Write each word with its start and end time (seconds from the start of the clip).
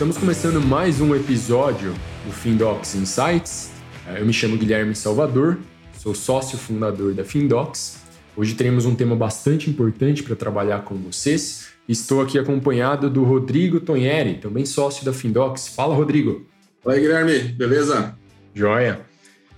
Estamos 0.00 0.16
começando 0.16 0.62
mais 0.62 0.98
um 0.98 1.14
episódio 1.14 1.92
do 2.24 2.32
Findocs 2.32 2.94
Insights. 2.94 3.70
Eu 4.18 4.24
me 4.24 4.32
chamo 4.32 4.56
Guilherme 4.56 4.94
Salvador, 4.94 5.58
sou 5.98 6.14
sócio 6.14 6.56
fundador 6.56 7.12
da 7.12 7.22
Findocs. 7.22 7.98
Hoje 8.34 8.54
teremos 8.54 8.86
um 8.86 8.94
tema 8.94 9.14
bastante 9.14 9.68
importante 9.68 10.22
para 10.22 10.34
trabalhar 10.34 10.84
com 10.84 10.94
vocês. 10.94 11.66
Estou 11.86 12.22
aqui 12.22 12.38
acompanhado 12.38 13.10
do 13.10 13.24
Rodrigo 13.24 13.78
Tonheri, 13.78 14.38
também 14.38 14.64
sócio 14.64 15.04
da 15.04 15.12
Findocs. 15.12 15.68
Fala, 15.68 15.94
Rodrigo. 15.94 16.46
Oi, 16.82 16.98
Guilherme, 16.98 17.38
beleza? 17.52 18.16
Joia. 18.54 19.02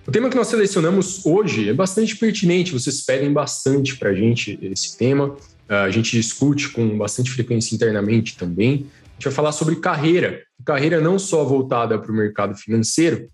O 0.05 0.11
tema 0.11 0.29
que 0.29 0.35
nós 0.35 0.47
selecionamos 0.47 1.25
hoje 1.25 1.69
é 1.69 1.73
bastante 1.73 2.17
pertinente, 2.17 2.73
vocês 2.73 2.99
pedem 2.99 3.31
bastante 3.31 3.95
para 3.95 4.09
a 4.09 4.13
gente 4.13 4.59
esse 4.61 4.97
tema. 4.97 5.37
A 5.69 5.89
gente 5.89 6.11
discute 6.11 6.67
com 6.67 6.97
bastante 6.97 7.31
frequência 7.31 7.73
internamente 7.73 8.35
também. 8.35 8.87
Gente 9.23 9.31
vai 9.31 9.35
falar 9.35 9.53
sobre 9.53 9.77
carreira. 9.77 10.41
Carreira 10.65 10.99
não 10.99 11.17
só 11.17 11.45
voltada 11.45 11.97
para 11.97 12.11
o 12.11 12.15
mercado 12.15 12.55
financeiro, 12.57 13.29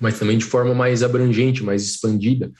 mas 0.00 0.18
também 0.18 0.38
de 0.38 0.44
forma 0.46 0.74
mais 0.74 1.02
abrangente, 1.02 1.62
mais 1.62 1.84
expandida. 1.84 2.50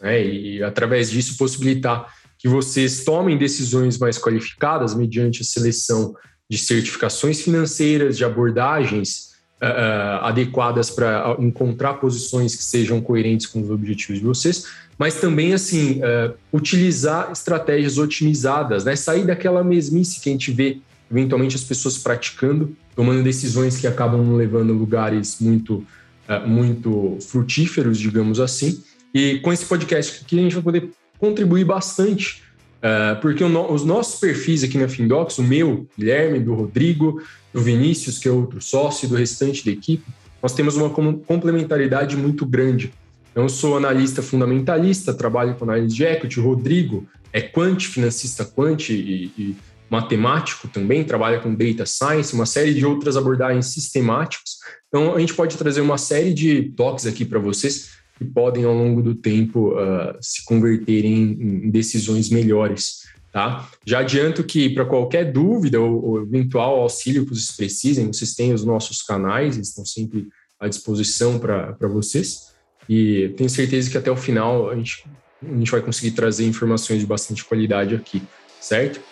Né? 0.00 0.26
E 0.26 0.62
através 0.62 1.08
disso 1.08 1.38
possibilitar 1.38 2.12
que 2.36 2.48
vocês 2.48 3.04
tomem 3.04 3.38
decisões 3.38 3.96
mais 3.96 4.18
qualificadas 4.18 4.92
mediante 4.92 5.42
a 5.42 5.44
seleção 5.44 6.16
de 6.50 6.58
certificações 6.58 7.40
financeiras, 7.40 8.18
de 8.18 8.24
abordagens 8.24 9.34
uh, 9.62 10.24
adequadas 10.24 10.90
para 10.90 11.36
encontrar 11.38 11.94
posições 11.94 12.56
que 12.56 12.64
sejam 12.64 13.00
coerentes 13.00 13.46
com 13.46 13.62
os 13.62 13.70
objetivos 13.70 14.18
de 14.18 14.26
vocês, 14.26 14.66
mas 14.98 15.14
também 15.14 15.54
assim 15.54 16.00
uh, 16.00 16.34
utilizar 16.52 17.30
estratégias 17.30 17.98
otimizadas, 17.98 18.84
né? 18.84 18.96
Sair 18.96 19.24
daquela 19.24 19.62
mesmice 19.62 20.20
que 20.20 20.28
a 20.28 20.32
gente 20.32 20.50
vê 20.50 20.80
eventualmente 21.12 21.54
as 21.54 21.62
pessoas 21.62 21.98
praticando, 21.98 22.74
tomando 22.96 23.22
decisões 23.22 23.78
que 23.78 23.86
acabam 23.86 24.34
levando 24.34 24.72
a 24.72 24.76
lugares 24.76 25.38
muito 25.40 25.86
uh, 26.28 26.48
muito 26.48 27.18
frutíferos, 27.20 27.98
digamos 27.98 28.40
assim. 28.40 28.82
E 29.14 29.38
com 29.40 29.52
esse 29.52 29.66
podcast 29.66 30.22
aqui 30.24 30.38
a 30.38 30.42
gente 30.42 30.54
vai 30.54 30.62
poder 30.62 30.90
contribuir 31.18 31.64
bastante 31.64 32.42
Uh, 32.82 33.14
porque 33.20 33.44
os 33.44 33.84
nossos 33.84 34.18
perfis 34.18 34.64
aqui 34.64 34.76
na 34.76 34.88
Findocs, 34.88 35.38
o 35.38 35.42
meu, 35.44 35.86
Guilherme, 35.96 36.40
do 36.40 36.52
Rodrigo, 36.52 37.22
do 37.52 37.60
Vinícius, 37.60 38.18
que 38.18 38.26
é 38.26 38.32
outro 38.32 38.60
sócio, 38.60 39.08
do 39.08 39.14
restante 39.14 39.64
da 39.64 39.70
equipe, 39.70 40.04
nós 40.42 40.52
temos 40.52 40.76
uma 40.76 40.90
complementaridade 40.90 42.16
muito 42.16 42.44
grande. 42.44 42.92
Eu 43.36 43.48
sou 43.48 43.76
analista 43.76 44.20
fundamentalista, 44.20 45.14
trabalho 45.14 45.54
com 45.54 45.64
análise 45.64 45.94
de 45.94 46.02
equity, 46.02 46.40
o 46.40 46.42
Rodrigo 46.42 47.06
é 47.32 47.40
quant, 47.40 47.80
financista 47.86 48.44
quant 48.44 48.90
e, 48.90 49.30
e 49.38 49.56
matemático 49.92 50.68
também, 50.68 51.04
trabalha 51.04 51.38
com 51.38 51.54
data 51.54 51.84
science, 51.84 52.32
uma 52.32 52.46
série 52.46 52.72
de 52.72 52.86
outras 52.86 53.14
abordagens 53.14 53.66
sistemáticas. 53.66 54.56
Então, 54.88 55.14
a 55.14 55.20
gente 55.20 55.34
pode 55.34 55.58
trazer 55.58 55.82
uma 55.82 55.98
série 55.98 56.32
de 56.32 56.72
toques 56.74 57.04
aqui 57.04 57.26
para 57.26 57.38
vocês 57.38 57.90
que 58.16 58.24
podem, 58.24 58.64
ao 58.64 58.72
longo 58.72 59.02
do 59.02 59.14
tempo, 59.14 59.74
uh, 59.74 60.16
se 60.18 60.46
converterem 60.46 61.36
em 61.38 61.70
decisões 61.70 62.30
melhores. 62.30 63.02
Tá? 63.30 63.68
Já 63.84 63.98
adianto 63.98 64.42
que, 64.44 64.70
para 64.70 64.86
qualquer 64.86 65.30
dúvida 65.30 65.78
ou, 65.78 66.04
ou, 66.04 66.22
eventual 66.22 66.80
auxílio 66.80 67.24
que 67.24 67.34
vocês 67.34 67.54
precisem, 67.54 68.06
vocês 68.06 68.34
têm 68.34 68.54
os 68.54 68.64
nossos 68.64 69.02
canais, 69.02 69.56
eles 69.56 69.68
estão 69.68 69.84
sempre 69.84 70.28
à 70.58 70.68
disposição 70.68 71.38
para 71.38 71.76
vocês. 71.88 72.52
E 72.88 73.28
tenho 73.36 73.50
certeza 73.50 73.90
que 73.90 73.98
até 73.98 74.10
o 74.10 74.16
final 74.16 74.70
a 74.70 74.74
gente, 74.74 75.04
a 75.42 75.54
gente 75.54 75.70
vai 75.70 75.82
conseguir 75.82 76.12
trazer 76.12 76.46
informações 76.46 77.00
de 77.00 77.06
bastante 77.06 77.44
qualidade 77.44 77.94
aqui, 77.94 78.22
certo? 78.58 79.11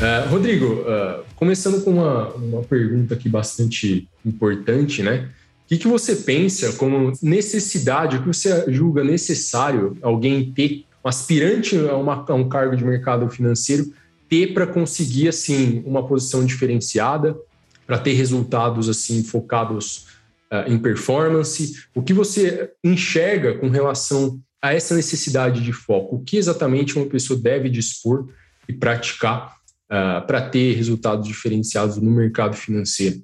Uh, 0.00 0.30
Rodrigo, 0.30 0.66
uh, 0.66 1.24
começando 1.36 1.84
com 1.84 1.90
uma, 1.90 2.28
uma 2.34 2.62
pergunta 2.62 3.14
aqui 3.14 3.28
bastante 3.28 4.08
importante, 4.24 5.02
né? 5.02 5.28
que, 5.70 5.78
que 5.78 5.86
você 5.86 6.16
pensa 6.16 6.72
como 6.72 7.12
necessidade, 7.22 8.16
o 8.16 8.22
que 8.22 8.26
você 8.26 8.64
julga 8.72 9.04
necessário 9.04 9.96
alguém 10.02 10.50
ter, 10.50 10.84
um 11.04 11.08
aspirante 11.08 11.78
a, 11.78 11.96
uma, 11.96 12.24
a 12.28 12.34
um 12.34 12.48
cargo 12.48 12.74
de 12.74 12.84
mercado 12.84 13.28
financeiro, 13.30 13.92
ter 14.28 14.52
para 14.52 14.66
conseguir 14.66 15.28
assim 15.28 15.80
uma 15.86 16.04
posição 16.04 16.44
diferenciada, 16.44 17.38
para 17.86 17.98
ter 17.98 18.14
resultados 18.14 18.88
assim 18.88 19.22
focados 19.22 20.06
uh, 20.50 20.66
em 20.68 20.76
performance? 20.76 21.84
O 21.94 22.02
que 22.02 22.12
você 22.12 22.72
enxerga 22.82 23.54
com 23.56 23.68
relação 23.68 24.40
a 24.60 24.74
essa 24.74 24.96
necessidade 24.96 25.62
de 25.62 25.72
foco? 25.72 26.16
O 26.16 26.20
que 26.20 26.36
exatamente 26.36 26.98
uma 26.98 27.06
pessoa 27.06 27.38
deve 27.38 27.68
dispor 27.68 28.26
e 28.68 28.72
praticar 28.72 29.59
uh, 29.90 30.26
para 30.26 30.48
ter 30.48 30.74
resultados 30.74 31.26
diferenciados 31.26 31.96
no 31.96 32.10
mercado 32.10 32.56
financeiro? 32.56 33.22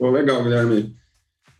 Legal, 0.00 0.42
Guilherme. 0.42 0.96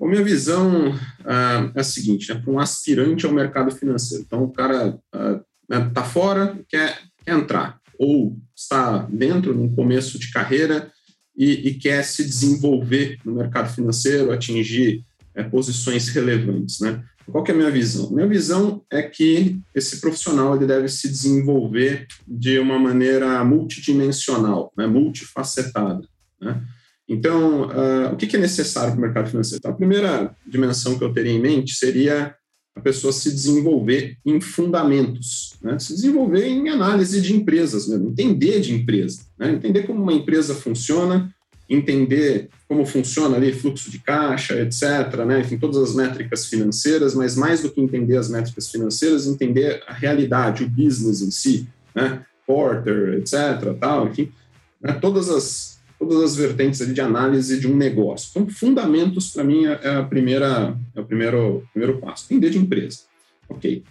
Minha 0.00 0.22
visão 0.22 0.94
ah, 1.24 1.72
é 1.74 1.80
a 1.80 1.84
seguinte, 1.84 2.32
né, 2.32 2.40
para 2.40 2.52
um 2.52 2.60
aspirante 2.60 3.26
ao 3.26 3.32
mercado 3.32 3.72
financeiro. 3.72 4.22
Então, 4.24 4.44
o 4.44 4.52
cara 4.52 4.88
está 4.88 5.00
ah, 5.12 5.42
né, 5.68 6.04
fora, 6.04 6.56
quer, 6.68 7.00
quer 7.24 7.34
entrar, 7.34 7.80
ou 7.98 8.38
está 8.54 8.98
dentro, 9.10 9.52
no 9.52 9.74
começo 9.74 10.16
de 10.18 10.30
carreira, 10.30 10.90
e, 11.36 11.68
e, 11.68 11.74
quer 11.74 12.02
se 12.04 12.24
desenvolver 12.24 13.18
no 13.24 13.36
mercado 13.36 13.72
financeiro, 13.72 14.32
atingir 14.32 15.04
é, 15.34 15.44
posições 15.44 16.08
relevantes. 16.08 16.80
Né? 16.80 17.00
Qual 17.30 17.44
que 17.44 17.50
é 17.50 17.54
a 17.54 17.56
minha 17.56 17.70
visão? 17.70 18.10
Minha 18.10 18.26
visão 18.26 18.82
é 18.90 19.02
que 19.02 19.60
esse 19.74 20.00
profissional 20.00 20.56
ele 20.56 20.66
deve 20.66 20.88
se 20.88 21.08
desenvolver 21.08 22.06
de 22.26 22.58
uma 22.58 22.78
maneira 22.78 23.44
multidimensional, 23.44 24.72
né? 24.76 24.86
multifacetada. 24.86 26.06
Né? 26.40 26.62
Então, 27.08 27.68
uh, 27.68 28.12
o 28.12 28.16
que 28.16 28.36
é 28.36 28.40
necessário 28.40 28.92
para 28.92 28.98
o 28.98 29.02
mercado 29.02 29.30
financeiro? 29.30 29.58
Então, 29.60 29.72
a 29.72 29.76
primeira 29.76 30.34
dimensão 30.46 30.98
que 30.98 31.04
eu 31.04 31.12
teria 31.12 31.32
em 31.32 31.40
mente 31.40 31.74
seria 31.74 32.34
a 32.78 32.80
pessoa 32.80 33.12
se 33.12 33.30
desenvolver 33.30 34.16
em 34.24 34.40
fundamentos, 34.40 35.54
né? 35.60 35.78
se 35.78 35.94
desenvolver 35.94 36.46
em 36.46 36.68
análise 36.68 37.20
de 37.20 37.34
empresas, 37.34 37.88
mesmo, 37.88 38.08
entender 38.10 38.60
de 38.60 38.72
empresa, 38.72 39.22
né? 39.38 39.52
entender 39.52 39.82
como 39.82 40.02
uma 40.02 40.12
empresa 40.12 40.54
funciona, 40.54 41.34
entender 41.68 42.48
como 42.66 42.86
funciona 42.86 43.36
ali 43.36 43.52
fluxo 43.52 43.90
de 43.90 43.98
caixa, 43.98 44.58
etc., 44.60 45.24
né? 45.26 45.40
enfim, 45.40 45.58
todas 45.58 45.76
as 45.76 45.94
métricas 45.94 46.46
financeiras, 46.46 47.14
mas 47.14 47.36
mais 47.36 47.62
do 47.62 47.70
que 47.70 47.80
entender 47.80 48.16
as 48.16 48.28
métricas 48.28 48.70
financeiras, 48.70 49.26
entender 49.26 49.82
a 49.86 49.92
realidade, 49.92 50.64
o 50.64 50.68
business 50.68 51.20
em 51.20 51.30
si, 51.30 51.68
né? 51.94 52.24
Porter, 52.46 53.18
etc., 53.18 53.74
tal, 53.78 54.08
enfim, 54.08 54.32
né? 54.80 54.92
todas 54.94 55.28
as 55.28 55.78
todas 55.98 56.22
as 56.22 56.36
vertentes 56.36 56.80
ali 56.80 56.94
de 56.94 57.00
análise 57.00 57.58
de 57.58 57.66
um 57.66 57.76
negócio. 57.76 58.30
Então, 58.30 58.48
fundamentos, 58.48 59.32
para 59.32 59.42
mim, 59.42 59.66
é, 59.66 59.96
a 59.96 60.04
primeira, 60.04 60.78
é 60.94 61.00
o 61.00 61.04
primeiro, 61.04 61.66
primeiro 61.72 61.98
passo. 61.98 62.26
Entender 62.26 62.50
de 62.50 62.58
empresa. 62.58 63.00
Ok. 63.48 63.82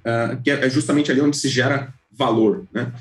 Uh, 0.00 0.42
que 0.42 0.50
é 0.50 0.68
justamente 0.68 1.10
ali 1.10 1.22
onde 1.22 1.38
se 1.38 1.48
gera 1.48 1.90
valor. 2.10 2.66
Né? 2.70 2.92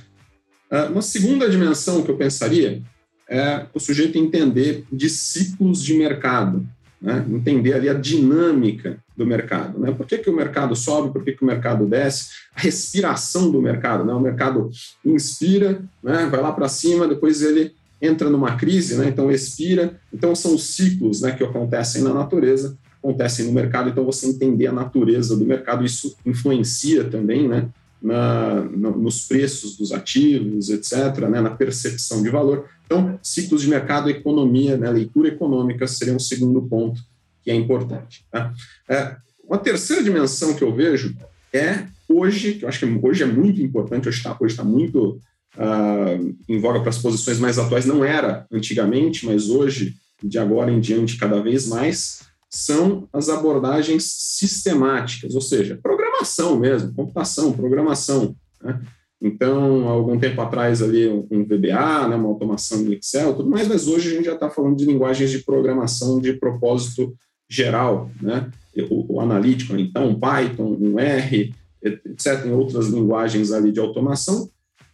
Uma 0.89 1.01
segunda 1.01 1.49
dimensão 1.49 2.01
que 2.03 2.09
eu 2.09 2.15
pensaria 2.15 2.81
é 3.31 3.65
o 3.73 3.79
sujeito 3.79 4.17
entender 4.17 4.83
de 4.91 5.09
ciclos 5.09 5.81
de 5.81 5.93
mercado. 5.93 6.67
Né? 7.01 7.25
Entender 7.29 7.73
ali 7.73 7.87
a 7.87 7.93
dinâmica 7.93 8.97
do 9.15 9.25
mercado. 9.25 9.79
Né? 9.79 9.91
Por 9.91 10.05
que, 10.05 10.17
que 10.17 10.29
o 10.29 10.35
mercado 10.35 10.75
sobe, 10.75 11.13
por 11.13 11.23
que, 11.23 11.31
que 11.31 11.41
o 11.41 11.47
mercado 11.47 11.85
desce, 11.85 12.31
a 12.53 12.59
respiração 12.59 13.49
do 13.49 13.61
mercado. 13.61 14.03
Né? 14.03 14.13
O 14.13 14.19
mercado 14.19 14.69
inspira, 15.03 15.81
né? 16.03 16.27
vai 16.29 16.41
lá 16.41 16.51
para 16.51 16.67
cima, 16.67 17.07
depois 17.07 17.41
ele 17.41 17.73
entra 18.01 18.29
numa 18.29 18.57
crise, 18.57 18.97
né? 18.97 19.07
então 19.07 19.31
expira. 19.31 19.97
Então, 20.13 20.35
são 20.35 20.53
os 20.53 20.75
ciclos 20.75 21.21
né, 21.21 21.31
que 21.31 21.43
acontecem 21.43 22.03
na 22.03 22.13
natureza, 22.13 22.77
acontecem 23.01 23.45
no 23.45 23.53
mercado. 23.53 23.89
Então, 23.89 24.03
você 24.03 24.27
entender 24.27 24.67
a 24.67 24.73
natureza 24.73 25.37
do 25.37 25.45
mercado, 25.45 25.85
isso 25.85 26.17
influencia 26.25 27.05
também 27.05 27.47
né, 27.47 27.69
na, 28.01 28.61
nos 28.61 29.27
preços 29.27 29.77
dos 29.77 29.91
ativos, 29.91 30.69
etc., 30.69 31.27
né, 31.29 31.39
na 31.39 31.51
percepção 31.51 32.23
de 32.23 32.29
valor. 32.29 32.65
Então, 32.85 33.19
ciclos 33.21 33.61
de 33.61 33.69
mercado, 33.69 34.09
economia, 34.09 34.75
né, 34.77 34.89
leitura 34.89 35.29
econômica 35.29 35.87
seria 35.87 36.15
um 36.15 36.19
segundo 36.19 36.61
ponto 36.63 37.01
que 37.43 37.51
é 37.51 37.55
importante. 37.55 38.25
Tá? 38.31 38.53
É, 38.89 39.15
uma 39.43 39.57
terceira 39.57 40.03
dimensão 40.03 40.53
que 40.53 40.63
eu 40.63 40.73
vejo 40.73 41.15
é 41.53 41.85
hoje, 42.07 42.55
que 42.55 42.65
eu 42.65 42.69
acho 42.69 42.79
que 42.79 42.99
hoje 43.01 43.23
é 43.23 43.27
muito 43.27 43.61
importante, 43.61 44.07
hoje 44.07 44.17
está 44.17 44.35
hoje 44.39 44.55
tá 44.55 44.63
muito 44.63 45.19
uh, 45.57 46.35
em 46.47 46.59
voga 46.59 46.79
para 46.79 46.89
as 46.89 46.97
posições 46.97 47.39
mais 47.39 47.57
atuais, 47.57 47.85
não 47.85 48.03
era 48.03 48.45
antigamente, 48.51 49.25
mas 49.25 49.49
hoje, 49.49 49.95
de 50.21 50.37
agora 50.37 50.71
em 50.71 50.79
diante, 50.79 51.17
cada 51.17 51.41
vez 51.41 51.67
mais, 51.67 52.21
são 52.51 53.07
as 53.13 53.29
abordagens 53.29 54.03
sistemáticas, 54.03 55.33
ou 55.35 55.41
seja, 55.41 55.79
programação 55.81 56.59
mesmo, 56.59 56.93
computação, 56.93 57.53
programação. 57.53 58.35
Né? 58.61 58.81
Então, 59.21 59.87
algum 59.87 60.19
tempo 60.19 60.41
atrás 60.41 60.81
ali 60.81 61.07
um 61.07 61.45
VBA, 61.45 62.07
né, 62.07 62.15
uma 62.15 62.27
automação 62.27 62.81
em 62.81 62.93
Excel, 62.93 63.35
tudo 63.35 63.49
mais, 63.49 63.67
mas 63.67 63.87
hoje 63.87 64.09
a 64.09 64.15
gente 64.15 64.25
já 64.25 64.33
está 64.33 64.49
falando 64.49 64.75
de 64.75 64.85
linguagens 64.85 65.29
de 65.29 65.39
programação 65.39 66.19
de 66.19 66.33
propósito 66.33 67.15
geral, 67.47 68.09
né? 68.21 68.49
O, 68.89 69.15
o 69.15 69.21
analítico, 69.21 69.75
então, 69.77 70.17
Python, 70.17 70.77
um 70.79 70.97
R, 70.97 71.53
etc., 71.83 72.45
em 72.45 72.51
outras 72.51 72.87
linguagens 72.87 73.51
ali 73.51 73.71
de 73.71 73.79
automação, 73.79 74.49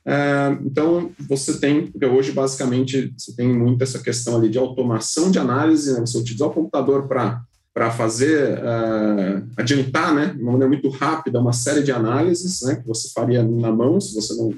É, 0.09 0.57
então, 0.63 1.11
você 1.27 1.59
tem, 1.59 1.87
porque 1.87 2.05
hoje, 2.05 2.31
basicamente, 2.31 3.13
você 3.17 3.35
tem 3.35 3.53
muito 3.53 3.83
essa 3.83 3.99
questão 3.99 4.37
ali 4.37 4.47
de 4.49 4.57
automação 4.57 5.29
de 5.29 5.37
análise, 5.37 5.93
né? 5.93 5.99
você 5.99 6.17
utilizar 6.17 6.47
o 6.47 6.53
computador 6.53 7.09
para 7.09 7.43
para 7.77 7.91
fazer, 7.91 8.57
uh, 8.57 9.47
adiantar, 9.55 10.11
né, 10.11 10.33
de 10.35 10.41
uma 10.41 10.53
maneira 10.53 10.67
muito 10.67 10.89
rápida, 10.89 11.39
uma 11.39 11.53
série 11.53 11.83
de 11.83 11.91
análises, 11.91 12.63
né, 12.63 12.77
que 12.77 12.87
você 12.87 13.09
faria 13.13 13.43
na 13.43 13.71
mão 13.71 14.01
se 14.01 14.15
você 14.15 14.33
não, 14.33 14.51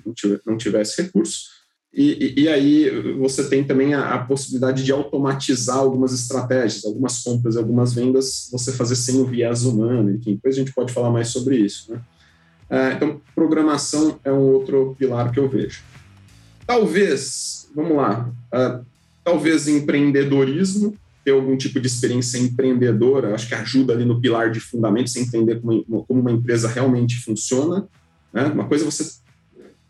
não 0.46 0.56
tivesse 0.56 1.02
recurso. 1.02 1.50
E, 1.94 2.34
e, 2.38 2.44
e, 2.44 2.48
aí 2.48 2.90
você 3.18 3.50
tem 3.50 3.62
também 3.62 3.94
a, 3.94 4.14
a, 4.14 4.20
possibilidade 4.20 4.86
de 4.86 4.94
automatizar 4.94 5.76
algumas 5.76 6.14
estratégias, 6.14 6.86
algumas 6.86 7.22
compras, 7.22 7.58
algumas 7.58 7.94
vendas, 7.94 8.48
você 8.54 8.72
fazer 8.72 8.96
sem 8.96 9.20
o 9.20 9.26
viés 9.26 9.66
humano, 9.66 10.12
enfim, 10.12 10.36
depois 10.36 10.56
a 10.56 10.60
gente 10.60 10.74
pode 10.74 10.94
falar 10.94 11.12
mais 11.12 11.28
sobre 11.28 11.58
isso, 11.58 11.92
né. 11.92 12.00
Uh, 12.72 12.96
então, 12.96 13.22
programação 13.36 14.18
é 14.24 14.32
um 14.32 14.54
outro 14.54 14.96
pilar 14.98 15.30
que 15.34 15.40
eu 15.42 15.50
vejo. 15.50 15.84
Talvez, 16.66 17.68
vamos 17.76 17.98
lá, 17.98 18.32
uh, 18.54 18.86
talvez 19.26 19.68
empreendedorismo, 19.68 20.96
ter 21.24 21.32
algum 21.32 21.56
tipo 21.58 21.80
de 21.80 21.88
experiência 21.88 22.38
empreendedora, 22.38 23.36
acho 23.36 23.48
que 23.48 23.56
ajuda 23.56 23.94
ali 23.94 24.06
no 24.06 24.20
pilar 24.22 24.52
de 24.52 24.60
fundamentos, 24.60 25.14
você 25.14 25.20
entender 25.20 25.60
como, 25.62 25.84
como 26.06 26.22
uma 26.22 26.32
empresa 26.32 26.68
realmente 26.68 27.18
funciona. 27.18 27.88
Né? 28.34 28.46
Uma 28.46 28.68
coisa 28.68 28.86
é 28.86 28.90
você 28.92 29.20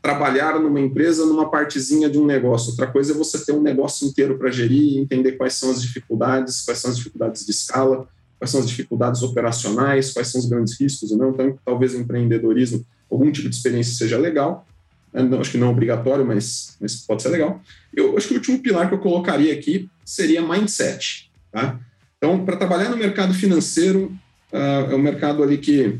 trabalhar 0.01 0.59
numa 0.59 0.79
empresa 0.79 1.25
numa 1.25 1.49
partezinha 1.49 2.09
de 2.09 2.17
um 2.17 2.25
negócio, 2.25 2.71
outra 2.71 2.87
coisa 2.87 3.13
é 3.13 3.15
você 3.15 3.43
ter 3.45 3.51
um 3.51 3.61
negócio 3.61 4.07
inteiro 4.07 4.37
para 4.37 4.49
gerir 4.49 4.81
e 4.81 4.97
entender 4.97 5.33
quais 5.33 5.53
são 5.53 5.71
as 5.71 5.81
dificuldades, 5.81 6.61
quais 6.61 6.79
são 6.79 6.89
as 6.89 6.97
dificuldades 6.97 7.45
de 7.45 7.51
escala, 7.51 8.07
quais 8.37 8.49
são 8.49 8.61
as 8.61 8.67
dificuldades 8.67 9.21
operacionais, 9.21 10.13
quais 10.13 10.29
são 10.29 10.39
os 10.39 10.47
grandes 10.47 10.79
riscos, 10.79 11.11
não? 11.11 11.31
Então, 11.31 11.59
talvez 11.65 11.93
empreendedorismo, 11.93 12.85
algum 13.11 13.29
tipo 13.31 13.49
de 13.49 13.55
experiência 13.55 13.93
seja 13.95 14.17
legal? 14.17 14.65
Não, 15.13 15.41
acho 15.41 15.51
que 15.51 15.57
não 15.57 15.67
é 15.67 15.71
obrigatório, 15.71 16.25
mas, 16.25 16.77
mas 16.79 16.95
pode 17.05 17.21
ser 17.21 17.29
legal. 17.29 17.61
Eu 17.93 18.15
acho 18.17 18.27
que 18.27 18.33
o 18.33 18.37
último 18.37 18.59
pilar 18.59 18.87
que 18.87 18.93
eu 18.93 18.99
colocaria 18.99 19.53
aqui 19.53 19.89
seria 20.05 20.41
mindset. 20.41 21.31
Tá? 21.51 21.79
Então, 22.17 22.45
para 22.45 22.57
trabalhar 22.57 22.89
no 22.89 22.97
mercado 22.97 23.33
financeiro, 23.33 24.11
uh, 24.51 24.91
é 24.91 24.95
um 24.95 25.01
mercado 25.01 25.41
ali 25.41 25.57
que, 25.57 25.99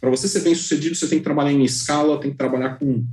para 0.00 0.10
você 0.10 0.28
ser 0.28 0.40
bem 0.40 0.54
sucedido, 0.54 0.94
você 0.94 1.08
tem 1.08 1.18
que 1.18 1.24
trabalhar 1.24 1.52
em 1.52 1.64
escala, 1.64 2.20
tem 2.20 2.30
que 2.30 2.36
trabalhar 2.36 2.78
com, 2.78 3.04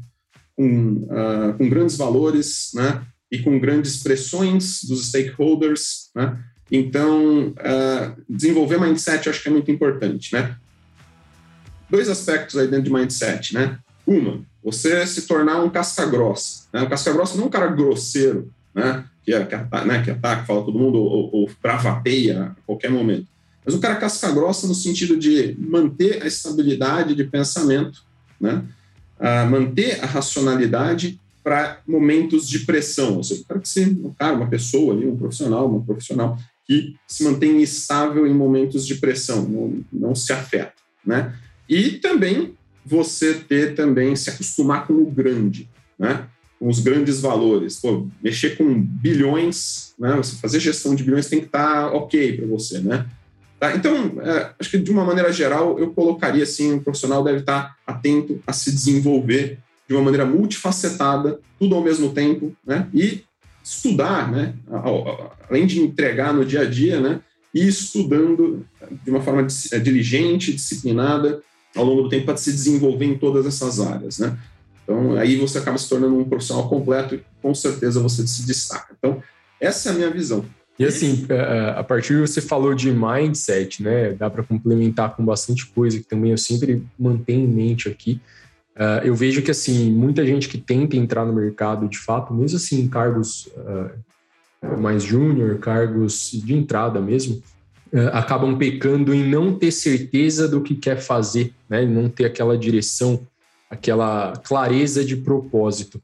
com, 0.55 1.07
uh, 1.09 1.57
com 1.57 1.69
grandes 1.69 1.97
valores, 1.97 2.71
né? 2.75 3.03
E 3.31 3.39
com 3.39 3.59
grandes 3.59 4.03
pressões 4.03 4.83
dos 4.83 5.07
stakeholders, 5.07 6.11
né? 6.15 6.39
Então, 6.71 7.49
uh, 7.49 8.23
desenvolver 8.29 8.79
mindset 8.79 9.27
acho 9.27 9.41
que 9.41 9.49
é 9.49 9.51
muito 9.51 9.71
importante, 9.71 10.33
né? 10.33 10.55
Dois 11.89 12.07
aspectos 12.07 12.57
aí 12.57 12.67
dentro 12.67 12.85
de 12.85 12.93
mindset, 12.93 13.53
né? 13.53 13.79
Uma, 14.05 14.43
você 14.63 15.05
se 15.05 15.23
tornar 15.23 15.61
um 15.61 15.69
casca-grossa. 15.69 16.67
Né? 16.71 16.81
Um 16.81 16.89
casca-grossa 16.89 17.35
não 17.35 17.45
é 17.45 17.47
um 17.47 17.51
cara 17.51 17.67
grosseiro, 17.67 18.51
né? 18.73 19.05
que, 19.23 19.33
é, 19.33 19.45
que, 19.45 19.55
ataca, 19.55 19.85
né? 19.85 20.03
que 20.03 20.11
ataca, 20.11 20.45
fala 20.45 20.63
todo 20.63 20.79
mundo, 20.79 20.99
ou, 20.99 21.29
ou 21.33 21.51
bravateia 21.61 22.43
a 22.43 22.55
qualquer 22.65 22.89
momento. 22.89 23.27
Mas 23.65 23.75
o 23.75 23.79
cara 23.79 23.95
casca-grossa 23.95 24.67
no 24.67 24.75
sentido 24.75 25.17
de 25.17 25.55
manter 25.57 26.21
a 26.21 26.27
estabilidade 26.27 27.15
de 27.15 27.23
pensamento, 27.23 28.03
né? 28.39 28.63
Uh, 29.19 29.49
manter 29.49 30.03
a 30.03 30.05
racionalidade 30.05 31.17
para 31.41 31.79
momentos 31.87 32.47
de 32.47 32.59
pressão. 32.59 33.17
Ou 33.17 33.23
seja, 33.23 33.41
o 33.41 33.45
cara 33.45 33.59
que 33.61 33.69
se, 33.69 33.85
um 33.85 34.13
cara, 34.13 34.35
uma 34.35 34.49
pessoa 34.49 34.93
ali, 34.93 35.07
um 35.07 35.15
profissional, 35.15 35.69
uma 35.69 35.81
profissional 35.81 36.37
que 36.65 36.95
se 37.07 37.23
mantém 37.23 37.61
estável 37.61 38.27
em 38.27 38.33
momentos 38.33 38.85
de 38.85 38.95
pressão, 38.95 39.43
não, 39.43 39.83
não 39.91 40.15
se 40.15 40.33
afeta, 40.33 40.73
né? 41.05 41.33
E 41.67 41.91
também 41.91 42.55
você 42.85 43.33
ter 43.33 43.75
também, 43.75 44.15
se 44.15 44.29
acostumar 44.29 44.85
com 44.87 44.93
o 44.93 45.11
grande, 45.11 45.69
né? 45.97 46.27
com 46.63 46.69
os 46.69 46.79
grandes 46.79 47.19
valores. 47.19 47.81
Pô, 47.81 48.07
mexer 48.23 48.57
com 48.57 48.81
bilhões, 48.81 49.93
né? 49.99 50.15
Você 50.15 50.37
fazer 50.37 50.61
gestão 50.61 50.95
de 50.95 51.03
bilhões 51.03 51.27
tem 51.27 51.39
que 51.39 51.47
estar 51.47 51.89
tá 51.89 51.91
ok 51.91 52.37
para 52.37 52.47
você, 52.47 52.79
né? 52.79 53.05
Tá? 53.59 53.75
Então, 53.75 54.21
é, 54.21 54.51
acho 54.57 54.71
que 54.71 54.77
de 54.77 54.89
uma 54.89 55.03
maneira 55.03 55.31
geral, 55.31 55.77
eu 55.77 55.91
colocaria 55.91 56.43
assim, 56.43 56.75
o 56.75 56.81
profissional 56.81 57.21
deve 57.21 57.39
estar 57.39 57.63
tá 57.63 57.75
atento 57.85 58.41
a 58.47 58.53
se 58.53 58.71
desenvolver 58.71 59.59
de 59.87 59.93
uma 59.93 60.03
maneira 60.03 60.25
multifacetada, 60.25 61.37
tudo 61.59 61.75
ao 61.75 61.83
mesmo 61.83 62.13
tempo, 62.13 62.55
né? 62.65 62.87
E 62.93 63.23
estudar, 63.61 64.31
né? 64.31 64.53
Além 65.49 65.65
de 65.65 65.81
entregar 65.81 66.33
no 66.33 66.45
dia 66.45 66.61
a 66.61 66.65
dia, 66.65 67.01
né? 67.01 67.19
E 67.53 67.67
estudando 67.67 68.65
de 69.03 69.11
uma 69.11 69.21
forma 69.21 69.45
é, 69.71 69.79
diligente, 69.79 70.53
disciplinada, 70.53 71.41
ao 71.75 71.83
longo 71.83 72.03
do 72.03 72.09
tempo 72.09 72.25
para 72.25 72.37
se 72.37 72.51
desenvolver 72.51 73.05
em 73.05 73.17
todas 73.17 73.45
essas 73.45 73.79
áreas, 73.79 74.19
né? 74.19 74.37
Então, 74.83 75.15
aí 75.15 75.37
você 75.37 75.57
acaba 75.57 75.77
se 75.77 75.87
tornando 75.87 76.17
um 76.17 76.25
profissional 76.25 76.67
completo 76.67 77.15
e 77.15 77.23
com 77.41 77.55
certeza 77.55 78.01
você 78.01 78.27
se 78.27 78.45
destaca. 78.45 78.93
Então, 78.97 79.21
essa 79.59 79.89
é 79.89 79.91
a 79.91 79.95
minha 79.95 80.11
visão. 80.11 80.45
E 80.77 80.85
assim, 80.85 81.25
é, 81.29 81.35
é, 81.35 81.69
a 81.77 81.83
partir 81.83 82.19
você 82.19 82.41
falou 82.41 82.73
de 82.73 82.91
mindset, 82.91 83.81
né? 83.81 84.11
Dá 84.13 84.29
para 84.29 84.43
complementar 84.43 85.15
com 85.15 85.23
bastante 85.23 85.65
coisa 85.67 85.99
que 85.99 86.05
também 86.05 86.31
eu 86.31 86.37
sempre 86.37 86.83
mantenho 86.97 87.45
em 87.45 87.47
mente 87.47 87.87
aqui. 87.87 88.19
Uh, 88.75 89.05
eu 89.05 89.13
vejo 89.13 89.43
que 89.43 89.51
assim 89.51 89.91
muita 89.91 90.25
gente 90.25 90.49
que 90.49 90.57
tenta 90.57 90.97
entrar 90.97 91.25
no 91.25 91.33
mercado 91.33 91.87
de 91.87 91.99
fato, 91.99 92.33
mesmo 92.33 92.57
assim 92.57 92.81
em 92.81 92.87
cargos 92.87 93.47
mais 94.79 95.03
júnior, 95.03 95.59
cargos 95.59 96.31
de 96.31 96.55
entrada 96.55 96.99
mesmo, 96.99 97.41
acabam 98.11 98.57
pecando 98.57 99.13
em 99.13 99.27
não 99.27 99.53
ter 99.53 99.71
certeza 99.71 100.47
do 100.47 100.61
que 100.61 100.75
quer 100.75 100.99
fazer, 100.99 101.53
né? 101.69 101.85
Não 101.85 102.09
ter 102.09 102.25
aquela 102.25 102.57
direção, 102.57 103.21
aquela 103.69 104.33
clareza 104.43 105.03
de 105.03 105.15
propósito. 105.15 106.01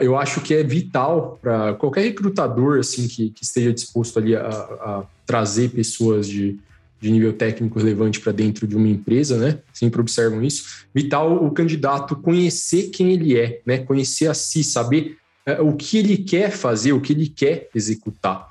eu 0.00 0.16
acho 0.16 0.40
que 0.40 0.54
é 0.54 0.62
vital 0.62 1.38
para 1.40 1.74
qualquer 1.74 2.02
recrutador 2.02 2.78
assim 2.78 3.06
que, 3.08 3.30
que 3.30 3.44
esteja 3.44 3.72
disposto 3.72 4.18
ali 4.18 4.34
a, 4.34 4.48
a 4.48 5.04
trazer 5.26 5.70
pessoas 5.70 6.28
de 6.28 6.58
de 7.00 7.10
nível 7.10 7.32
técnico 7.32 7.78
relevante 7.78 8.20
para 8.20 8.32
dentro 8.32 8.66
de 8.66 8.76
uma 8.76 8.88
empresa, 8.88 9.38
né? 9.38 9.58
Sempre 9.72 10.00
observam 10.00 10.42
isso. 10.42 10.86
Vital 10.92 11.44
o 11.44 11.50
candidato 11.50 12.16
conhecer 12.16 12.90
quem 12.90 13.12
ele 13.12 13.38
é, 13.38 13.60
né? 13.64 13.78
Conhecer 13.78 14.28
a 14.28 14.34
si, 14.34 14.64
saber 14.64 15.16
uh, 15.46 15.64
o 15.64 15.76
que 15.76 15.98
ele 15.98 16.16
quer 16.16 16.50
fazer, 16.50 16.92
o 16.92 17.00
que 17.00 17.12
ele 17.12 17.28
quer 17.28 17.68
executar. 17.74 18.48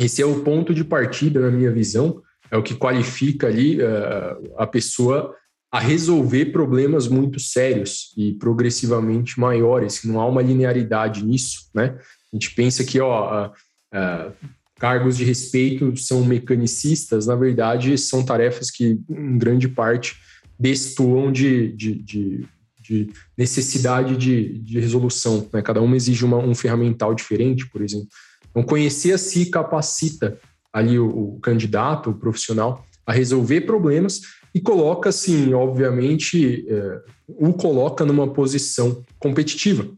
Esse 0.00 0.22
é 0.22 0.26
o 0.26 0.40
ponto 0.42 0.72
de 0.72 0.82
partida, 0.82 1.40
na 1.40 1.50
minha 1.50 1.70
visão, 1.70 2.22
é 2.50 2.56
o 2.56 2.62
que 2.62 2.74
qualifica 2.74 3.46
ali 3.46 3.78
uh, 3.80 4.54
a 4.56 4.66
pessoa 4.66 5.34
a 5.70 5.78
resolver 5.78 6.46
problemas 6.46 7.06
muito 7.06 7.38
sérios 7.38 8.12
e 8.16 8.32
progressivamente 8.32 9.38
maiores, 9.38 10.02
não 10.02 10.18
há 10.18 10.26
uma 10.26 10.42
linearidade 10.42 11.24
nisso, 11.24 11.68
né? 11.72 11.96
A 12.32 12.36
gente 12.36 12.54
pensa 12.54 12.82
que, 12.82 12.98
ó, 12.98 13.48
uh, 13.48 14.32
cargos 14.78 15.18
de 15.18 15.24
respeito 15.24 15.94
são 15.98 16.24
mecanicistas, 16.24 17.26
na 17.26 17.36
verdade, 17.36 17.96
são 17.98 18.24
tarefas 18.24 18.70
que, 18.70 18.98
em 19.08 19.38
grande 19.38 19.68
parte, 19.68 20.16
destoam 20.58 21.30
de, 21.30 21.72
de, 21.72 21.94
de, 22.02 22.48
de 22.80 23.10
necessidade 23.36 24.16
de, 24.16 24.58
de 24.58 24.80
resolução. 24.80 25.48
Né? 25.52 25.60
Cada 25.62 25.82
uma 25.82 25.94
exige 25.94 26.24
uma, 26.24 26.38
um 26.38 26.54
ferramental 26.54 27.14
diferente, 27.14 27.68
por 27.68 27.82
exemplo. 27.82 28.08
Então, 28.50 28.62
conhecer 28.62 29.12
a 29.12 29.18
si 29.18 29.46
capacita 29.46 30.38
ali 30.72 30.98
o, 30.98 31.34
o 31.36 31.40
candidato, 31.40 32.10
o 32.10 32.14
profissional, 32.14 32.84
a 33.06 33.12
resolver 33.12 33.62
problemas 33.62 34.20
e 34.54 34.60
coloca, 34.60 35.08
assim, 35.08 35.52
obviamente, 35.54 36.66
é, 36.68 37.00
o 37.28 37.52
coloca 37.52 38.04
numa 38.04 38.32
posição 38.32 39.04
competitiva. 39.18 39.88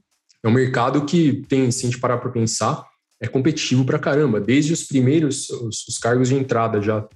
É 0.43 0.49
um 0.49 0.53
mercado 0.53 1.05
que 1.05 1.45
tem, 1.49 1.71
se 1.71 1.87
a 1.87 1.91
gente 1.91 2.01
parar 2.01 2.19
para 2.19 2.31
pensar, 2.31 2.85
é 3.21 3.29
competitivo 3.29 3.85
para 3.85 3.99
caramba. 3.99 4.41
Desde 4.41 4.73
os 4.73 4.83
primeiros, 4.83 5.49
os, 5.51 5.87
os, 5.87 5.99
cargos 5.99 6.29
de 6.29 6.35
entrada 6.35 6.83
já 6.83 7.07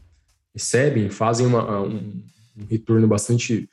recebem, 0.55 1.11
fazem 1.11 1.47
uma, 1.47 1.81
um, 1.81 2.23
um, 2.57 2.67
retorno 2.71 3.09
bastante 3.09 3.69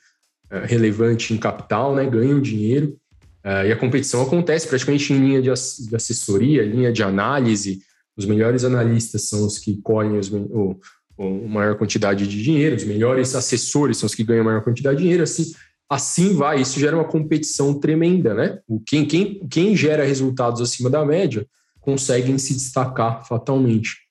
uh, 0.50 0.66
relevante 0.66 1.32
em 1.32 1.38
capital, 1.38 1.94
né? 1.94 2.04
ganham 2.04 2.40
dinheiro. 2.40 2.98
Uh, 3.44 3.66
e 3.66 3.72
a 3.72 3.76
competição 3.76 4.22
acontece 4.22 4.66
praticamente 4.66 5.12
em 5.12 5.18
linha 5.18 5.42
de, 5.42 5.50
de, 5.88 5.96
assessoria, 5.96 6.64
linha 6.64 6.90
de 6.90 7.02
análise. 7.02 7.80
Os 8.16 8.24
melhores 8.24 8.64
analistas 8.64 9.28
são 9.28 9.44
os 9.44 9.58
que 9.58 9.76
colhem 9.82 10.18
os, 10.18 10.32
o, 10.32 10.80
o 11.18 11.48
maior 11.48 11.76
quantidade 11.76 12.26
de 12.26 12.42
dinheiro, 12.42 12.76
os 12.76 12.84
melhores 12.84 13.34
assessores 13.34 13.98
são 13.98 14.06
os 14.06 14.14
que 14.14 14.24
ganham 14.24 14.42
a 14.42 14.44
maior 14.44 14.62
quantidade 14.62 14.96
de 14.96 15.02
dinheiro. 15.02 15.22
Assim, 15.22 15.52
assim 15.88 16.34
vai. 16.34 16.60
Isso 16.60 16.80
gera 16.80 16.96
uma 16.96 17.04
competição 17.04 17.78
tremenda, 17.78 18.32
né? 18.32 18.58
Quem, 18.86 19.04
quem, 19.04 19.46
quem 19.48 19.76
gera 19.76 20.04
resultados 20.04 20.60
acima 20.60 20.88
da 20.88 21.04
média 21.04 21.46
conseguem 21.80 22.38
se 22.38 22.54
destacar 22.54 23.26
fatalmente. 23.26 24.04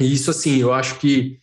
E 0.00 0.12
isso, 0.12 0.30
assim, 0.30 0.58
eu 0.58 0.72
acho 0.72 0.98
que 0.98 1.38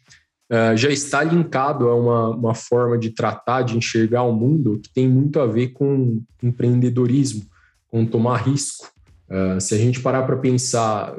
uh, 0.52 0.76
já 0.76 0.90
está 0.90 1.24
linkado 1.24 1.88
a 1.88 1.96
uma, 1.96 2.30
uma 2.36 2.54
forma 2.54 2.98
de 2.98 3.12
tratar, 3.12 3.62
de 3.62 3.78
enxergar 3.78 4.24
o 4.24 4.34
mundo 4.34 4.80
que 4.84 4.90
tem 4.94 5.08
muito 5.08 5.40
a 5.40 5.48
ver 5.48 5.70
com 5.70 6.22
empreendedorismo, 6.44 7.44
com 7.88 8.06
tomar 8.06 8.38
risco. 8.38 8.92
Uh, 9.30 9.60
se 9.62 9.74
a 9.74 9.78
gente 9.78 10.02
parar 10.02 10.24
para 10.24 10.36
pensar 10.36 11.16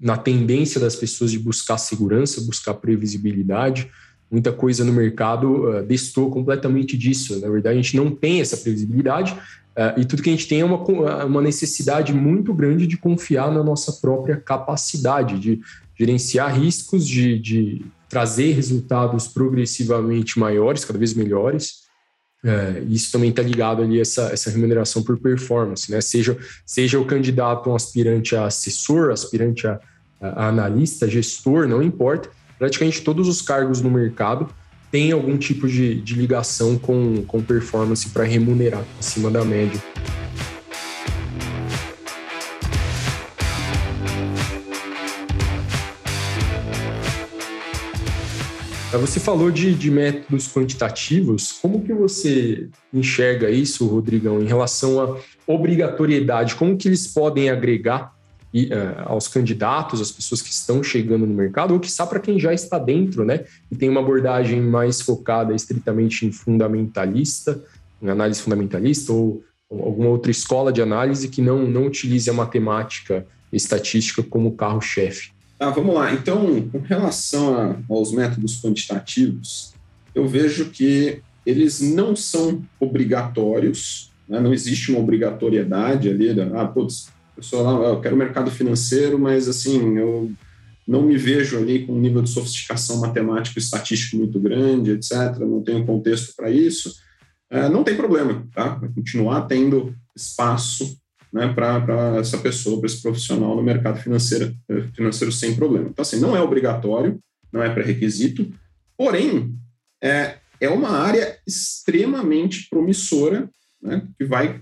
na 0.00 0.16
tendência 0.16 0.80
das 0.80 0.96
pessoas 0.96 1.30
de 1.30 1.38
buscar 1.38 1.78
segurança, 1.78 2.40
buscar 2.42 2.74
previsibilidade, 2.74 3.90
muita 4.30 4.52
coisa 4.52 4.84
no 4.84 4.92
mercado 4.92 5.70
uh, 5.70 5.82
destou 5.86 6.30
completamente 6.30 6.98
disso. 6.98 7.40
Na 7.40 7.48
verdade, 7.48 7.78
a 7.78 7.82
gente 7.82 7.96
não 7.96 8.10
tem 8.10 8.40
essa 8.40 8.56
previsibilidade 8.56 9.32
uh, 9.32 9.98
e 9.98 10.04
tudo 10.04 10.22
que 10.22 10.28
a 10.28 10.32
gente 10.32 10.48
tem 10.48 10.60
é 10.60 10.64
uma, 10.64 11.24
uma 11.24 11.40
necessidade 11.40 12.12
muito 12.12 12.52
grande 12.52 12.86
de 12.88 12.96
confiar 12.96 13.52
na 13.52 13.62
nossa 13.62 13.92
própria 14.00 14.36
capacidade 14.36 15.38
de 15.38 15.60
gerenciar 15.98 16.60
riscos, 16.60 17.06
de, 17.06 17.38
de 17.38 17.86
trazer 18.16 18.52
resultados 18.52 19.28
progressivamente 19.28 20.38
maiores, 20.38 20.86
cada 20.86 20.98
vez 20.98 21.12
melhores. 21.12 21.84
É, 22.42 22.82
isso 22.88 23.12
também 23.12 23.28
está 23.28 23.42
ligado 23.42 23.82
ali 23.82 23.98
a 23.98 24.00
essa, 24.00 24.30
essa 24.32 24.48
remuneração 24.48 25.02
por 25.02 25.18
performance, 25.18 25.90
né? 25.90 26.00
Seja, 26.00 26.34
seja 26.64 26.98
o 26.98 27.04
candidato 27.04 27.68
um 27.68 27.74
aspirante 27.74 28.34
a 28.34 28.46
assessor, 28.46 29.10
aspirante 29.10 29.66
a, 29.66 29.78
a 30.18 30.48
analista, 30.48 31.06
gestor, 31.06 31.68
não 31.68 31.82
importa. 31.82 32.30
Praticamente 32.58 33.02
todos 33.02 33.28
os 33.28 33.42
cargos 33.42 33.82
no 33.82 33.90
mercado 33.90 34.48
têm 34.90 35.12
algum 35.12 35.36
tipo 35.36 35.68
de, 35.68 36.00
de 36.00 36.14
ligação 36.14 36.78
com, 36.78 37.22
com 37.26 37.42
performance 37.42 38.08
para 38.08 38.24
remunerar 38.24 38.82
acima 38.98 39.30
da 39.30 39.44
média. 39.44 39.78
Você 48.98 49.20
falou 49.20 49.50
de, 49.50 49.74
de, 49.74 49.90
métodos 49.90 50.48
quantitativos. 50.48 51.58
Como 51.60 51.82
que 51.82 51.92
você 51.92 52.68
enxerga 52.92 53.50
isso, 53.50 53.86
Rodrigão, 53.86 54.40
em 54.40 54.46
relação 54.46 55.00
à 55.00 55.18
obrigatoriedade? 55.46 56.54
Como 56.54 56.76
que 56.76 56.88
eles 56.88 57.06
podem 57.06 57.50
agregar 57.50 58.14
e, 58.52 58.66
uh, 58.66 59.02
aos 59.04 59.28
candidatos, 59.28 60.00
às 60.00 60.10
pessoas 60.10 60.40
que 60.40 60.50
estão 60.50 60.82
chegando 60.82 61.26
no 61.26 61.34
mercado, 61.34 61.74
ou 61.74 61.80
que 61.80 61.88
está 61.88 62.06
para 62.06 62.20
quem 62.20 62.38
já 62.38 62.54
está 62.54 62.78
dentro, 62.78 63.24
né? 63.24 63.44
E 63.70 63.76
tem 63.76 63.88
uma 63.88 64.00
abordagem 64.00 64.62
mais 64.62 65.02
focada 65.02 65.54
estritamente 65.54 66.24
em 66.24 66.32
fundamentalista, 66.32 67.62
em 68.00 68.08
análise 68.08 68.40
fundamentalista, 68.40 69.12
ou, 69.12 69.44
ou 69.68 69.84
alguma 69.84 70.08
outra 70.08 70.30
escola 70.30 70.72
de 70.72 70.80
análise 70.80 71.28
que 71.28 71.42
não, 71.42 71.66
não 71.66 71.86
utilize 71.86 72.30
a 72.30 72.32
matemática 72.32 73.26
estatística 73.52 74.22
como 74.22 74.52
carro-chefe. 74.52 75.35
Tá, 75.58 75.70
vamos 75.70 75.94
lá. 75.94 76.12
Então, 76.12 76.68
com 76.68 76.78
relação 76.78 77.56
a, 77.56 77.76
aos 77.88 78.12
métodos 78.12 78.60
quantitativos, 78.60 79.72
eu 80.14 80.28
vejo 80.28 80.66
que 80.66 81.22
eles 81.46 81.80
não 81.80 82.14
são 82.14 82.62
obrigatórios, 82.78 84.12
né? 84.28 84.40
não 84.40 84.52
existe 84.52 84.90
uma 84.90 85.00
obrigatoriedade 85.00 86.08
ali, 86.08 86.28
ah, 86.54 86.66
putz, 86.66 87.08
eu 87.36 87.42
sou 87.42 87.62
lá, 87.62 87.88
eu 87.88 88.00
quero 88.00 88.16
mercado 88.16 88.50
financeiro, 88.50 89.18
mas 89.18 89.48
assim, 89.48 89.96
eu 89.96 90.32
não 90.86 91.02
me 91.02 91.16
vejo 91.16 91.56
ali 91.56 91.86
com 91.86 91.92
um 91.92 92.00
nível 92.00 92.22
de 92.22 92.30
sofisticação 92.30 92.98
matemático 92.98 93.58
e 93.58 93.62
estatístico 93.62 94.16
muito 94.16 94.38
grande, 94.40 94.92
etc., 94.92 95.38
não 95.40 95.62
tenho 95.62 95.86
contexto 95.86 96.34
para 96.36 96.50
isso, 96.50 96.94
é, 97.50 97.68
não 97.68 97.84
tem 97.84 97.96
problema, 97.96 98.46
tá? 98.54 98.74
Vai 98.74 98.88
continuar 98.88 99.42
tendo 99.42 99.94
espaço 100.14 100.98
né, 101.32 101.52
para 101.52 102.16
essa 102.18 102.38
pessoa, 102.38 102.78
para 102.78 102.86
esse 102.86 103.02
profissional 103.02 103.54
no 103.56 103.62
mercado 103.62 103.98
financeiro, 103.98 104.54
eh, 104.68 104.84
financeiro 104.94 105.32
sem 105.32 105.54
problema. 105.54 105.88
Então, 105.88 106.02
assim, 106.02 106.20
não 106.20 106.36
é 106.36 106.40
obrigatório, 106.40 107.18
não 107.52 107.62
é 107.62 107.70
pré-requisito, 107.70 108.50
porém, 108.96 109.54
é, 110.02 110.36
é 110.60 110.68
uma 110.68 110.90
área 110.90 111.38
extremamente 111.46 112.68
promissora, 112.68 113.48
né, 113.82 114.02
que 114.18 114.24
vai 114.24 114.60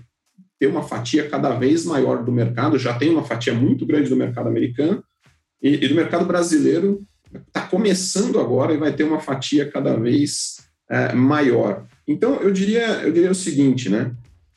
ter 0.59 0.67
uma 0.67 0.83
fatia 0.83 1.29
cada 1.29 1.53
vez 1.55 1.85
maior 1.85 2.23
do 2.23 2.31
mercado, 2.31 2.79
já 2.79 2.97
tem 2.97 3.09
uma 3.09 3.23
fatia 3.23 3.53
muito 3.53 3.85
grande 3.85 4.09
do 4.09 4.15
mercado 4.15 4.47
americano, 4.47 5.03
e, 5.61 5.85
e 5.85 5.87
do 5.87 5.95
mercado 5.95 6.25
brasileiro 6.25 7.03
está 7.47 7.61
começando 7.61 8.39
agora 8.39 8.73
e 8.73 8.77
vai 8.77 8.93
ter 8.93 9.03
uma 9.03 9.19
fatia 9.19 9.69
cada 9.69 9.95
vez 9.95 10.57
é, 10.89 11.13
maior. 11.13 11.85
Então, 12.07 12.35
eu 12.35 12.51
diria, 12.51 13.01
eu 13.01 13.11
diria 13.11 13.31
o 13.31 13.35
seguinte, 13.35 13.89
né? 13.89 14.11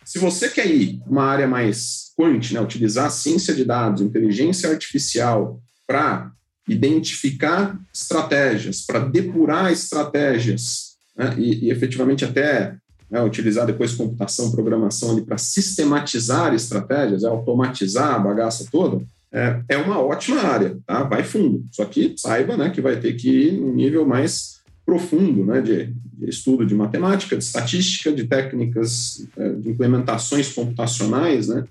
Se 0.09 0.19
você 0.19 0.49
quer 0.49 0.67
ir 0.67 1.03
uma 1.07 1.23
área 1.23 1.47
mais 1.47 2.12
quant, 2.17 2.50
né, 2.50 2.59
utilizar 2.62 3.11
ciência 3.11 3.55
de 3.55 3.62
dados, 3.62 4.00
inteligência 4.00 4.71
artificial 4.71 5.61
para 5.87 6.33
identificar 6.67 7.79
estratégias, 7.93 8.81
para 8.87 9.00
depurar 9.00 9.71
estratégias 9.71 10.97
né, 11.15 11.35
e, 11.37 11.67
e, 11.67 11.71
efetivamente 11.71 12.25
até 12.25 12.75
né, 13.11 13.23
utilizar 13.23 13.67
depois 13.67 13.93
computação, 13.93 14.50
programação 14.50 15.23
para 15.27 15.37
sistematizar 15.37 16.55
estratégias, 16.55 17.23
é, 17.23 17.27
automatizar 17.27 18.15
a 18.15 18.19
bagaça 18.19 18.67
toda, 18.73 19.05
é, 19.31 19.61
é, 19.69 19.77
uma 19.77 20.00
ótima 20.00 20.41
área, 20.41 20.79
tá? 20.87 21.03
Vai 21.03 21.23
fundo. 21.23 21.67
Só 21.71 21.85
que 21.85 22.15
saiba 22.17 22.57
né, 22.57 22.71
que 22.71 22.81
vai 22.81 22.99
ter 22.99 23.12
que 23.12 23.29
ir 23.29 23.53
num 23.61 23.75
nível 23.75 24.07
mais 24.07 24.58
profundo 24.88 25.45
né, 25.45 25.61
de, 25.61 25.92
de, 26.14 26.30
estudo 26.30 26.64
de 26.64 26.75
matemática, 26.75 27.37
de 27.37 27.45
estatística, 27.45 28.11
de 28.11 28.26
técnicas 28.26 29.28
é, 29.37 29.50
de 29.50 29.68
implementações 29.68 30.50
computacionais 30.50 31.49
né, 31.49 31.64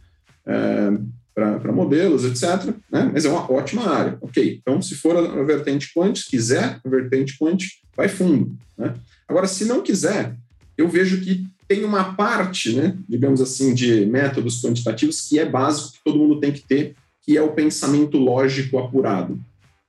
é, 0.45 0.91
para 1.33 1.71
modelos, 1.71 2.24
etc. 2.25 2.71
Né, 2.91 3.09
mas 3.12 3.25
é 3.25 3.29
uma 3.29 3.51
ótima 3.51 3.89
área. 3.89 4.19
Ok, 4.21 4.59
então 4.62 4.79
se 4.83 4.93
for 4.93 5.17
a 5.17 5.43
vertente 5.43 5.91
quant, 5.95 6.13
quiser 6.29 6.79
a 6.86 6.88
vertente 6.88 7.36
quant, 7.39 7.57
vai 7.95 8.07
fundo. 8.07 8.55
Né? 8.77 8.93
Agora, 9.27 9.47
se 9.47 9.65
não 9.65 9.81
quiser, 9.81 10.36
eu 10.77 10.88
vejo 10.88 11.19
que 11.21 11.47
tem 11.67 11.83
uma 11.83 12.13
parte, 12.13 12.75
né, 12.75 12.95
digamos 13.09 13.41
assim, 13.41 13.74
de 13.74 14.05
métodos 14.05 14.62
quantitativos 14.62 15.21
que 15.21 15.39
é 15.39 15.50
básico, 15.50 15.93
que 15.93 16.03
todo 16.05 16.19
mundo 16.19 16.39
tem 16.39 16.51
que 16.51 16.62
ter, 16.62 16.93
que 17.24 17.36
é 17.36 17.41
o 17.41 17.53
pensamento 17.53 18.19
lógico 18.19 18.77
apurado. 18.77 19.39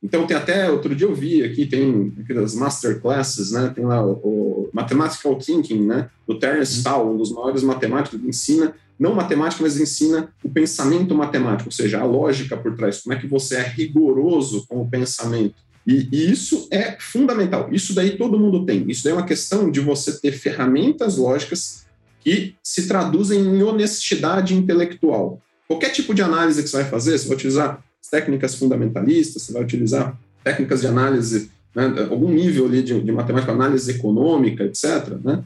Então, 0.03 0.27
tem 0.27 0.37
até, 0.37 0.71
outro 0.71 0.95
dia 0.95 1.07
eu 1.07 1.15
vi 1.15 1.43
aqui, 1.43 1.67
tem 1.67 2.13
aquelas 2.21 2.55
masterclasses, 2.55 3.51
né? 3.51 3.73
Tem 3.75 3.85
lá 3.85 4.05
o, 4.05 4.13
o 4.13 4.71
Mathematical 4.73 5.37
Thinking, 5.37 5.85
né? 5.85 6.09
Do 6.27 6.39
Terence 6.39 6.79
uhum. 6.79 6.83
Tao, 6.85 7.15
um 7.15 7.17
dos 7.17 7.33
maiores 7.33 7.63
matemáticos, 7.63 8.21
ensina, 8.25 8.75
não 8.99 9.15
matemática, 9.15 9.63
mas 9.63 9.81
ensina 9.81 10.29
o 10.43 10.49
pensamento 10.49 11.15
matemático, 11.15 11.69
ou 11.69 11.73
seja, 11.73 12.01
a 12.01 12.05
lógica 12.05 12.57
por 12.57 12.77
trás, 12.77 13.01
como 13.01 13.15
é 13.15 13.19
que 13.19 13.27
você 13.27 13.57
é 13.57 13.63
rigoroso 13.63 14.67
com 14.69 14.81
o 14.81 14.89
pensamento. 14.89 15.57
E, 15.85 16.07
e 16.13 16.31
isso 16.31 16.69
é 16.71 16.97
fundamental. 17.01 17.71
Isso 17.73 17.95
daí 17.95 18.17
todo 18.17 18.39
mundo 18.39 18.67
tem. 18.67 18.89
Isso 18.91 19.03
daí 19.03 19.15
é 19.15 19.17
uma 19.17 19.27
questão 19.27 19.71
de 19.71 19.81
você 19.81 20.21
ter 20.21 20.33
ferramentas 20.33 21.17
lógicas 21.17 21.87
que 22.21 22.55
se 22.63 22.87
traduzem 22.87 23.41
em 23.41 23.63
honestidade 23.63 24.55
intelectual. 24.55 25.41
Qualquer 25.67 25.91
tipo 25.91 26.15
de 26.15 26.23
análise 26.23 26.63
que 26.63 26.69
você 26.69 26.77
vai 26.77 26.91
fazer, 26.91 27.19
você 27.19 27.27
vai 27.27 27.37
utilizar 27.37 27.83
técnicas 28.11 28.55
fundamentalistas, 28.55 29.43
você 29.43 29.53
vai 29.53 29.63
utilizar 29.63 30.19
técnicas 30.43 30.81
de 30.81 30.87
análise, 30.87 31.51
né, 31.75 31.95
algum 32.11 32.31
nível 32.31 32.67
ali 32.67 32.83
de, 32.83 33.01
de 33.01 33.13
matemática, 33.13 33.53
análise 33.53 33.91
econômica, 33.91 34.65
etc., 34.65 35.09
né, 35.23 35.45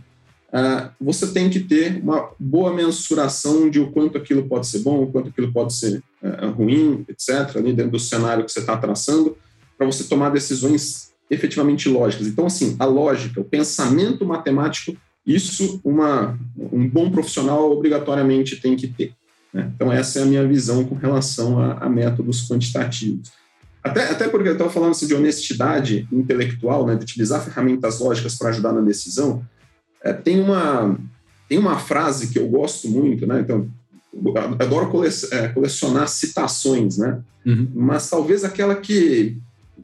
uh, 0.53 0.91
você 1.01 1.27
tem 1.29 1.51
que 1.51 1.61
ter 1.61 2.01
uma 2.03 2.31
boa 2.39 2.73
mensuração 2.73 3.69
de 3.69 3.81
o 3.81 3.91
quanto 3.91 4.19
aquilo 4.19 4.49
pode 4.49 4.67
ser 4.67 4.81
bom, 4.81 5.03
o 5.03 5.11
quanto 5.11 5.29
aquilo 5.29 5.53
pode 5.53 5.75
ser 5.75 6.03
uh, 6.23 6.51
ruim, 6.51 7.05
etc., 7.09 7.57
ali 7.57 7.73
dentro 7.73 7.93
do 7.93 7.99
cenário 7.99 8.45
que 8.45 8.53
você 8.53 8.61
está 8.61 8.77
traçando, 8.77 9.37
para 9.77 9.87
você 9.87 10.05
tomar 10.05 10.31
decisões 10.31 11.13
efetivamente 11.29 11.89
lógicas. 11.89 12.27
Então, 12.27 12.47
assim, 12.47 12.77
a 12.79 12.85
lógica, 12.85 13.41
o 13.41 13.45
pensamento 13.45 14.25
matemático, 14.25 14.97
isso 15.27 15.81
uma, 15.83 16.39
um 16.57 16.87
bom 16.89 17.11
profissional 17.11 17.71
obrigatoriamente 17.73 18.61
tem 18.61 18.77
que 18.77 18.87
ter. 18.87 19.15
Né? 19.53 19.71
Então, 19.75 19.93
essa 19.93 20.21
é 20.21 20.23
a 20.23 20.27
minha 20.27 20.47
visão 20.47 20.85
com 20.85 20.95
relação 20.95 21.59
a, 21.59 21.75
a 21.75 21.89
métodos 21.89 22.49
quantitativos. 22.49 23.31
Até, 23.83 24.11
até 24.11 24.29
porque 24.29 24.49
eu 24.49 24.53
estava 24.53 24.71
falando 24.71 24.93
assim, 24.93 25.07
de 25.07 25.15
honestidade 25.15 26.07
intelectual, 26.13 26.87
né, 26.87 26.95
de 26.95 27.03
utilizar 27.03 27.43
ferramentas 27.45 27.99
lógicas 27.99 28.37
para 28.37 28.51
ajudar 28.51 28.73
na 28.73 28.81
decisão. 28.81 29.45
É, 30.03 30.13
tem, 30.13 30.41
uma, 30.41 30.97
tem 31.49 31.59
uma 31.59 31.79
frase 31.79 32.29
que 32.29 32.39
eu 32.39 32.49
gosto 32.49 32.89
muito, 32.89 33.27
né? 33.27 33.41
Então, 33.41 33.69
adoro 34.59 35.05
é, 35.33 35.49
colecionar 35.49 36.09
citações, 36.09 36.99
né? 36.99 37.21
Uhum. 37.45 37.69
Mas 37.75 38.09
talvez 38.09 38.45
aquela 38.45 38.77
que, 38.77 39.39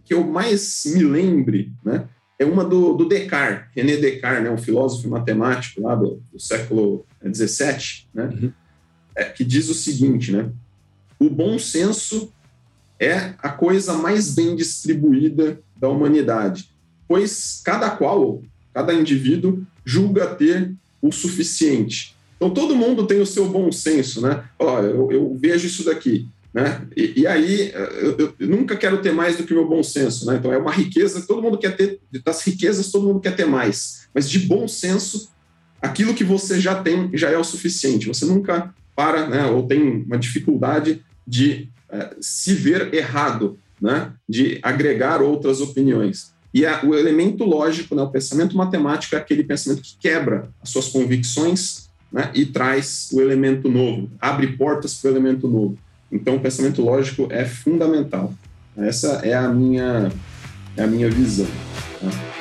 que 0.05 0.15
eu 0.15 0.25
mais 0.25 0.85
me 0.87 1.03
lembre, 1.03 1.73
né? 1.85 2.05
É 2.39 2.45
uma 2.45 2.65
do, 2.65 2.93
do 2.95 3.09
Descartes, 3.09 3.67
René 3.75 3.97
Descartes, 3.97 4.45
né? 4.45 4.51
um 4.51 4.59
filósofo 4.59 5.09
matemático 5.09 5.83
lá 5.83 5.97
do, 5.97 6.23
do 6.33 6.39
século 6.39 7.05
XVII, 7.21 8.07
né? 8.15 8.31
Uhum 8.33 8.53
é, 9.19 9.25
que 9.25 9.45
diz 9.45 9.69
o 9.69 9.75
seguinte, 9.75 10.31
né? 10.31 10.49
O 11.19 11.29
bom 11.29 11.59
senso 11.59 12.33
é 13.01 13.35
a 13.41 13.49
coisa 13.49 13.95
mais 13.95 14.35
bem 14.35 14.55
distribuída 14.55 15.61
da 15.77 15.89
humanidade, 15.89 16.71
pois 17.09 17.61
cada 17.65 17.91
qual, 17.91 18.41
cada 18.73 18.95
indivíduo, 18.95 19.67
julga 19.85 20.35
ter 20.35 20.73
o 21.03 21.11
suficiente. 21.11 22.17
Então 22.37 22.51
todo 22.51 22.77
mundo 22.77 23.07
tem 23.07 23.21
o 23.21 23.27
seu 23.27 23.49
bom 23.49 23.73
senso, 23.73 24.21
né? 24.21 24.45
Olha, 24.57 24.87
eu, 24.87 25.11
eu 25.11 25.37
vejo 25.41 25.67
isso 25.67 25.85
daqui, 25.85 26.29
né? 26.55 26.87
E, 26.97 27.23
e 27.23 27.27
aí 27.27 27.73
eu, 27.73 28.35
eu, 28.39 28.49
nunca 28.49 28.77
quero 28.77 29.03
ter 29.03 29.13
mais 29.13 29.37
do 29.37 29.43
que 29.43 29.53
o 29.53 29.57
meu 29.57 29.69
bom 29.69 29.83
senso, 29.83 30.27
né? 30.27 30.37
Então 30.37 30.53
é 30.53 30.59
uma 30.59 30.73
riqueza, 30.73 31.27
todo 31.27 31.43
mundo 31.43 31.59
quer 31.59 31.77
ter, 31.77 32.01
das 32.25 32.43
riquezas 32.43 32.93
todo 32.93 33.07
mundo 33.07 33.21
quer 33.21 33.35
ter 33.35 33.47
mais, 33.47 34.09
mas 34.15 34.31
de 34.31 34.39
bom 34.39 34.69
senso, 34.69 35.33
aquilo 35.83 36.15
que 36.15 36.23
você 36.23 36.61
já 36.61 36.81
tem 36.81 37.11
já 37.15 37.31
é 37.31 37.37
o 37.37 37.43
suficiente. 37.43 38.07
Você 38.07 38.25
nunca 38.25 38.73
para, 38.99 39.29
né, 39.29 39.47
ou 39.47 39.63
tem 39.63 40.03
uma 40.05 40.19
dificuldade 40.19 41.05
de 41.25 41.69
é, 41.89 42.17
se 42.21 42.53
ver 42.53 42.93
errado, 42.93 43.57
né, 43.81 44.11
de 44.29 44.59
agregar 44.61 45.23
outras 45.23 45.61
opiniões. 45.61 46.33
E 46.53 46.67
a, 46.67 46.85
o 46.85 46.97
elemento 46.97 47.45
lógico, 47.45 47.95
né, 47.95 48.03
o 48.03 48.11
pensamento 48.11 48.57
matemático 48.57 49.15
é 49.15 49.19
aquele 49.19 49.45
pensamento 49.45 49.83
que 49.83 49.97
quebra 50.01 50.49
as 50.61 50.71
suas 50.71 50.89
convicções 50.89 51.89
né, 52.11 52.29
e 52.35 52.45
traz 52.45 53.11
o 53.13 53.21
elemento 53.21 53.69
novo, 53.69 54.11
abre 54.21 54.49
portas 54.57 54.95
para 54.95 55.13
o 55.13 55.15
elemento 55.15 55.47
novo. 55.47 55.79
Então, 56.11 56.35
o 56.35 56.41
pensamento 56.41 56.83
lógico 56.83 57.29
é 57.31 57.45
fundamental. 57.45 58.35
Essa 58.77 59.21
é 59.23 59.33
a 59.33 59.47
minha, 59.47 60.11
é 60.77 60.83
a 60.83 60.87
minha 60.89 61.09
visão. 61.09 61.47
Tá? 62.01 62.38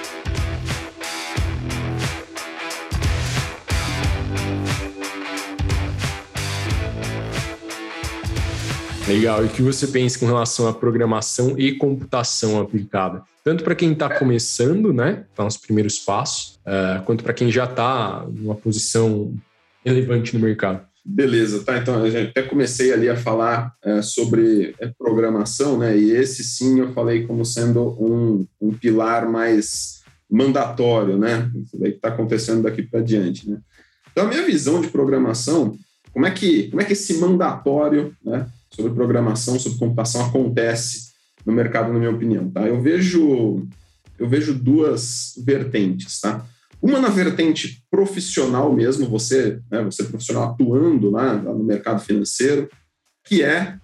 Legal. 9.07 9.43
E 9.43 9.47
o 9.47 9.49
que 9.49 9.61
você 9.61 9.87
pensa 9.87 10.19
com 10.19 10.25
relação 10.25 10.67
à 10.67 10.73
programação 10.73 11.57
e 11.57 11.73
computação 11.73 12.59
aplicada? 12.59 13.23
Tanto 13.41 13.63
para 13.63 13.73
quem 13.73 13.93
está 13.93 14.19
começando, 14.19 14.91
né, 14.91 15.23
tá 15.33 15.45
nos 15.45 15.55
primeiros 15.55 15.97
passos, 15.97 16.59
uh, 16.65 17.01
quanto 17.05 17.23
para 17.23 17.33
quem 17.33 17.49
já 17.49 17.63
está 17.63 18.25
numa 18.29 18.53
posição 18.53 19.33
relevante 19.85 20.35
no 20.35 20.41
mercado. 20.41 20.85
Beleza, 21.05 21.63
tá. 21.63 21.77
Então, 21.77 22.05
eu 22.05 22.27
até 22.27 22.41
comecei 22.41 22.91
ali 22.91 23.07
a 23.07 23.15
falar 23.15 23.73
é, 23.81 24.01
sobre 24.01 24.75
é, 24.77 24.91
programação, 24.99 25.77
né? 25.77 25.97
E 25.97 26.11
esse 26.11 26.43
sim 26.43 26.81
eu 26.81 26.91
falei 26.91 27.25
como 27.25 27.45
sendo 27.45 27.95
um, 27.97 28.45
um 28.59 28.73
pilar 28.73 29.25
mais 29.29 30.01
mandatório, 30.29 31.17
né? 31.17 31.49
Isso 31.55 31.77
que 31.77 31.87
está 31.87 32.09
acontecendo 32.09 32.63
daqui 32.63 32.83
para 32.83 32.99
diante, 32.99 33.49
né? 33.49 33.59
Então, 34.11 34.25
a 34.25 34.27
minha 34.27 34.45
visão 34.45 34.81
de 34.81 34.89
programação, 34.89 35.77
como 36.11 36.25
é 36.25 36.31
que, 36.31 36.63
como 36.67 36.81
é 36.81 36.83
que 36.83 36.91
esse 36.91 37.19
mandatório, 37.19 38.13
né? 38.21 38.45
Sobre 38.77 38.93
programação, 38.93 39.59
sobre 39.59 39.79
computação 39.79 40.23
acontece 40.23 41.11
no 41.43 41.51
mercado, 41.51 41.91
na 41.91 41.97
minha 41.97 42.11
opinião. 42.11 42.49
Tá? 42.51 42.61
Eu 42.61 42.79
vejo 42.79 43.67
eu 44.19 44.27
vejo 44.27 44.53
duas 44.53 45.33
vertentes, 45.45 46.19
tá? 46.19 46.43
Uma 46.81 46.99
na 46.99 47.09
vertente 47.09 47.83
profissional 47.89 48.73
mesmo, 48.73 49.07
você, 49.07 49.59
né, 49.69 49.83
você 49.83 50.03
profissional 50.03 50.51
atuando 50.51 51.11
lá 51.11 51.35
no 51.35 51.63
mercado 51.63 52.01
financeiro, 52.01 52.67
que 53.23 53.43
é 53.43 53.77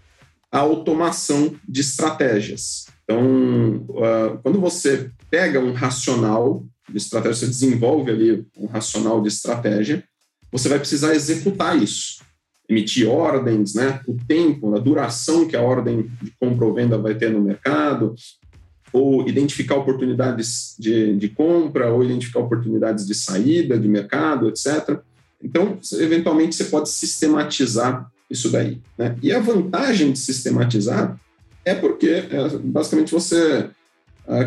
a 0.52 0.60
automação 0.60 1.56
de 1.68 1.82
estratégias. 1.82 2.88
Então, 3.04 3.86
uh, 3.90 4.40
quando 4.42 4.60
você 4.60 5.12
pega 5.30 5.60
um 5.60 5.72
racional 5.72 6.66
de 6.90 6.98
estratégia, 6.98 7.36
você 7.36 7.48
desenvolve 7.48 8.10
ali 8.10 8.48
um 8.58 8.66
racional 8.66 9.22
de 9.22 9.28
estratégia, 9.28 10.04
você 10.52 10.68
vai 10.68 10.80
precisar 10.80 11.14
executar 11.14 11.80
isso 11.80 12.24
emitir 12.70 13.10
ordens, 13.10 13.74
né, 13.76 14.00
o 14.08 14.16
tempo, 14.28 14.74
a 14.76 14.80
duração 14.80 15.48
que 15.48 15.56
a 15.56 15.62
ordem 15.62 16.10
de 16.22 16.32
compra 16.40 16.66
ou 16.66 16.74
venda 16.74 16.98
vai 16.98 17.16
ter 17.16 17.30
no 17.30 17.42
mercado, 17.42 18.16
ou 18.92 19.28
identificar 19.28 19.76
oportunidades 19.76 20.76
de, 20.80 21.16
de 21.18 21.30
compra, 21.30 21.92
ou 21.92 22.04
identificar 22.04 22.40
oportunidades 22.40 23.06
de 23.06 23.16
saída 23.16 23.78
de 23.78 23.88
mercado, 23.88 24.48
etc. 24.48 25.00
Então, 25.44 25.78
eventualmente, 25.94 26.56
você 26.56 26.66
pode 26.66 26.90
sistematizar 26.90 28.08
isso 28.30 28.52
daí. 28.52 28.80
Né? 28.98 29.16
E 29.22 29.32
a 29.32 29.40
vantagem 29.40 30.12
de 30.12 30.20
sistematizar 30.20 31.20
é 31.66 31.74
porque, 31.74 32.08
é, 32.08 32.50
basicamente, 32.64 33.12
você 33.12 33.70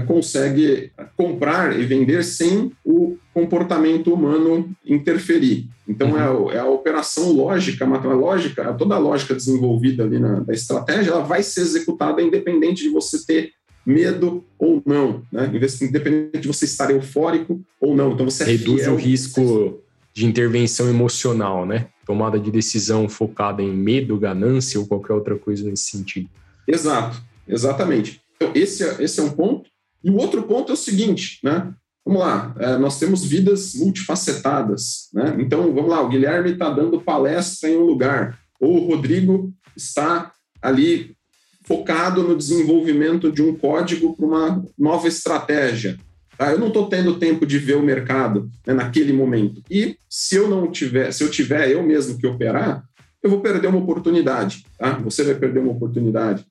consegue 0.07 0.91
comprar 1.17 1.79
e 1.79 1.85
vender 1.85 2.25
sem 2.25 2.73
o 2.85 3.17
comportamento 3.35 4.13
humano 4.13 4.71
interferir. 4.85 5.69
Então, 5.87 6.13
uhum. 6.13 6.51
é, 6.51 6.55
a, 6.55 6.57
é, 6.57 6.59
a, 6.61 6.67
operação 6.67 7.33
lógica, 7.33 7.85
a 7.85 8.15
lógica, 8.15 8.73
toda 8.75 8.95
a 8.95 8.99
lógica 8.99 9.35
desenvolvida 9.35 10.05
ali 10.05 10.19
na, 10.19 10.41
na 10.41 10.53
estratégia, 10.53 11.11
ela 11.11 11.23
vai 11.23 11.43
ser 11.43 11.61
executada 11.61 12.23
independente 12.23 12.83
de 12.83 12.89
você 12.89 13.25
ter 13.25 13.53
medo 13.85 14.43
ou 14.59 14.83
não, 14.85 15.23
né? 15.31 15.49
independente 15.83 16.41
de 16.41 16.49
você 16.49 16.65
estar 16.65 16.91
eufórico 16.91 17.61
ou 17.81 17.95
não. 17.95 18.13
Então, 18.13 18.29
você 18.29 18.43
é 18.43 18.47
reduz 18.47 18.83
é 18.83 18.91
o 18.91 18.97
risco 18.97 19.81
de 20.13 20.25
intervenção 20.27 20.89
emocional, 20.89 21.67
né? 21.67 21.89
Tomada 22.07 22.41
de 22.41 22.51
decisão 22.51 23.09
focada 23.09 23.63
em 23.63 23.73
medo, 23.73 24.19
ganância 24.19 24.81
ou 24.81 24.87
qualquer 24.87 25.13
outra 25.13 25.37
coisa 25.37 25.69
nesse 25.69 25.91
sentido. 25.91 26.29
Exato, 26.67 27.23
exatamente. 27.47 28.21
Então, 28.37 28.53
esse 28.55 28.85
é, 28.85 29.03
esse 29.03 29.19
é 29.21 29.23
um 29.23 29.31
ponto. 29.31 29.69
E 30.05 30.11
o 30.11 30.17
outro 30.17 30.43
ponto 30.45 30.71
é 30.71 30.75
o 30.75 30.79
seguinte, 30.79 31.41
né? 31.43 31.73
Vamos 32.05 32.21
lá, 32.21 32.55
é, 32.61 32.79
nós 32.79 33.01
temos 33.01 33.25
vidas 33.25 33.75
multifacetadas, 33.75 35.09
né? 35.13 35.37
Então, 35.41 35.75
vamos 35.75 35.91
lá, 35.91 36.01
o 36.01 36.09
Guilherme 36.09 36.53
está 36.53 36.71
dando 36.71 37.01
palestra 37.01 37.69
em 37.69 37.77
um 37.77 37.85
lugar, 37.85 38.39
ou 38.61 38.77
o 38.77 38.87
Rodrigo 38.87 39.53
está 39.77 40.33
ali 40.63 41.17
focado 41.65 42.23
no 42.23 42.37
desenvolvimento 42.37 43.31
de 43.33 43.43
um 43.43 43.57
código 43.57 44.17
para 44.17 44.25
uma 44.27 44.65
nova 44.79 45.09
estratégia. 45.09 45.99
Tá? 46.39 46.53
Eu 46.53 46.59
não 46.59 46.69
estou 46.69 46.89
tendo 46.89 47.19
tempo 47.19 47.45
de 47.45 47.59
ver 47.59 47.77
o 47.77 47.83
mercado 47.83 48.49
né, 48.65 48.73
naquele 48.73 49.13
momento. 49.13 49.63
E 49.69 49.97
se 50.09 50.37
eu 50.37 50.49
não 50.49 50.71
tiver, 50.71 51.11
se 51.13 51.25
eu 51.25 51.31
tiver 51.31 51.71
eu 51.71 51.83
mesmo 51.83 52.19
que 52.19 52.27
operar, 52.27 52.85
eu 53.27 53.31
vou 53.31 53.41
perder 53.41 53.67
uma 53.67 53.79
oportunidade. 53.79 54.65
Tá? 54.79 54.99
Você 55.01 55.25
vai 55.25 55.35
perder 55.35 55.59
uma 55.59 55.73
oportunidade, 55.73 56.47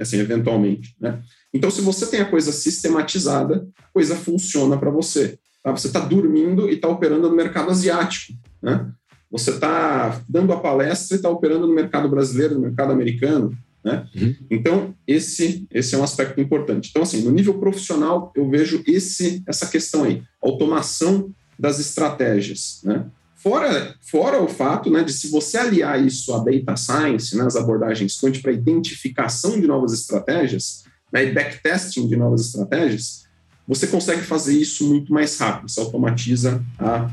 assim, 0.00 0.18
eventualmente. 0.18 0.96
Né? 1.00 1.20
Então, 1.52 1.70
se 1.70 1.80
você 1.80 2.06
tem 2.06 2.20
a 2.20 2.30
coisa 2.30 2.52
sistematizada, 2.52 3.66
a 3.78 3.92
coisa 3.92 4.14
funciona 4.14 4.78
para 4.78 4.90
você. 4.90 5.38
Tá? 5.62 5.72
Você 5.72 5.88
está 5.88 6.00
dormindo 6.00 6.70
e 6.70 6.74
está 6.74 6.88
operando 6.88 7.28
no 7.28 7.34
mercado 7.34 7.70
asiático. 7.70 8.38
Né? 8.62 8.88
Você 9.30 9.50
está 9.50 10.22
dando 10.28 10.52
a 10.52 10.60
palestra 10.60 11.16
e 11.16 11.18
está 11.18 11.28
operando 11.28 11.66
no 11.66 11.74
mercado 11.74 12.08
brasileiro, 12.08 12.54
no 12.54 12.60
mercado 12.60 12.92
americano. 12.92 13.52
Né? 13.84 14.06
Uhum. 14.14 14.34
Então, 14.48 14.94
esse, 15.06 15.66
esse 15.72 15.94
é 15.94 15.98
um 15.98 16.04
aspecto 16.04 16.40
importante. 16.40 16.90
Então, 16.90 17.02
assim, 17.02 17.22
no 17.22 17.32
nível 17.32 17.58
profissional, 17.58 18.32
eu 18.36 18.48
vejo 18.48 18.82
esse, 18.86 19.42
essa 19.46 19.66
questão 19.66 20.04
aí, 20.04 20.22
automação 20.40 21.32
das 21.58 21.80
estratégias. 21.80 22.80
Né? 22.84 23.06
Fora, 23.46 23.94
fora 24.00 24.42
o 24.42 24.48
fato 24.48 24.90
né, 24.90 25.04
de 25.04 25.12
se 25.12 25.30
você 25.30 25.56
aliar 25.56 26.04
isso 26.04 26.34
à 26.34 26.42
data 26.42 26.76
science, 26.76 27.36
né, 27.36 27.46
abordagens 27.56 28.18
quant 28.18 28.42
para 28.42 28.50
identificação 28.50 29.60
de 29.60 29.68
novas 29.68 29.92
estratégias, 29.92 30.82
né, 31.12 31.26
e 31.26 31.32
backtesting 31.32 32.08
de 32.08 32.16
novas 32.16 32.40
estratégias, 32.40 33.24
você 33.64 33.86
consegue 33.86 34.22
fazer 34.22 34.58
isso 34.58 34.88
muito 34.88 35.12
mais 35.12 35.38
rápido, 35.38 35.70
você 35.70 35.78
automatiza 35.78 36.60
a, 36.76 37.08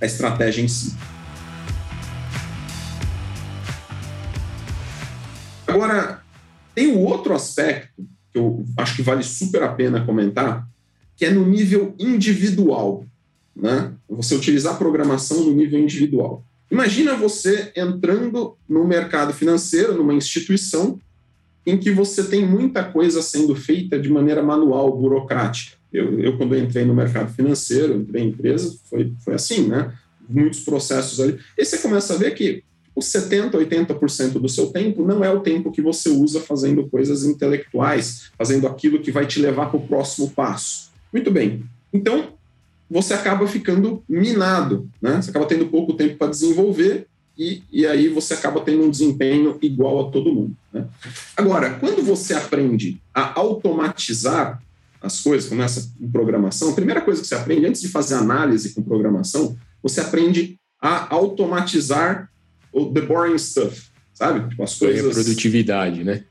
a 0.00 0.04
estratégia 0.04 0.62
em 0.62 0.66
si. 0.66 0.96
Agora, 5.64 6.24
tem 6.74 6.88
um 6.88 6.98
outro 7.04 7.36
aspecto 7.36 8.04
que 8.32 8.38
eu 8.40 8.64
acho 8.76 8.96
que 8.96 9.02
vale 9.02 9.22
super 9.22 9.62
a 9.62 9.72
pena 9.72 10.04
comentar, 10.04 10.66
que 11.16 11.24
é 11.24 11.30
no 11.30 11.46
nível 11.46 11.94
individual. 12.00 13.06
Né? 13.54 13.92
Você 14.08 14.34
utilizar 14.34 14.74
a 14.74 14.78
programação 14.78 15.44
no 15.44 15.52
nível 15.52 15.78
individual. 15.78 16.44
Imagina 16.70 17.14
você 17.14 17.70
entrando 17.76 18.56
no 18.68 18.86
mercado 18.86 19.34
financeiro, 19.34 19.94
numa 19.94 20.14
instituição, 20.14 20.98
em 21.66 21.76
que 21.76 21.90
você 21.90 22.24
tem 22.24 22.46
muita 22.46 22.82
coisa 22.82 23.22
sendo 23.22 23.54
feita 23.54 23.98
de 23.98 24.08
maneira 24.08 24.42
manual, 24.42 24.96
burocrática. 24.96 25.76
Eu, 25.92 26.18
eu 26.18 26.36
quando 26.36 26.54
eu 26.54 26.62
entrei 26.62 26.84
no 26.84 26.94
mercado 26.94 27.32
financeiro, 27.34 27.94
entrei 27.94 28.22
em 28.22 28.28
empresa, 28.28 28.74
foi, 28.88 29.12
foi 29.22 29.34
assim, 29.34 29.68
né? 29.68 29.92
Muitos 30.28 30.60
processos 30.60 31.20
ali. 31.20 31.38
E 31.58 31.64
você 31.64 31.78
começa 31.78 32.14
a 32.14 32.16
ver 32.16 32.34
que 32.34 32.64
os 32.94 33.06
70%, 33.06 33.52
80% 33.52 34.32
do 34.32 34.48
seu 34.48 34.68
tempo 34.68 35.04
não 35.04 35.24
é 35.24 35.30
o 35.30 35.40
tempo 35.40 35.70
que 35.70 35.82
você 35.82 36.10
usa 36.10 36.40
fazendo 36.40 36.88
coisas 36.88 37.24
intelectuais, 37.24 38.30
fazendo 38.36 38.66
aquilo 38.66 39.00
que 39.00 39.12
vai 39.12 39.26
te 39.26 39.40
levar 39.40 39.66
para 39.66 39.78
o 39.78 39.86
próximo 39.86 40.30
passo. 40.30 40.90
Muito 41.12 41.30
bem. 41.30 41.64
Então, 41.92 42.34
você 42.92 43.14
acaba 43.14 43.48
ficando 43.48 44.04
minado, 44.06 44.86
né? 45.00 45.20
Você 45.20 45.30
acaba 45.30 45.46
tendo 45.46 45.66
pouco 45.68 45.94
tempo 45.94 46.18
para 46.18 46.30
desenvolver 46.30 47.06
e, 47.38 47.62
e 47.72 47.86
aí 47.86 48.08
você 48.08 48.34
acaba 48.34 48.60
tendo 48.60 48.84
um 48.84 48.90
desempenho 48.90 49.56
igual 49.62 50.06
a 50.06 50.10
todo 50.10 50.32
mundo. 50.32 50.54
Né? 50.70 50.84
Agora, 51.34 51.70
quando 51.78 52.02
você 52.02 52.34
aprende 52.34 53.00
a 53.14 53.40
automatizar 53.40 54.62
as 55.00 55.20
coisas, 55.20 55.48
começa 55.48 55.90
com 55.98 56.10
programação, 56.10 56.70
a 56.70 56.74
primeira 56.74 57.00
coisa 57.00 57.22
que 57.22 57.26
você 57.26 57.34
aprende, 57.34 57.66
antes 57.66 57.80
de 57.80 57.88
fazer 57.88 58.14
análise 58.14 58.74
com 58.74 58.82
programação, 58.82 59.56
você 59.82 60.02
aprende 60.02 60.58
a 60.78 61.12
automatizar 61.14 62.30
o 62.70 62.92
the 62.92 63.00
boring 63.00 63.38
stuff, 63.38 63.88
sabe? 64.12 64.50
Tipo, 64.50 64.62
as 64.64 64.78
coisas... 64.78 65.00
Ganha 65.00 65.14
produtividade, 65.14 66.04
né? 66.04 66.24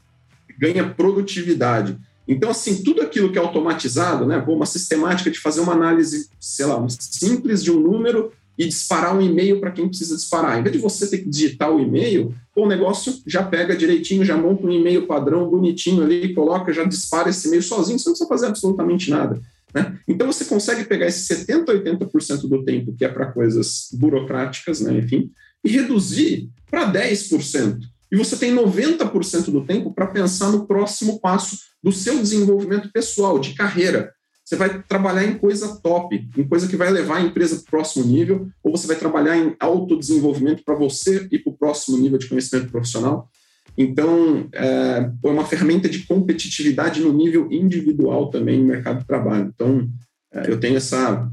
Ganha 0.59 0.87
produtividade. 0.87 1.97
Então, 2.27 2.49
assim, 2.49 2.83
tudo 2.83 3.01
aquilo 3.01 3.31
que 3.31 3.37
é 3.37 3.41
automatizado, 3.41 4.25
né? 4.25 4.43
Uma 4.47 4.65
sistemática 4.65 5.29
de 5.29 5.39
fazer 5.39 5.61
uma 5.61 5.73
análise, 5.73 6.29
sei 6.39 6.65
lá, 6.65 6.83
simples 6.87 7.63
de 7.63 7.71
um 7.71 7.79
número 7.79 8.31
e 8.57 8.67
disparar 8.67 9.15
um 9.15 9.21
e-mail 9.21 9.59
para 9.59 9.71
quem 9.71 9.87
precisa 9.87 10.15
disparar. 10.15 10.59
Em 10.59 10.63
vez 10.63 10.75
de 10.75 10.81
você 10.81 11.09
ter 11.09 11.19
que 11.19 11.29
digitar 11.29 11.71
o 11.71 11.79
e-mail, 11.79 12.33
o 12.55 12.67
negócio 12.67 13.13
já 13.25 13.41
pega 13.41 13.75
direitinho, 13.75 14.23
já 14.23 14.37
monta 14.37 14.67
um 14.67 14.71
e-mail 14.71 15.07
padrão 15.07 15.49
bonitinho 15.49 16.03
ali, 16.03 16.33
coloca, 16.33 16.71
já 16.71 16.83
dispara 16.83 17.29
esse 17.29 17.47
e-mail 17.47 17.63
sozinho, 17.63 17.97
você 17.97 18.09
não 18.09 18.13
precisa 18.13 18.29
fazer 18.29 18.47
absolutamente 18.47 19.09
nada. 19.09 19.41
Né? 19.73 19.97
Então 20.07 20.27
você 20.27 20.45
consegue 20.45 20.83
pegar 20.83 21.07
esse 21.07 21.33
70%, 21.45 21.65
80% 21.65 22.47
do 22.47 22.63
tempo 22.63 22.93
que 22.93 23.05
é 23.05 23.07
para 23.07 23.31
coisas 23.31 23.89
burocráticas, 23.93 24.81
né, 24.81 24.97
enfim, 24.97 25.31
e 25.63 25.69
reduzir 25.69 26.49
para 26.69 26.91
10%. 26.91 27.79
E 28.11 28.17
você 28.17 28.35
tem 28.35 28.53
90% 28.53 29.51
do 29.51 29.65
tempo 29.65 29.93
para 29.93 30.07
pensar 30.07 30.51
no 30.51 30.67
próximo 30.67 31.19
passo 31.19 31.57
do 31.81 31.91
seu 31.91 32.19
desenvolvimento 32.19 32.91
pessoal, 32.91 33.39
de 33.39 33.53
carreira. 33.53 34.13
você 34.43 34.57
vai 34.57 34.83
trabalhar 34.83 35.23
em 35.23 35.37
coisa 35.37 35.79
top, 35.81 36.29
em 36.37 36.43
coisa 36.47 36.67
que 36.67 36.75
vai 36.75 36.89
levar 36.89 37.17
a 37.17 37.21
empresa 37.21 37.55
para 37.55 37.63
o 37.63 37.71
próximo 37.71 38.05
nível, 38.05 38.49
ou 38.61 38.75
você 38.75 38.85
vai 38.85 38.97
trabalhar 38.97 39.37
em 39.37 39.55
autodesenvolvimento 39.59 40.63
para 40.63 40.75
você 40.75 41.27
ir 41.31 41.39
para 41.39 41.53
o 41.53 41.57
próximo 41.57 41.97
nível 41.97 42.17
de 42.17 42.27
conhecimento 42.27 42.69
profissional. 42.69 43.29
Então, 43.77 44.49
é, 44.51 45.09
é 45.23 45.27
uma 45.29 45.45
ferramenta 45.45 45.87
de 45.87 45.99
competitividade 45.99 46.99
no 46.99 47.13
nível 47.13 47.49
individual 47.49 48.29
também 48.29 48.59
no 48.59 48.67
mercado 48.67 48.99
de 48.99 49.07
trabalho. 49.07 49.51
Então, 49.53 49.89
é, 50.33 50.51
eu 50.51 50.59
tenho 50.59 50.75
essa, 50.75 51.29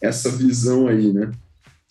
essa 0.00 0.28
visão 0.30 0.88
aí, 0.88 1.12
né? 1.12 1.30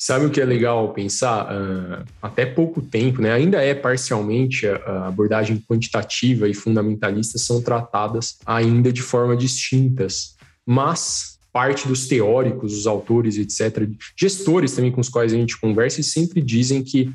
Sabe 0.01 0.25
o 0.25 0.29
que 0.29 0.39
é 0.39 0.45
legal 0.45 0.93
pensar? 0.93 1.45
Uh, 1.45 2.05
até 2.21 2.45
pouco 2.45 2.81
tempo, 2.81 3.21
né? 3.21 3.33
ainda 3.33 3.62
é 3.62 3.75
parcialmente 3.75 4.65
a 4.65 5.07
abordagem 5.07 5.62
quantitativa 5.69 6.47
e 6.47 6.53
fundamentalista 6.53 7.38
são 7.38 7.62
tratadas 7.62 8.38
ainda 8.45 8.93
de 8.93 9.01
forma 9.01 9.35
distintas, 9.35 10.38
mas 10.65 11.38
parte 11.51 11.85
dos 11.85 12.07
teóricos, 12.07 12.77
os 12.77 12.88
autores, 12.88 13.38
etc., 13.38 13.89
gestores 14.17 14.71
também 14.71 14.89
com 14.89 15.01
os 15.01 15.09
quais 15.09 15.33
a 15.33 15.35
gente 15.35 15.59
conversa, 15.59 16.01
sempre 16.01 16.41
dizem 16.41 16.81
que 16.81 17.12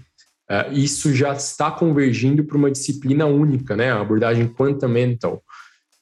uh, 0.51 0.71
isso 0.71 1.15
já 1.15 1.33
está 1.33 1.71
convergindo 1.71 2.45
para 2.45 2.59
uma 2.59 2.71
disciplina 2.71 3.25
única, 3.25 3.75
né? 3.75 3.93
a 3.93 4.01
abordagem 4.03 4.47
quantamental. 4.47 5.43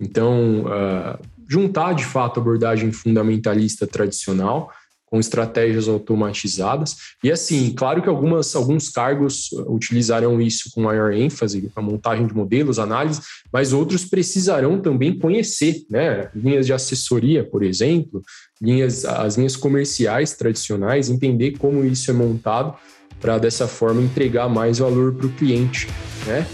Então, 0.00 0.64
uh, 0.64 1.16
juntar 1.48 1.94
de 1.94 2.04
fato 2.04 2.40
a 2.40 2.42
abordagem 2.42 2.90
fundamentalista 2.90 3.86
tradicional 3.86 4.72
com 5.12 5.20
estratégias 5.20 5.88
automatizadas. 5.88 6.96
E 7.22 7.30
assim, 7.30 7.70
claro 7.76 8.00
que 8.00 8.08
algumas, 8.08 8.56
alguns 8.56 8.88
cargos 8.88 9.50
utilizarão 9.66 10.40
isso 10.40 10.70
com 10.74 10.80
maior 10.80 11.12
ênfase, 11.12 11.70
a 11.76 11.82
montagem 11.82 12.26
de 12.26 12.34
modelos, 12.34 12.78
análise, 12.78 13.20
mas 13.52 13.74
outros 13.74 14.06
precisarão 14.06 14.80
também 14.80 15.18
conhecer, 15.18 15.84
né? 15.90 16.30
Linhas 16.34 16.64
de 16.64 16.72
assessoria, 16.72 17.44
por 17.44 17.62
exemplo, 17.62 18.22
linhas, 18.58 19.04
as 19.04 19.36
linhas 19.36 19.54
comerciais 19.54 20.32
tradicionais, 20.32 21.10
entender 21.10 21.58
como 21.58 21.84
isso 21.84 22.10
é 22.10 22.14
montado 22.14 22.74
para 23.20 23.36
dessa 23.36 23.68
forma 23.68 24.00
entregar 24.00 24.48
mais 24.48 24.78
valor 24.78 25.12
para 25.12 25.26
o 25.26 25.32
cliente, 25.32 25.88
né? 26.26 26.46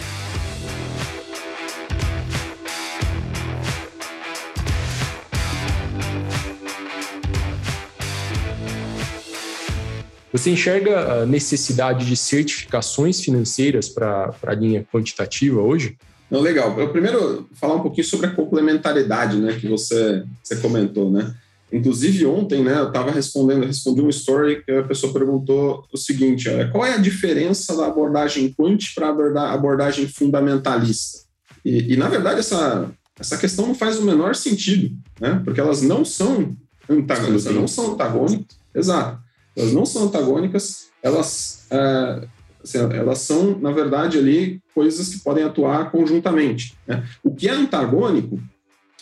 Você 10.33 10.51
enxerga 10.51 11.23
a 11.23 11.27
necessidade 11.27 12.07
de 12.07 12.17
certificações 12.17 13.21
financeiras 13.21 13.89
para 13.89 14.35
a 14.43 14.55
linha 14.55 14.87
quantitativa 14.93 15.61
hoje? 15.61 15.97
Não, 16.31 16.41
legal. 16.41 16.79
Eu 16.79 16.91
primeiro 16.91 17.49
falar 17.55 17.77
um 17.77 17.81
pouquinho 17.81 18.07
sobre 18.07 18.27
a 18.27 18.35
complementaridade, 18.35 19.39
né, 19.39 19.57
que 19.59 19.67
você, 19.67 20.23
você 20.43 20.57
comentou, 20.57 21.11
né? 21.11 21.35
Inclusive 21.73 22.25
ontem, 22.27 22.63
né, 22.63 22.79
eu 22.79 22.89
estava 22.89 23.11
respondendo, 23.11 23.67
respondi 23.67 24.01
um 24.01 24.09
story 24.09 24.63
que 24.65 24.73
a 24.73 24.83
pessoa 24.83 25.13
perguntou 25.13 25.87
o 25.93 25.97
seguinte: 25.99 26.49
olha, 26.49 26.69
qual 26.71 26.85
é 26.85 26.95
a 26.95 26.99
diferença 26.99 27.77
da 27.77 27.87
abordagem 27.87 28.55
quant 28.57 28.95
para 28.95 29.09
a 29.09 29.53
abordagem 29.53 30.09
fundamentalista? 30.09 31.27
E, 31.65 31.95
e, 31.95 31.97
na 31.97 32.09
verdade 32.09 32.41
essa 32.41 32.91
essa 33.21 33.37
questão 33.37 33.67
não 33.67 33.75
faz 33.75 33.99
o 33.99 34.05
menor 34.05 34.35
sentido, 34.35 34.97
né? 35.21 35.43
Porque 35.45 35.61
elas 35.61 35.83
não 35.83 36.05
são 36.05 36.57
antagônicas, 36.89 37.45
não 37.47 37.67
são 37.67 37.93
antagônicas, 37.95 38.57
exato 38.75 39.28
elas 39.59 39.73
não 39.73 39.85
são 39.85 40.05
antagônicas, 40.05 40.89
elas, 41.03 41.67
é, 41.71 42.29
assim, 42.63 42.79
elas 42.79 43.19
são, 43.19 43.59
na 43.59 43.73
verdade, 43.73 44.17
ali 44.17 44.61
coisas 44.75 45.09
que 45.09 45.21
podem 45.21 45.43
atuar 45.43 45.91
conjuntamente. 45.91 46.77
Né? 46.87 47.05
O 47.25 47.35
que 47.35 47.49
é 47.49 47.53
antagônico 47.53 48.41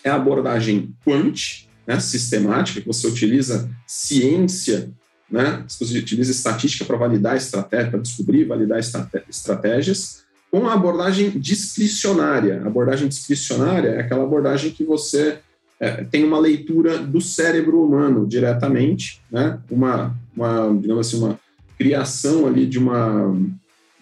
é 0.03 0.09
a 0.09 0.15
abordagem 0.15 0.95
quant, 1.05 1.67
né, 1.87 2.01
sistemática, 2.01 2.81
que 2.81 2.87
você 2.87 3.07
utiliza 3.07 3.71
ciência, 3.87 4.91
né, 5.31 5.65
você 5.69 5.99
utiliza 5.99 6.31
estatística 6.31 6.85
para 6.85 6.97
validar 6.97 7.37
estratégia, 7.37 7.91
para 7.91 8.01
descobrir 8.01 8.45
validar 8.45 8.81
estratégias, 9.29 10.25
com 10.51 10.67
a 10.69 10.73
abordagem 10.73 11.31
discricionária. 11.39 12.63
A 12.63 12.67
abordagem 12.67 13.09
discricionária 13.09 13.89
é 13.89 14.01
aquela 14.01 14.23
abordagem 14.23 14.71
que 14.71 14.85
você 14.85 15.41
é, 15.79 16.05
tem 16.05 16.25
uma 16.25 16.39
leitura 16.39 16.99
do 16.99 17.21
cérebro 17.21 17.83
humano 17.83 18.27
diretamente, 18.27 19.21
né? 19.31 19.59
uma, 19.71 20.17
uma, 20.35 20.75
digamos 20.81 21.07
assim, 21.07 21.19
uma 21.19 21.39
criação 21.79 22.47
ali 22.47 22.67
de 22.67 22.79
uma, 22.79 23.35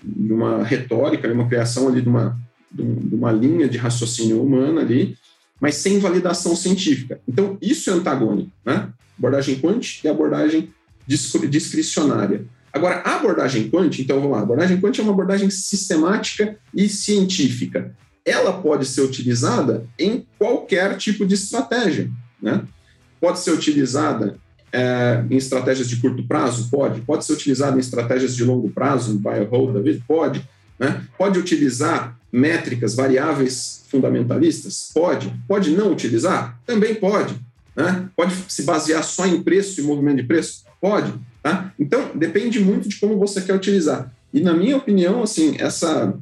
de 0.02 0.32
uma 0.32 0.62
retórica, 0.62 1.32
uma 1.32 1.48
criação 1.48 1.88
ali 1.88 2.00
de 2.00 2.08
uma, 2.08 2.38
de 2.70 3.14
uma 3.14 3.32
linha 3.32 3.68
de 3.68 3.76
raciocínio 3.76 4.40
humana 4.40 4.80
ali, 4.80 5.16
mas 5.60 5.76
sem 5.76 5.98
validação 5.98 6.54
científica. 6.54 7.20
Então, 7.26 7.58
isso 7.60 7.90
é 7.90 7.92
antagônico, 7.92 8.50
né? 8.64 8.90
Abordagem 9.18 9.56
quant 9.56 10.02
e 10.02 10.08
abordagem 10.08 10.70
discricionária. 11.06 12.44
Agora, 12.72 12.96
a 13.04 13.16
abordagem 13.16 13.68
quant, 13.68 13.98
então 13.98 14.16
vamos 14.16 14.32
lá, 14.32 14.40
a 14.40 14.42
abordagem 14.42 14.80
quant 14.80 14.98
é 14.98 15.02
uma 15.02 15.12
abordagem 15.12 15.50
sistemática 15.50 16.56
e 16.74 16.88
científica 16.88 17.94
ela 18.24 18.54
pode 18.54 18.86
ser 18.86 19.02
utilizada 19.02 19.86
em 19.98 20.26
qualquer 20.64 20.96
tipo 20.96 21.26
de 21.26 21.34
estratégia. 21.34 22.10
Né? 22.40 22.62
Pode 23.20 23.38
ser 23.38 23.52
utilizada 23.52 24.36
é, 24.72 25.22
em 25.30 25.36
estratégias 25.36 25.88
de 25.88 25.96
curto 25.96 26.26
prazo? 26.26 26.68
Pode. 26.70 27.02
Pode 27.02 27.24
ser 27.24 27.34
utilizada 27.34 27.76
em 27.76 27.80
estratégias 27.80 28.34
de 28.34 28.44
longo 28.44 28.70
prazo, 28.70 29.18
buy 29.18 29.38
and 29.38 29.48
hold, 29.48 29.74
David? 29.74 30.02
Pode. 30.08 30.48
Né? 30.78 31.04
Pode 31.16 31.38
utilizar 31.38 32.18
métricas, 32.32 32.94
variáveis 32.94 33.84
fundamentalistas? 33.88 34.90
Pode. 34.92 35.32
Pode 35.46 35.70
não 35.70 35.92
utilizar? 35.92 36.58
Também 36.66 36.94
pode. 36.94 37.36
Né? 37.76 38.08
Pode 38.16 38.34
se 38.48 38.62
basear 38.62 39.04
só 39.04 39.26
em 39.26 39.42
preço 39.42 39.80
e 39.80 39.84
movimento 39.84 40.16
de 40.16 40.24
preço? 40.24 40.64
Pode. 40.80 41.12
Tá? 41.42 41.72
Então, 41.78 42.10
depende 42.14 42.58
muito 42.58 42.88
de 42.88 42.96
como 42.96 43.18
você 43.18 43.40
quer 43.42 43.54
utilizar. 43.54 44.12
E, 44.32 44.40
na 44.40 44.54
minha 44.54 44.76
opinião, 44.76 45.22
assim, 45.22 45.56
essa 45.58 46.14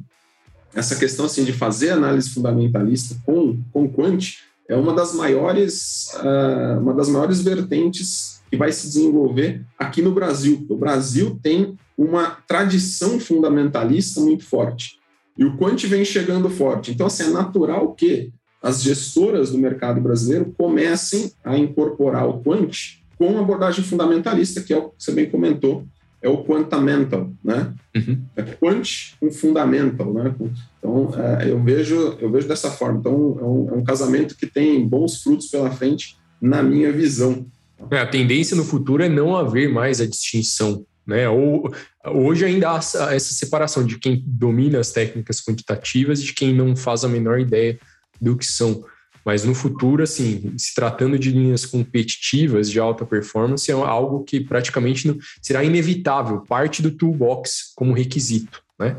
essa 0.75 0.95
questão 0.95 1.25
assim 1.25 1.43
de 1.43 1.53
fazer 1.53 1.91
análise 1.91 2.29
fundamentalista 2.29 3.15
com 3.25 3.59
com 3.71 3.87
quant 3.87 4.37
é 4.67 4.75
uma 4.75 4.93
das 4.93 5.13
maiores 5.13 6.11
uh, 6.15 6.79
uma 6.79 6.93
das 6.93 7.09
maiores 7.09 7.41
vertentes 7.41 8.41
que 8.49 8.57
vai 8.57 8.71
se 8.71 8.87
desenvolver 8.87 9.65
aqui 9.79 10.01
no 10.01 10.11
Brasil. 10.11 10.65
O 10.69 10.77
Brasil 10.77 11.39
tem 11.41 11.75
uma 11.97 12.37
tradição 12.47 13.19
fundamentalista 13.19 14.21
muito 14.21 14.45
forte 14.45 14.99
e 15.37 15.43
o 15.43 15.57
quant 15.57 15.83
vem 15.85 16.05
chegando 16.05 16.49
forte. 16.49 16.91
Então 16.91 17.07
assim 17.07 17.23
é 17.23 17.29
natural 17.29 17.93
que 17.93 18.31
as 18.61 18.81
gestoras 18.81 19.51
do 19.51 19.57
mercado 19.57 19.99
brasileiro 19.99 20.53
comecem 20.57 21.33
a 21.43 21.57
incorporar 21.57 22.27
o 22.27 22.41
quant 22.41 22.71
com 23.17 23.37
abordagem 23.37 23.83
fundamentalista, 23.83 24.61
que 24.61 24.73
é 24.73 24.77
o 24.77 24.89
que 24.89 24.95
você 24.97 25.11
bem 25.11 25.29
comentou, 25.29 25.85
é 26.23 26.29
o 26.29 26.41
quantamental, 26.41 27.29
né? 27.43 27.73
Uhum. 27.93 28.23
É 28.37 28.43
quant 28.43 29.13
com 29.19 29.29
fundamental, 29.29 30.13
né? 30.13 30.33
Então, 30.79 31.11
é, 31.17 31.51
eu, 31.51 31.61
vejo, 31.61 32.17
eu 32.17 32.31
vejo 32.31 32.47
dessa 32.47 32.71
forma. 32.71 32.99
Então, 32.99 33.37
é 33.41 33.43
um, 33.43 33.69
é 33.69 33.73
um, 33.79 33.83
casamento 33.83 34.37
que 34.37 34.47
tem 34.47 34.87
bons 34.87 35.21
frutos 35.21 35.47
pela 35.47 35.69
frente, 35.69 36.17
na 36.41 36.63
minha 36.63 36.93
visão. 36.93 37.45
É, 37.91 37.99
a 37.99 38.07
tendência 38.07 38.55
no 38.55 38.63
futuro 38.63 39.03
é 39.03 39.09
não 39.09 39.35
haver 39.35 39.69
mais 39.69 39.99
a 39.99 40.07
distinção, 40.07 40.85
né? 41.05 41.27
Ou, 41.27 41.69
hoje 42.05 42.45
ainda 42.45 42.71
há 42.71 42.77
essa, 42.77 43.13
essa 43.13 43.33
separação 43.33 43.85
de 43.85 43.99
quem 43.99 44.23
domina 44.25 44.79
as 44.79 44.93
técnicas 44.93 45.41
quantitativas 45.41 46.21
e 46.21 46.23
de 46.23 46.33
quem 46.33 46.55
não 46.55 46.73
faz 46.73 47.03
a 47.03 47.09
menor 47.09 47.37
ideia 47.37 47.77
do 48.21 48.37
que 48.37 48.45
são. 48.45 48.85
Mas 49.25 49.43
no 49.43 49.55
futuro, 49.55 50.03
assim, 50.03 50.53
se 50.57 50.75
tratando 50.75 51.17
de 51.17 51.31
linhas 51.31 51.65
competitivas 51.65 52.69
de 52.69 52.79
alta 52.79 53.05
performance, 53.05 53.69
é 53.71 53.73
algo 53.73 54.23
que 54.23 54.41
praticamente 54.41 55.07
não, 55.07 55.17
será 55.41 55.63
inevitável, 55.63 56.41
parte 56.41 56.81
do 56.81 56.91
toolbox 56.91 57.71
como 57.75 57.93
requisito, 57.93 58.61
né? 58.77 58.97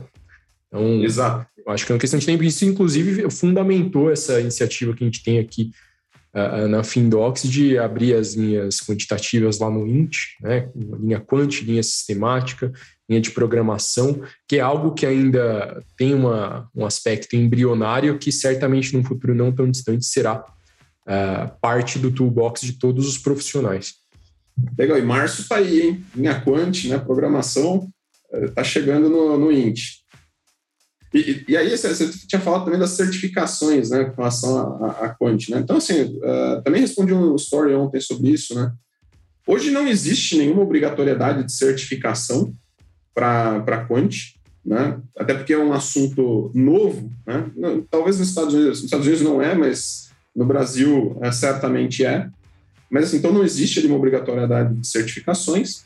Então, 0.69 1.05
Exato. 1.05 1.47
acho 1.69 1.87
que 1.87 1.93
é 1.93 1.95
uma 1.95 2.01
questão 2.01 2.19
de 2.19 2.27
tempo. 2.27 2.43
Isso, 2.43 2.65
inclusive, 2.65 3.31
fundamentou 3.31 4.11
essa 4.11 4.41
iniciativa 4.41 4.95
que 4.95 5.05
a 5.05 5.07
gente 5.07 5.23
tem 5.23 5.39
aqui 5.39 5.71
uh, 6.35 6.67
na 6.69 6.83
Findox 6.83 7.43
de 7.43 7.79
abrir 7.79 8.15
as 8.15 8.35
linhas 8.35 8.81
quantitativas 8.81 9.59
lá 9.59 9.71
no 9.71 9.87
INT, 9.87 10.17
né? 10.41 10.69
Linha 10.75 11.21
quant, 11.21 11.63
linha 11.63 11.83
sistemática, 11.83 12.73
linha 13.09 13.21
de 13.21 13.31
programação, 13.31 14.23
que 14.49 14.57
é 14.57 14.61
algo 14.61 14.95
que 14.95 15.05
ainda 15.05 15.83
tem 15.97 16.15
uma, 16.15 16.69
um 16.75 16.87
aspecto 16.87 17.37
embrionário 17.37 18.19
que 18.19 18.33
certamente 18.33 18.97
num 18.97 19.05
futuro 19.05 19.35
não 19.35 19.53
tão 19.53 19.71
distante 19.71 20.07
será 20.07 20.41
uh, 20.41 21.61
parte 21.61 21.99
do 21.99 22.11
toolbox 22.11 22.63
de 22.63 22.79
todos 22.79 23.07
os 23.07 23.19
profissionais. 23.19 23.95
Legal, 24.79 24.99
e 24.99 25.03
março 25.03 25.43
está 25.43 25.57
aí, 25.57 25.81
hein? 25.81 26.05
Linha 26.15 26.41
Quant, 26.41 26.85
né? 26.85 26.99
Programação 26.99 27.89
está 28.33 28.63
eh, 28.63 28.65
chegando 28.65 29.09
no, 29.09 29.37
no 29.37 29.53
INT. 29.53 30.05
E, 31.13 31.45
e, 31.49 31.57
aí, 31.57 31.77
você, 31.77 32.09
tinha 32.27 32.41
falado 32.41 32.65
também 32.65 32.79
das 32.79 32.91
certificações, 32.91 33.91
né, 33.91 34.05
com 34.05 34.17
relação 34.17 34.85
à 34.85 35.15
Quant, 35.17 35.49
né? 35.49 35.59
Então, 35.59 35.77
assim, 35.77 36.03
uh, 36.03 36.63
também 36.65 36.81
respondi 36.81 37.13
um 37.13 37.37
story 37.37 37.75
ontem 37.75 38.01
sobre 38.01 38.31
isso, 38.31 38.55
né? 38.55 38.73
Hoje 39.47 39.71
não 39.71 39.87
existe 39.87 40.37
nenhuma 40.37 40.63
obrigatoriedade 40.63 41.45
de 41.45 41.53
certificação 41.53 42.55
para 43.15 43.87
Quant, 43.89 44.35
né? 44.65 44.99
até 45.17 45.35
porque 45.35 45.53
é 45.53 45.59
um 45.59 45.73
assunto 45.73 46.51
novo. 46.55 47.11
Né? 47.27 47.51
Talvez 47.91 48.19
nos 48.19 48.29
Estados 48.29 48.55
Unidos, 48.55 48.79
nos 48.79 48.85
Estados 48.85 49.07
Unidos 49.07 49.25
não 49.25 49.41
é, 49.41 49.55
mas 49.55 50.11
no 50.35 50.45
Brasil 50.45 51.17
é, 51.21 51.31
certamente 51.31 52.05
é. 52.05 52.29
mas 52.91 53.05
assim, 53.05 53.19
então 53.19 53.33
não 53.33 53.45
existe 53.45 53.79
ali 53.79 53.89
uma 53.89 53.97
obrigatoriedade 53.97 54.75
de 54.75 54.87
certificações. 54.87 55.85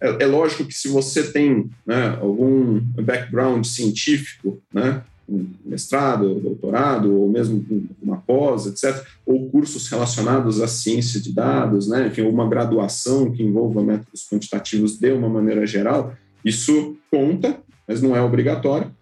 É, 0.00 0.24
é 0.24 0.26
lógico 0.26 0.64
que 0.64 0.74
se 0.74 0.88
você 0.88 1.22
tem 1.32 1.70
né, 1.86 2.18
algum 2.20 2.80
background 2.80 3.64
científico, 3.64 4.60
né, 4.72 5.02
um 5.28 5.46
mestrado, 5.64 6.34
doutorado, 6.34 7.12
ou 7.12 7.28
mesmo 7.28 7.64
uma 8.00 8.18
pós, 8.18 8.66
etc., 8.66 9.04
ou 9.24 9.48
cursos 9.50 9.88
relacionados 9.88 10.60
à 10.60 10.68
ciência 10.68 11.20
de 11.20 11.32
dados, 11.32 11.88
né, 11.88 12.06
enfim, 12.06 12.22
uma 12.22 12.48
graduação 12.48 13.32
que 13.32 13.42
envolva 13.42 13.82
métodos 13.82 14.26
quantitativos 14.30 14.98
de 14.98 15.12
uma 15.12 15.28
maneira 15.28 15.66
geral, 15.66 16.14
isso 16.46 16.96
conta, 17.10 17.60
mas 17.88 18.00
não 18.00 18.14
é 18.14 18.22
obrigatório. 18.22 18.94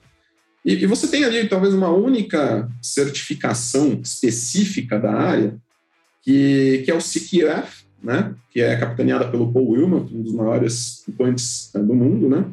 E, 0.65 0.73
e 0.73 0.87
você 0.87 1.07
tem 1.07 1.25
ali 1.25 1.47
talvez 1.47 1.75
uma 1.75 1.91
única 1.91 2.69
certificação 2.81 4.01
específica 4.03 4.99
da 4.99 5.13
área, 5.13 5.57
que, 6.23 6.83
que 6.85 6.91
é 6.91 6.95
o 6.95 6.99
CQF, 6.99 7.85
né, 8.03 8.35
que 8.51 8.63
é 8.63 8.77
capitaneada 8.77 9.29
pelo 9.31 9.53
Paul 9.53 9.73
Wilmot, 9.73 10.15
um 10.15 10.23
dos 10.23 10.33
maiores 10.33 11.05
quantes 11.19 11.71
né, 11.75 11.83
do 11.83 11.95
mundo, 11.95 12.31
né, 12.31 12.47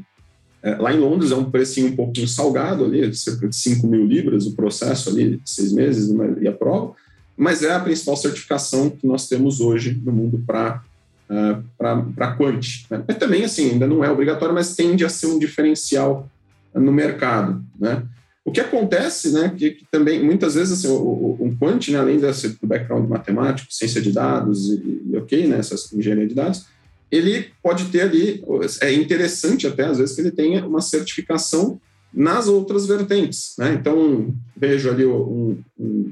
é, 0.61 0.75
lá 0.75 0.93
em 0.93 0.99
Londres 0.99 1.31
é 1.31 1.35
um 1.35 1.49
precinho 1.49 1.87
um 1.87 1.95
pouquinho 1.95 2.27
salgado 2.27 2.85
ali, 2.85 3.13
cerca 3.15 3.47
de 3.47 3.55
5 3.55 3.87
mil 3.87 4.05
libras 4.05 4.45
o 4.45 4.55
processo 4.55 5.09
ali, 5.09 5.41
seis 5.45 5.71
meses 5.71 6.11
né, 6.11 6.35
e 6.41 6.47
a 6.47 6.51
prova, 6.51 6.93
mas 7.35 7.63
é 7.63 7.71
a 7.73 7.79
principal 7.79 8.15
certificação 8.15 8.89
que 8.89 9.07
nós 9.07 9.27
temos 9.27 9.61
hoje 9.61 9.99
no 10.03 10.11
mundo 10.11 10.43
para 10.45 10.83
uh, 11.31 11.63
para 11.77 12.35
Quant. 12.35 12.85
Né? 12.89 13.03
Mas 13.07 13.17
também, 13.17 13.43
assim, 13.43 13.71
ainda 13.71 13.87
não 13.87 14.03
é 14.03 14.11
obrigatório, 14.11 14.53
mas 14.53 14.75
tende 14.75 15.05
a 15.05 15.09
ser 15.09 15.27
um 15.27 15.39
diferencial 15.39 16.29
no 16.75 16.91
mercado, 16.91 17.63
né? 17.79 18.03
O 18.43 18.51
que 18.51 18.59
acontece, 18.59 19.31
né, 19.31 19.53
que, 19.55 19.69
que 19.71 19.85
também, 19.91 20.23
muitas 20.23 20.55
vezes, 20.55 20.79
assim, 20.79 20.87
o, 20.87 20.95
o, 20.95 21.37
um 21.41 21.55
Quant, 21.55 21.89
né, 21.89 21.99
além 21.99 22.19
desse, 22.19 22.49
do 22.49 22.65
background 22.65 23.07
matemático, 23.07 23.71
ciência 23.71 24.01
de 24.01 24.11
dados 24.11 24.67
e, 24.67 25.01
e 25.11 25.17
ok, 25.17 25.47
né, 25.47 25.59
essa 25.59 25.75
engenharia 25.95 26.27
de 26.27 26.33
dados, 26.33 26.65
ele 27.11 27.51
pode 27.61 27.85
ter 27.85 28.01
ali, 28.01 28.43
é 28.81 28.91
interessante 28.93 29.67
até 29.67 29.85
às 29.85 29.99
vezes 29.99 30.15
que 30.15 30.21
ele 30.21 30.31
tenha 30.31 30.65
uma 30.65 30.81
certificação 30.81 31.79
nas 32.11 32.47
outras 32.47 32.87
vertentes, 32.87 33.53
né? 33.57 33.73
Então, 33.73 34.33
vejo 34.55 34.89
ali 34.89 35.05
um, 35.05 35.57
um, 35.79 36.11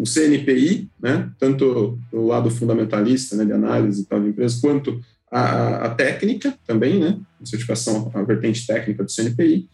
um 0.00 0.06
CNPI, 0.06 0.88
né? 0.98 1.30
Tanto 1.38 1.98
do 2.10 2.26
lado 2.26 2.50
fundamentalista, 2.50 3.36
né, 3.36 3.44
de 3.44 3.52
análise 3.52 4.06
de 4.08 4.28
empresa, 4.28 4.58
quanto 4.58 4.98
a, 5.30 5.86
a, 5.86 5.90
técnica 5.90 6.54
também, 6.66 6.98
né? 6.98 7.18
Certificação, 7.44 8.10
a 8.14 8.22
vertente 8.22 8.66
técnica 8.66 9.04
do 9.04 9.12
CNPI. 9.12 9.68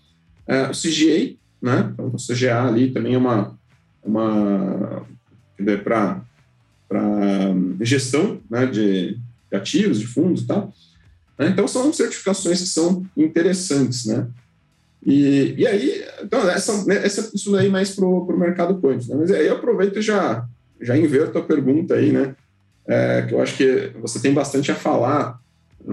Uh, 0.48 0.70
o 0.70 0.72
CGA, 0.72 1.36
né? 1.62 1.90
Então, 1.92 2.06
o 2.08 2.16
CGA 2.16 2.64
ali 2.64 2.90
também 2.90 3.14
é 3.14 3.18
uma, 3.18 3.56
uma 4.04 5.06
para 5.84 6.22
gestão 7.80 8.40
né, 8.50 8.66
de, 8.66 9.14
de 9.50 9.56
ativos, 9.56 10.00
de 10.00 10.06
fundos 10.06 10.42
e 10.42 10.46
tal. 10.46 10.72
Né? 11.38 11.48
Então, 11.48 11.68
são 11.68 11.92
certificações 11.92 12.60
que 12.60 12.68
são 12.68 13.06
interessantes, 13.16 14.06
né? 14.06 14.28
E, 15.06 15.54
e 15.56 15.64
aí, 15.64 16.04
então, 16.20 16.50
essa, 16.50 16.84
né, 16.84 16.96
essa, 16.96 17.30
isso 17.32 17.52
daí 17.52 17.68
mais 17.68 17.94
para 17.94 18.04
o 18.04 18.36
mercado 18.36 18.80
quântico. 18.80 19.14
Né? 19.14 19.20
Mas 19.20 19.30
aí 19.30 19.46
eu 19.46 19.54
aproveito 19.54 20.00
e 20.00 20.02
já, 20.02 20.44
já 20.80 20.96
inverto 20.98 21.38
a 21.38 21.42
pergunta 21.44 21.94
aí, 21.94 22.10
né? 22.10 22.34
É, 22.88 23.22
que 23.22 23.32
eu 23.32 23.40
acho 23.40 23.56
que 23.56 23.92
você 24.00 24.18
tem 24.20 24.34
bastante 24.34 24.70
a 24.72 24.74
falar, 24.74 25.40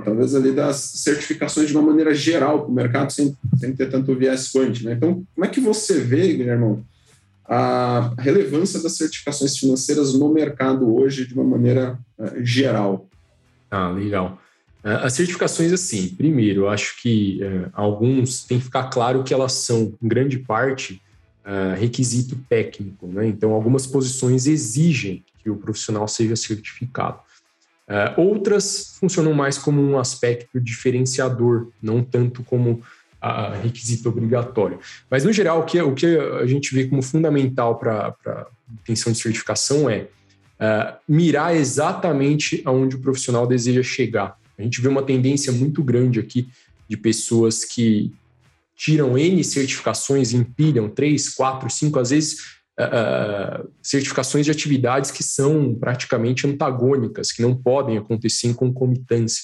talvez 0.03 0.33
ali 0.33 0.51
das 0.51 0.77
certificações 0.77 1.67
de 1.67 1.77
uma 1.77 1.83
maneira 1.83 2.13
geral 2.13 2.61
para 2.61 2.71
o 2.71 2.73
mercado, 2.73 3.11
sem, 3.11 3.37
sem 3.57 3.73
ter 3.73 3.89
tanto 3.89 4.15
viés 4.15 4.51
quântico. 4.51 4.87
Né? 4.87 4.95
Então, 4.95 5.23
como 5.35 5.45
é 5.45 5.49
que 5.49 5.59
você 5.59 5.99
vê, 5.99 6.33
Guilherme, 6.33 6.83
a 7.45 8.13
relevância 8.17 8.81
das 8.81 8.95
certificações 8.95 9.57
financeiras 9.57 10.13
no 10.13 10.33
mercado 10.33 10.95
hoje 10.95 11.27
de 11.27 11.33
uma 11.35 11.43
maneira 11.43 11.99
uh, 12.17 12.43
geral? 12.43 13.07
Ah, 13.69 13.89
legal. 13.89 14.39
Uh, 14.83 15.05
as 15.05 15.13
certificações, 15.13 15.71
assim, 15.71 16.09
primeiro, 16.09 16.67
acho 16.67 17.01
que 17.01 17.39
uh, 17.41 17.69
alguns 17.73 18.43
tem 18.43 18.59
que 18.59 18.65
ficar 18.65 18.89
claro 18.89 19.23
que 19.23 19.33
elas 19.33 19.53
são, 19.53 19.93
em 20.01 20.07
grande 20.07 20.37
parte, 20.37 21.01
uh, 21.45 21.79
requisito 21.79 22.35
técnico, 22.49 23.07
né? 23.07 23.25
Então, 23.25 23.51
algumas 23.53 23.87
posições 23.87 24.45
exigem 24.45 25.23
que 25.41 25.49
o 25.49 25.55
profissional 25.55 26.07
seja 26.07 26.35
certificado. 26.35 27.19
outras 28.15 28.95
funcionam 28.97 29.33
mais 29.33 29.57
como 29.57 29.81
um 29.81 29.99
aspecto 29.99 30.59
diferenciador, 30.59 31.67
não 31.81 32.01
tanto 32.01 32.41
como 32.43 32.81
requisito 33.61 34.07
obrigatório. 34.07 34.79
Mas, 35.09 35.25
no 35.25 35.33
geral, 35.33 35.59
o 35.59 35.65
que, 35.65 35.81
o 35.81 35.93
que 35.93 36.05
a 36.05 36.45
gente 36.45 36.73
vê 36.73 36.85
como 36.85 37.01
fundamental 37.01 37.77
para 37.77 38.15
a 38.25 38.47
intenção 38.81 39.11
de 39.11 39.19
certificação 39.19 39.89
é 39.89 40.07
mirar 41.05 41.53
exatamente 41.53 42.61
aonde 42.63 42.95
o 42.95 42.99
profissional 42.99 43.45
deseja 43.45 43.83
chegar. 43.83 44.37
A 44.63 44.65
gente 44.65 44.81
vê 44.81 44.87
uma 44.87 45.03
tendência 45.03 45.51
muito 45.51 45.83
grande 45.83 46.21
aqui 46.21 46.47
de 46.89 46.95
pessoas 46.95 47.65
que 47.65 48.13
tiram 48.75 49.17
N 49.17 49.43
certificações, 49.43 50.33
empilham 50.33 50.89
três, 50.89 51.29
quatro, 51.29 51.69
cinco, 51.69 51.99
às 51.99 52.11
vezes 52.11 52.37
uh, 52.79 53.69
certificações 53.81 54.45
de 54.45 54.51
atividades 54.51 55.11
que 55.11 55.21
são 55.21 55.75
praticamente 55.75 56.47
antagônicas, 56.47 57.31
que 57.31 57.41
não 57.41 57.55
podem 57.55 57.97
acontecer 57.97 58.47
em 58.47 58.53
concomitância. 58.53 59.43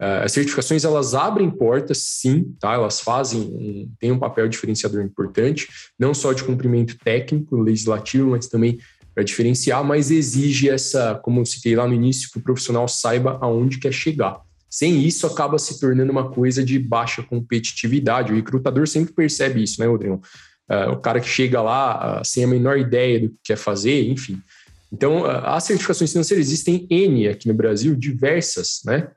Uh, 0.00 0.24
as 0.24 0.32
certificações 0.32 0.84
elas 0.84 1.14
abrem 1.14 1.50
portas, 1.50 1.98
sim, 1.98 2.54
tá? 2.58 2.72
Elas 2.72 3.00
fazem 3.00 3.40
um, 3.40 3.90
têm 4.00 4.10
um 4.10 4.18
papel 4.18 4.48
diferenciador 4.48 5.02
importante, 5.02 5.68
não 5.98 6.14
só 6.14 6.32
de 6.32 6.44
cumprimento 6.44 6.98
técnico, 6.98 7.56
legislativo, 7.56 8.30
mas 8.30 8.46
também 8.46 8.78
para 9.14 9.22
diferenciar, 9.22 9.82
mas 9.82 10.10
exige 10.10 10.68
essa, 10.68 11.14
como 11.22 11.40
eu 11.40 11.46
citei 11.46 11.74
lá 11.74 11.86
no 11.86 11.94
início, 11.94 12.30
que 12.30 12.38
o 12.38 12.42
profissional 12.42 12.86
saiba 12.86 13.38
aonde 13.40 13.78
quer 13.78 13.92
chegar. 13.92 14.45
Sem 14.76 15.02
isso, 15.06 15.26
acaba 15.26 15.58
se 15.58 15.80
tornando 15.80 16.12
uma 16.12 16.30
coisa 16.30 16.62
de 16.62 16.78
baixa 16.78 17.22
competitividade. 17.22 18.30
O 18.30 18.36
recrutador 18.36 18.86
sempre 18.86 19.14
percebe 19.14 19.62
isso, 19.62 19.80
né, 19.80 19.86
Rodrigo? 19.86 20.20
Uh, 20.70 20.90
o 20.92 20.98
cara 20.98 21.18
que 21.18 21.26
chega 21.26 21.62
lá 21.62 22.20
uh, 22.20 22.22
sem 22.22 22.44
a 22.44 22.46
menor 22.46 22.76
ideia 22.76 23.20
do 23.20 23.30
que 23.30 23.36
quer 23.42 23.56
fazer, 23.56 24.06
enfim. 24.06 24.38
Então, 24.92 25.22
uh, 25.22 25.46
as 25.46 25.64
certificações 25.64 26.12
financeiras 26.12 26.46
existem 26.46 26.86
N 26.90 27.26
aqui 27.26 27.48
no 27.48 27.54
Brasil, 27.54 27.96
diversas, 27.96 28.82
né? 28.84 29.08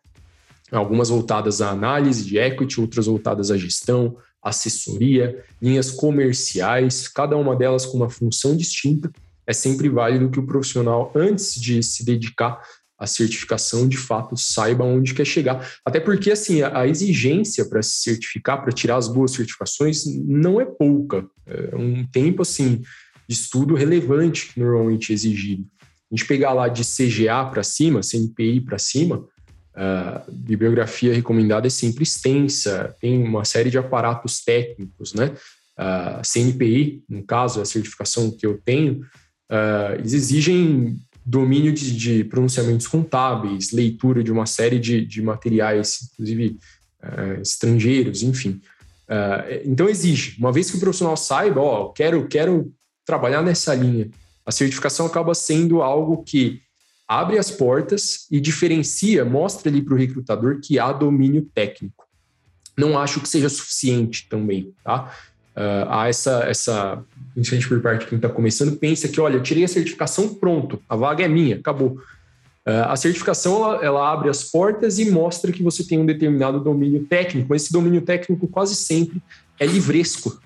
Algumas 0.72 1.10
voltadas 1.10 1.60
à 1.60 1.72
análise 1.72 2.24
de 2.24 2.38
equity, 2.38 2.80
outras 2.80 3.08
voltadas 3.08 3.52
à 3.52 3.58
gestão, 3.58 4.16
assessoria, 4.42 5.44
linhas 5.62 5.92
comerciais, 5.92 7.06
cada 7.10 7.36
uma 7.36 7.54
delas 7.54 7.86
com 7.86 7.98
uma 7.98 8.10
função 8.10 8.56
distinta 8.56 9.12
é 9.50 9.54
sempre 9.54 9.90
válido 9.90 10.30
que 10.30 10.40
o 10.40 10.46
profissional, 10.46 11.12
antes 11.16 11.60
de 11.60 11.82
se 11.82 12.06
dedicar 12.06 12.62
à 13.00 13.08
certificação, 13.08 13.88
de 13.88 13.98
fato 13.98 14.36
saiba 14.36 14.84
onde 14.84 15.14
quer 15.14 15.26
chegar. 15.26 15.66
Até 15.86 16.00
porque, 16.00 16.32
assim, 16.32 16.62
a, 16.62 16.86
exigência 16.86 17.66
para 17.66 17.82
se 17.82 18.02
certificar, 18.02 18.62
para 18.62 18.74
tirar 18.74 18.98
as 18.98 19.08
boas 19.08 19.32
certificações, 19.32 20.04
não 20.06 20.60
é 20.60 20.66
pouca. 20.66 21.26
É 21.48 21.76
um 21.76 22.06
tempo, 22.06 22.42
assim, 22.42 22.82
de 23.28 23.34
estudo 23.34 23.74
relevante 23.74 24.48
que 24.48 24.60
normalmente 24.60 25.12
é 25.12 25.16
exigido. 25.16 25.66
A 26.12 26.16
gente 26.16 26.28
pegar 26.28 26.52
lá 26.52 26.68
de 26.68 26.84
CGA 26.84 27.46
para 27.46 27.64
cima, 27.64 28.02
CNPI 28.04 28.62
para 28.62 28.78
cima, 28.78 29.26
a 29.74 30.24
bibliografia 30.30 31.14
recomendada 31.14 31.68
é 31.68 31.70
sempre 31.70 32.04
extensa, 32.04 32.94
tem 33.00 33.24
uma 33.24 33.46
série 33.46 33.70
de 33.70 33.78
aparatos 33.78 34.44
técnicos, 34.44 35.14
né? 35.14 35.34
A 35.78 36.22
CNPI, 36.22 37.04
no 37.08 37.24
caso, 37.24 37.62
a 37.62 37.66
certificação 37.66 38.30
que 38.30 38.46
eu 38.46 38.58
tenho, 38.58 39.06
eles 39.98 40.14
exigem 40.14 40.98
domínio 41.30 41.72
de, 41.72 41.96
de, 41.96 42.24
pronunciamentos 42.24 42.88
contábeis, 42.88 43.72
leitura 43.72 44.24
de 44.24 44.32
uma 44.32 44.48
série 44.48 44.80
de, 44.80 45.06
de 45.06 45.22
materiais, 45.22 46.10
inclusive 46.12 46.58
uh, 47.04 47.42
estrangeiros, 47.42 48.24
enfim. 48.24 48.60
Uh, 49.08 49.62
então 49.64 49.88
exige, 49.88 50.36
uma 50.40 50.52
vez 50.52 50.72
que 50.72 50.78
o 50.78 50.80
profissional 50.80 51.16
saiba, 51.16 51.62
ó, 51.62 51.90
quero, 51.90 52.28
quero 52.28 52.74
trabalhar 53.06 53.44
nessa 53.44 53.76
linha, 53.76 54.10
a 54.44 54.52
certificação 54.52 55.06
acaba 55.06 55.36
sendo 55.36 55.84
algo 55.84 56.24
que 56.24 56.62
abre 57.08 57.38
as 57.38 57.52
portas 57.52 58.26
e 58.32 58.40
diferencia, 58.40 59.24
mostra 59.24 59.70
ali 59.70 59.84
para 59.84 59.94
o 59.94 59.98
recrutador 59.98 60.60
que 60.60 60.80
há 60.80 60.92
domínio 60.92 61.48
técnico. 61.54 62.08
Não 62.76 62.98
acho 62.98 63.20
que 63.20 63.30
seja 63.30 63.50
suficiente 63.50 64.28
também, 64.28 64.74
tá? 64.84 65.16
Uh, 65.60 65.90
há 65.90 66.08
essa, 66.08 66.44
essa, 66.48 67.04
principalmente 67.34 67.68
por 67.68 67.82
parte 67.82 68.02
de 68.02 68.08
quem 68.08 68.16
está 68.16 68.30
começando, 68.30 68.78
pensa 68.78 69.10
que, 69.10 69.20
olha, 69.20 69.36
eu 69.36 69.44
tirei 69.44 69.66
a 69.66 69.68
certificação, 69.68 70.34
pronto, 70.34 70.82
a 70.88 70.96
vaga 70.96 71.24
é 71.24 71.28
minha, 71.28 71.58
acabou. 71.58 72.00
Uh, 72.66 72.86
a 72.88 72.96
certificação, 72.96 73.64
ela, 73.64 73.86
ela, 73.86 74.14
abre 74.14 74.30
as 74.30 74.44
portas 74.44 74.98
e 75.00 75.12
mostra 75.12 75.52
que 75.52 75.62
você 75.62 75.84
tem 75.84 76.00
um 76.00 76.06
determinado 76.06 76.60
domínio 76.60 77.06
técnico, 77.06 77.48
mas 77.50 77.64
esse 77.64 77.74
domínio 77.74 78.02
técnico 78.02 78.48
quase 78.48 78.76
sempre 78.76 79.22
é 79.60 79.66
livresco, 79.66 80.40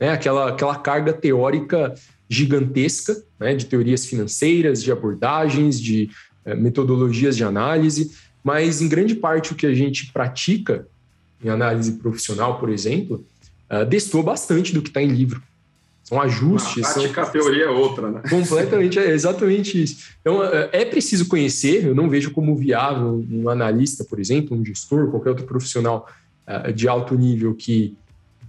né? 0.00 0.10
aquela, 0.10 0.48
aquela 0.50 0.76
carga 0.76 1.12
teórica 1.12 1.94
gigantesca, 2.28 3.22
né? 3.38 3.54
de 3.54 3.66
teorias 3.66 4.06
financeiras, 4.06 4.82
de 4.82 4.90
abordagens, 4.90 5.80
de 5.80 6.10
uh, 6.44 6.56
metodologias 6.56 7.36
de 7.36 7.44
análise, 7.44 8.12
mas 8.42 8.80
em 8.80 8.88
grande 8.88 9.14
parte 9.14 9.52
o 9.52 9.54
que 9.54 9.66
a 9.66 9.74
gente 9.74 10.12
pratica 10.12 10.86
em 11.44 11.48
análise 11.48 11.92
profissional, 11.92 12.58
por 12.58 12.70
exemplo, 12.70 13.24
uh, 13.70 13.84
destoa 13.84 14.22
bastante 14.22 14.72
do 14.72 14.82
que 14.82 14.88
está 14.88 15.02
em 15.02 15.08
livro. 15.08 15.42
são 16.02 16.20
ajustes. 16.20 16.84
A 16.84 16.92
prática, 16.92 17.14
são... 17.14 17.24
a 17.24 17.26
teoria 17.26 17.64
é 17.64 17.68
outra, 17.70 18.10
né? 18.10 18.22
Completamente, 18.28 18.98
é 18.98 19.10
exatamente 19.10 19.82
isso. 19.82 20.08
Então, 20.20 20.42
é, 20.42 20.70
é 20.72 20.84
preciso 20.84 21.28
conhecer, 21.28 21.84
eu 21.84 21.94
não 21.94 22.08
vejo 22.08 22.30
como 22.30 22.56
viável 22.56 23.24
um 23.30 23.48
analista, 23.48 24.04
por 24.04 24.18
exemplo, 24.18 24.56
um 24.56 24.64
gestor, 24.64 25.10
qualquer 25.10 25.30
outro 25.30 25.44
profissional 25.44 26.08
uh, 26.46 26.72
de 26.72 26.88
alto 26.88 27.14
nível 27.14 27.54
que 27.54 27.96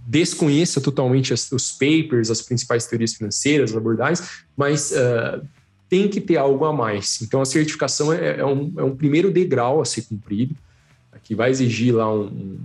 desconheça 0.06 0.80
totalmente 0.80 1.32
as, 1.32 1.52
os 1.52 1.70
papers, 1.70 2.30
as 2.30 2.42
principais 2.42 2.86
teorias 2.86 3.14
financeiras, 3.14 3.70
as 3.70 3.76
abordagens, 3.76 4.44
mas 4.56 4.90
uh, 4.90 5.46
tem 5.88 6.08
que 6.08 6.20
ter 6.20 6.36
algo 6.36 6.64
a 6.64 6.72
mais. 6.72 7.20
Então, 7.20 7.42
a 7.42 7.44
certificação 7.44 8.12
é, 8.12 8.38
é, 8.38 8.46
um, 8.46 8.72
é 8.76 8.82
um 8.82 8.96
primeiro 8.96 9.30
degrau 9.30 9.80
a 9.80 9.84
ser 9.84 10.02
cumprido, 10.02 10.54
que 11.22 11.34
vai 11.34 11.50
exigir 11.50 11.94
lá 11.94 12.12
um, 12.12 12.24
um 12.24 12.58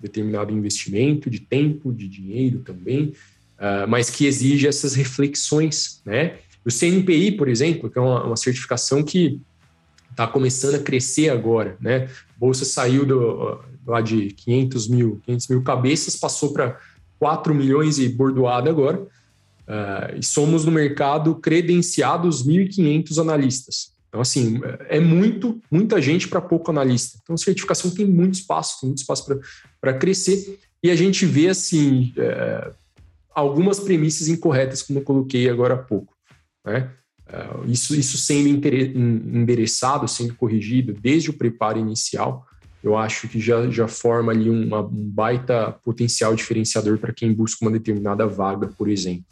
determinado 0.00 0.52
investimento 0.52 1.28
de 1.28 1.40
tempo, 1.40 1.92
de 1.92 2.08
dinheiro 2.08 2.60
também, 2.60 3.12
uh, 3.58 3.88
mas 3.88 4.08
que 4.10 4.26
exige 4.26 4.66
essas 4.66 4.94
reflexões, 4.94 6.00
né? 6.04 6.38
O 6.64 6.70
CNPI, 6.70 7.32
por 7.32 7.48
exemplo, 7.48 7.90
que 7.90 7.98
é 7.98 8.02
uma, 8.02 8.24
uma 8.24 8.36
certificação 8.36 9.02
que 9.02 9.40
está 10.10 10.26
começando 10.26 10.74
a 10.74 10.78
crescer 10.78 11.30
agora, 11.30 11.76
né? 11.80 12.04
A 12.04 12.38
bolsa 12.38 12.64
saiu 12.64 13.04
do, 13.06 13.60
lá 13.86 14.00
de 14.00 14.28
500 14.32 14.88
mil, 14.88 15.20
500 15.24 15.48
mil 15.48 15.62
cabeças, 15.62 16.16
passou 16.16 16.52
para 16.52 16.78
4 17.18 17.54
milhões 17.54 17.98
e 17.98 18.08
bordoada 18.08 18.70
agora, 18.70 19.00
uh, 19.00 20.18
e 20.18 20.24
somos 20.24 20.64
no 20.64 20.72
mercado 20.72 21.34
credenciados 21.36 22.46
1.500 22.46 23.18
analistas. 23.18 23.92
Então, 24.10 24.20
assim, 24.20 24.60
é 24.88 24.98
muito, 24.98 25.62
muita 25.70 26.02
gente 26.02 26.26
para 26.26 26.40
pouco 26.40 26.70
analista. 26.72 27.18
Então, 27.22 27.36
certificação 27.36 27.92
tem 27.92 28.04
muito 28.04 28.34
espaço, 28.34 28.80
tem 28.80 28.88
muito 28.88 28.98
espaço 28.98 29.24
para 29.80 29.94
crescer. 29.94 30.58
E 30.82 30.90
a 30.90 30.96
gente 30.96 31.24
vê, 31.24 31.48
assim, 31.48 32.12
é, 32.16 32.72
algumas 33.32 33.78
premissas 33.78 34.26
incorretas, 34.26 34.82
como 34.82 34.98
eu 34.98 35.04
coloquei 35.04 35.48
agora 35.48 35.74
há 35.74 35.78
pouco. 35.78 36.12
Né? 36.66 36.90
É, 37.28 37.70
isso, 37.70 37.94
isso 37.94 38.18
sendo 38.18 38.48
endereçado, 38.48 40.08
sendo 40.08 40.34
corrigido 40.34 40.92
desde 40.92 41.30
o 41.30 41.38
preparo 41.38 41.78
inicial, 41.78 42.44
eu 42.82 42.96
acho 42.96 43.28
que 43.28 43.38
já, 43.38 43.70
já 43.70 43.86
forma 43.86 44.32
ali 44.32 44.50
uma, 44.50 44.80
um 44.80 45.08
baita 45.08 45.70
potencial 45.84 46.34
diferenciador 46.34 46.98
para 46.98 47.12
quem 47.12 47.32
busca 47.32 47.64
uma 47.64 47.70
determinada 47.70 48.26
vaga, 48.26 48.66
por 48.68 48.88
exemplo. 48.88 49.24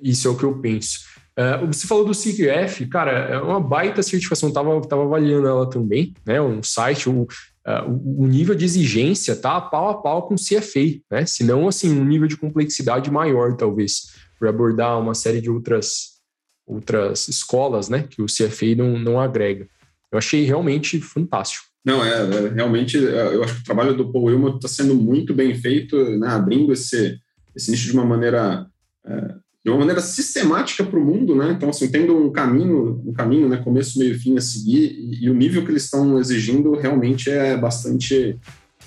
Isso 0.00 0.28
é 0.28 0.30
o 0.30 0.36
que 0.36 0.44
eu 0.44 0.58
penso. 0.58 1.00
Uh, 1.38 1.66
você 1.66 1.86
falou 1.86 2.04
do 2.04 2.12
CIGF, 2.12 2.86
cara, 2.88 3.12
é 3.12 3.38
uma 3.38 3.60
baita 3.60 4.02
certificação, 4.02 4.52
tava, 4.52 4.80
tava 4.82 5.04
avaliando 5.04 5.46
ela 5.46 5.68
também, 5.68 6.12
né? 6.26 6.40
Um 6.40 6.62
site, 6.62 7.08
o, 7.08 7.22
uh, 7.22 8.18
o 8.18 8.26
nível 8.26 8.54
de 8.54 8.64
exigência 8.64 9.36
tá 9.36 9.60
pau 9.60 9.88
a 9.88 9.94
pau 9.94 10.26
com 10.26 10.34
o 10.34 10.38
CFA, 10.38 11.00
né? 11.10 11.24
Se 11.24 11.44
não, 11.44 11.68
assim, 11.68 11.98
um 11.98 12.04
nível 12.04 12.26
de 12.26 12.36
complexidade 12.36 13.10
maior, 13.10 13.56
talvez, 13.56 14.12
para 14.38 14.50
abordar 14.50 15.00
uma 15.00 15.14
série 15.14 15.40
de 15.40 15.50
outras, 15.50 16.20
outras 16.66 17.28
escolas, 17.28 17.88
né? 17.88 18.04
Que 18.08 18.20
o 18.20 18.26
CFA 18.26 18.74
não, 18.76 18.98
não 18.98 19.20
agrega. 19.20 19.68
Eu 20.10 20.18
achei 20.18 20.44
realmente 20.44 21.00
fantástico. 21.00 21.64
Não, 21.84 22.04
é, 22.04 22.10
é 22.10 22.48
realmente, 22.48 22.98
é, 22.98 23.34
eu 23.34 23.42
acho 23.42 23.54
que 23.54 23.60
o 23.60 23.64
trabalho 23.64 23.96
do 23.96 24.12
Paul 24.12 24.24
Wilmot 24.24 24.56
está 24.56 24.68
sendo 24.68 24.94
muito 24.94 25.32
bem 25.32 25.54
feito, 25.54 25.96
né? 26.18 26.28
Abrindo 26.28 26.72
esse, 26.72 27.18
esse 27.54 27.70
nicho 27.70 27.86
de 27.86 27.92
uma 27.92 28.04
maneira 28.04 28.66
é, 29.06 29.34
de 29.62 29.70
uma 29.70 29.80
maneira 29.80 30.00
sistemática 30.00 30.82
para 30.82 30.98
o 30.98 31.04
mundo, 31.04 31.36
né? 31.36 31.52
Então, 31.54 31.68
assim, 31.68 31.90
tendo 31.90 32.16
um 32.16 32.32
caminho, 32.32 33.02
um 33.04 33.12
caminho, 33.12 33.46
né, 33.46 33.58
começo, 33.58 33.98
meio, 33.98 34.18
fim 34.18 34.36
a 34.38 34.40
seguir, 34.40 34.90
e, 34.90 35.24
e 35.24 35.30
o 35.30 35.34
nível 35.34 35.62
que 35.62 35.70
eles 35.70 35.84
estão 35.84 36.18
exigindo 36.18 36.72
realmente 36.72 37.28
é 37.28 37.58
bastante, 37.58 38.38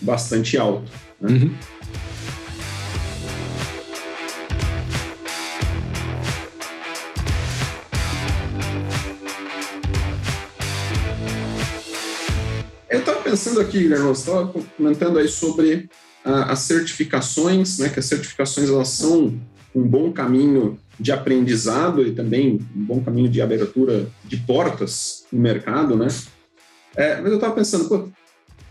bastante 0.01 0.57
alto. 0.57 0.91
Né? 1.21 1.31
Uhum. 1.31 1.53
Eu 12.89 12.99
estava 12.99 13.21
pensando 13.21 13.61
aqui, 13.61 13.77
Guilherme, 13.77 14.07
você 14.07 14.21
estava 14.21 14.47
comentando 14.75 15.19
aí 15.19 15.27
sobre 15.27 15.87
uh, 16.25 16.49
as 16.49 16.59
certificações, 16.59 17.77
né? 17.77 17.89
Que 17.89 17.99
as 17.99 18.05
certificações 18.05 18.69
elas 18.69 18.87
são 18.87 19.39
um 19.75 19.87
bom 19.87 20.11
caminho 20.11 20.79
de 20.99 21.11
aprendizado 21.11 22.05
e 22.05 22.13
também 22.13 22.59
um 22.75 22.85
bom 22.85 23.03
caminho 23.03 23.29
de 23.29 23.41
abertura 23.41 24.07
de 24.23 24.37
portas 24.37 25.25
no 25.31 25.39
mercado, 25.39 25.95
né? 25.95 26.07
É, 26.95 27.19
mas 27.19 27.31
eu 27.31 27.35
estava 27.35 27.55
pensando, 27.55 28.13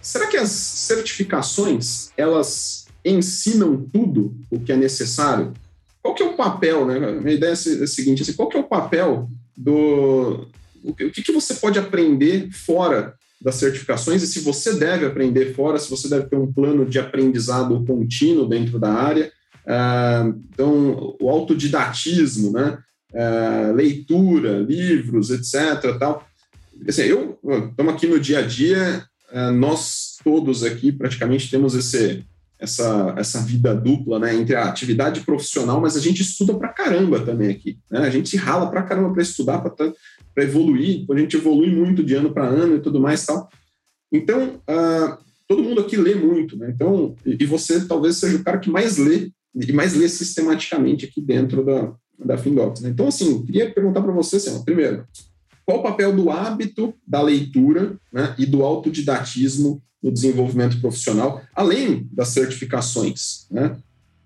será 0.00 0.26
que 0.26 0.36
as 0.36 0.50
certificações 0.50 2.10
elas 2.16 2.86
ensinam 3.04 3.84
tudo 3.92 4.36
o 4.50 4.60
que 4.60 4.72
é 4.72 4.76
necessário? 4.76 5.52
Qual 6.00 6.14
que 6.14 6.22
é 6.22 6.26
o 6.26 6.36
papel, 6.36 6.86
né? 6.86 6.98
Minha 7.20 7.34
ideia 7.34 7.50
é 7.50 7.52
a 7.52 7.86
seguinte, 7.86 8.22
assim, 8.22 8.34
qual 8.34 8.48
que 8.48 8.56
é 8.56 8.60
o 8.60 8.68
papel 8.68 9.28
do... 9.56 10.48
O 10.84 10.92
que, 10.94 11.04
o 11.04 11.12
que 11.12 11.32
você 11.32 11.54
pode 11.54 11.78
aprender 11.78 12.50
fora 12.50 13.14
das 13.40 13.56
certificações 13.56 14.22
e 14.22 14.26
se 14.26 14.40
você 14.40 14.74
deve 14.74 15.04
aprender 15.06 15.54
fora, 15.54 15.78
se 15.78 15.90
você 15.90 16.08
deve 16.08 16.26
ter 16.26 16.36
um 16.36 16.52
plano 16.52 16.84
de 16.84 16.98
aprendizado 16.98 17.84
contínuo 17.84 18.48
dentro 18.48 18.78
da 18.78 18.92
área, 18.92 19.32
então, 19.64 21.16
o 21.20 21.28
autodidatismo, 21.30 22.52
né? 22.52 22.78
Ah, 23.14 23.72
leitura, 23.74 24.58
livros, 24.58 25.30
etc. 25.30 25.98
Tal. 25.98 26.26
Assim, 26.88 27.02
eu 27.02 27.38
estamos 27.68 27.94
aqui 27.94 28.06
no 28.06 28.18
dia 28.18 28.38
a 28.38 28.42
dia, 28.42 29.04
ah, 29.30 29.52
nós 29.52 30.16
todos 30.24 30.64
aqui 30.64 30.90
praticamente 30.90 31.50
temos 31.50 31.74
esse, 31.74 32.24
essa, 32.58 33.14
essa 33.18 33.40
vida 33.40 33.74
dupla 33.74 34.18
né, 34.18 34.34
entre 34.34 34.54
a 34.54 34.64
atividade 34.64 35.20
profissional, 35.22 35.80
mas 35.80 35.96
a 35.96 36.00
gente 36.00 36.22
estuda 36.22 36.54
para 36.54 36.68
caramba 36.68 37.20
também 37.20 37.50
aqui. 37.50 37.78
Né? 37.90 37.98
A 38.00 38.10
gente 38.10 38.36
rala 38.36 38.70
para 38.70 38.82
caramba 38.82 39.12
para 39.12 39.22
estudar, 39.22 39.58
para 39.58 40.44
evoluir, 40.44 41.04
a 41.10 41.18
gente 41.18 41.36
evolui 41.36 41.74
muito 41.74 42.02
de 42.02 42.14
ano 42.14 42.32
para 42.32 42.46
ano 42.46 42.76
e 42.76 42.80
tudo 42.80 43.00
mais 43.00 43.26
tal. 43.26 43.48
Então, 44.10 44.60
todo 45.48 45.62
mundo 45.62 45.80
aqui 45.80 45.96
lê 45.96 46.14
muito, 46.14 46.56
né? 46.56 46.70
Então, 46.74 47.16
e 47.24 47.44
você 47.46 47.86
talvez 47.86 48.16
seja 48.16 48.36
o 48.36 48.44
cara 48.44 48.58
que 48.58 48.70
mais 48.70 48.98
lê 48.98 49.30
e 49.54 49.72
mais 49.72 49.94
ler 49.94 50.08
sistematicamente 50.08 51.04
aqui 51.04 51.20
dentro 51.20 51.64
da, 51.64 51.92
da 52.18 52.38
Findocs. 52.38 52.82
Né? 52.82 52.90
Então, 52.90 53.08
assim, 53.08 53.44
queria 53.44 53.70
perguntar 53.72 54.02
para 54.02 54.12
você, 54.12 54.36
assim, 54.36 54.64
primeiro, 54.64 55.06
qual 55.64 55.78
o 55.78 55.82
papel 55.82 56.14
do 56.14 56.30
hábito 56.30 56.94
da 57.06 57.22
leitura 57.22 57.96
né, 58.12 58.34
e 58.38 58.46
do 58.46 58.62
autodidatismo 58.62 59.82
no 60.02 60.10
desenvolvimento 60.10 60.80
profissional, 60.80 61.40
além 61.54 62.08
das 62.12 62.28
certificações, 62.28 63.46
né? 63.50 63.76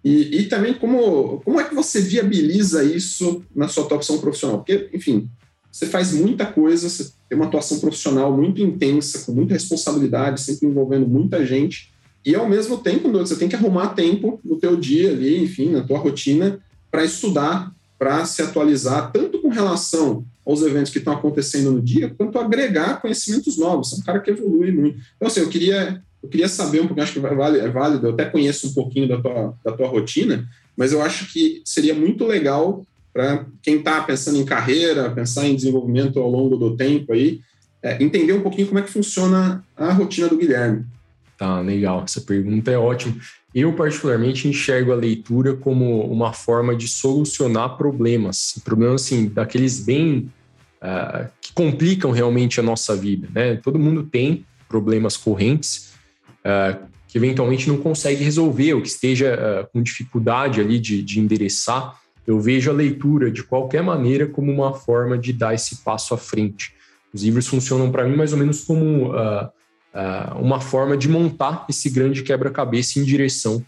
E, 0.03 0.39
e, 0.39 0.49
também 0.49 0.73
como, 0.73 1.41
como 1.41 1.61
é 1.61 1.65
que 1.65 1.75
você 1.75 2.01
viabiliza 2.01 2.85
isso 2.85 3.45
na 3.53 3.67
sua 3.67 3.85
atuação 3.85 4.19
profissional? 4.19 4.59
Porque, 4.59 4.89
enfim, 4.95 5.29
você 5.71 5.87
faz 5.87 6.13
muita 6.13 6.47
coisa, 6.47 6.89
você 6.89 7.11
tem 7.29 7.37
uma 7.37 7.47
atuação 7.47 7.81
profissional 7.81 8.35
muito 8.35 8.63
intensa, 8.63 9.27
com 9.27 9.33
muita 9.33 9.55
responsabilidade, 9.55 10.41
sempre 10.41 10.69
envolvendo 10.69 11.09
muita 11.09 11.45
gente, 11.45 11.93
e 12.27 12.35
ao 12.35 12.49
mesmo 12.49 12.79
tempo, 12.79 13.09
você 13.13 13.37
tem 13.37 13.49
que 13.49 13.55
arrumar 13.55 13.95
tempo 13.95 14.41
no 14.45 14.57
teu 14.57 14.77
dia 14.77 15.11
ali, 15.11 15.41
enfim, 15.45 15.71
na 15.71 15.85
tua 15.85 15.97
rotina, 15.97 16.59
para 16.91 17.05
estudar, 17.05 17.73
para 17.97 18.25
se 18.27 18.43
atualizar, 18.43 19.13
tanto 19.13 19.41
com 19.41 19.49
relação 19.49 20.25
aos 20.45 20.61
eventos 20.61 20.91
que 20.91 20.99
estão 20.99 21.13
acontecendo 21.13 21.71
no 21.71 21.81
dia, 21.81 22.13
quanto 22.19 22.37
agregar 22.41 23.01
conhecimentos 23.01 23.57
novos. 23.57 23.93
É 23.93 23.97
um 23.97 24.03
cara 24.03 24.19
que 24.19 24.33
evolui 24.33 24.73
muito. 24.73 24.99
Então, 25.15 25.29
assim, 25.29 25.39
eu 25.39 25.49
queria, 25.49 26.03
eu 26.21 26.29
queria 26.29 26.49
saber 26.49 26.81
um 26.81 26.89
pouquinho, 26.89 27.05
acho 27.05 27.13
que 27.13 27.21
vale, 27.21 27.61
é 27.61 27.69
válido, 27.69 28.09
eu 28.09 28.13
até 28.13 28.25
conheço 28.25 28.71
um 28.71 28.75
pouquinho 28.75 29.07
da 29.07 29.21
tua, 29.21 29.55
da 29.65 29.71
tua 29.71 29.87
rotina, 29.87 30.49
mas 30.77 30.93
eu 30.93 31.01
acho 31.03 31.33
que 31.33 31.63
seria 31.65 31.95
muito 31.95 32.27
legal 32.27 32.85
para 33.13 33.47
quem 33.63 33.77
está 33.77 34.01
pensando 34.03 34.37
em 34.37 34.45
carreira, 34.45 35.11
pensar 35.11 35.47
em 35.47 35.55
desenvolvimento 35.55 36.19
ao 36.19 36.29
longo 36.29 36.57
do 36.57 36.77
tempo 36.77 37.13
aí, 37.13 37.41
é, 37.81 38.03
entender 38.03 38.33
um 38.33 38.43
pouquinho 38.43 38.67
como 38.67 38.81
é 38.81 38.83
que 38.83 38.91
funciona 38.91 39.65
a 39.77 39.93
rotina 39.93 40.29
do 40.29 40.37
Guilherme. 40.37 40.85
Tá, 41.37 41.61
legal. 41.61 42.03
Essa 42.05 42.21
pergunta 42.21 42.71
é 42.71 42.79
ótima. 42.79 43.17
Eu, 43.55 43.73
particularmente, 43.75 44.49
enxergo 44.49 44.93
a 44.93 44.97
leitura 44.97 45.55
como 45.55 46.03
uma 46.11 46.33
forma 46.33 46.75
de 46.75 46.89
solucionar 46.89 47.77
problemas. 47.77 48.61
Problemas, 48.65 49.05
assim, 49.05 49.27
daqueles 49.27 49.81
bem... 49.81 50.31
Uh, 50.77 51.29
que 51.41 51.55
complicam 51.55 52.11
realmente 52.11 52.61
a 52.61 52.63
nossa 52.63 52.95
vida, 52.95 53.27
né? 53.35 53.57
Todo 53.57 53.79
mundo 53.79 54.03
tem 54.03 54.45
problemas 54.69 55.17
correntes 55.17 55.95
uh, 56.45 56.87
que 57.09 57.17
eventualmente 57.17 57.67
não 57.67 57.79
consegue 57.79 58.23
resolver 58.23 58.75
ou 58.75 58.83
que 58.83 58.89
esteja 58.89 59.35
uh, 59.35 59.73
com 59.73 59.83
dificuldade 59.83 60.61
ali 60.61 60.79
de, 60.79 61.03
de 61.03 61.19
endereçar. 61.19 61.99
Eu 62.27 62.39
vejo 62.39 62.71
a 62.71 62.75
leitura, 62.75 63.31
de 63.31 63.43
qualquer 63.43 63.83
maneira, 63.83 64.27
como 64.27 64.53
uma 64.53 64.75
forma 64.75 65.17
de 65.17 65.33
dar 65.33 65.55
esse 65.55 65.77
passo 65.77 66.13
à 66.13 66.19
frente. 66.19 66.75
Os 67.13 67.23
livros 67.23 67.47
funcionam 67.47 67.91
para 67.91 68.05
mim 68.05 68.15
mais 68.15 68.35
ou 68.35 68.39
menos 68.39 68.63
como 68.63 69.15
uh, 69.15 69.49
uh, 69.97 70.39
uma 70.39 70.61
forma 70.61 70.97
de 70.97 71.09
montar 71.09 71.65
esse 71.69 71.89
grande 71.89 72.23
quebra-cabeça 72.23 72.99
em 73.01 73.05
direção 73.05 73.65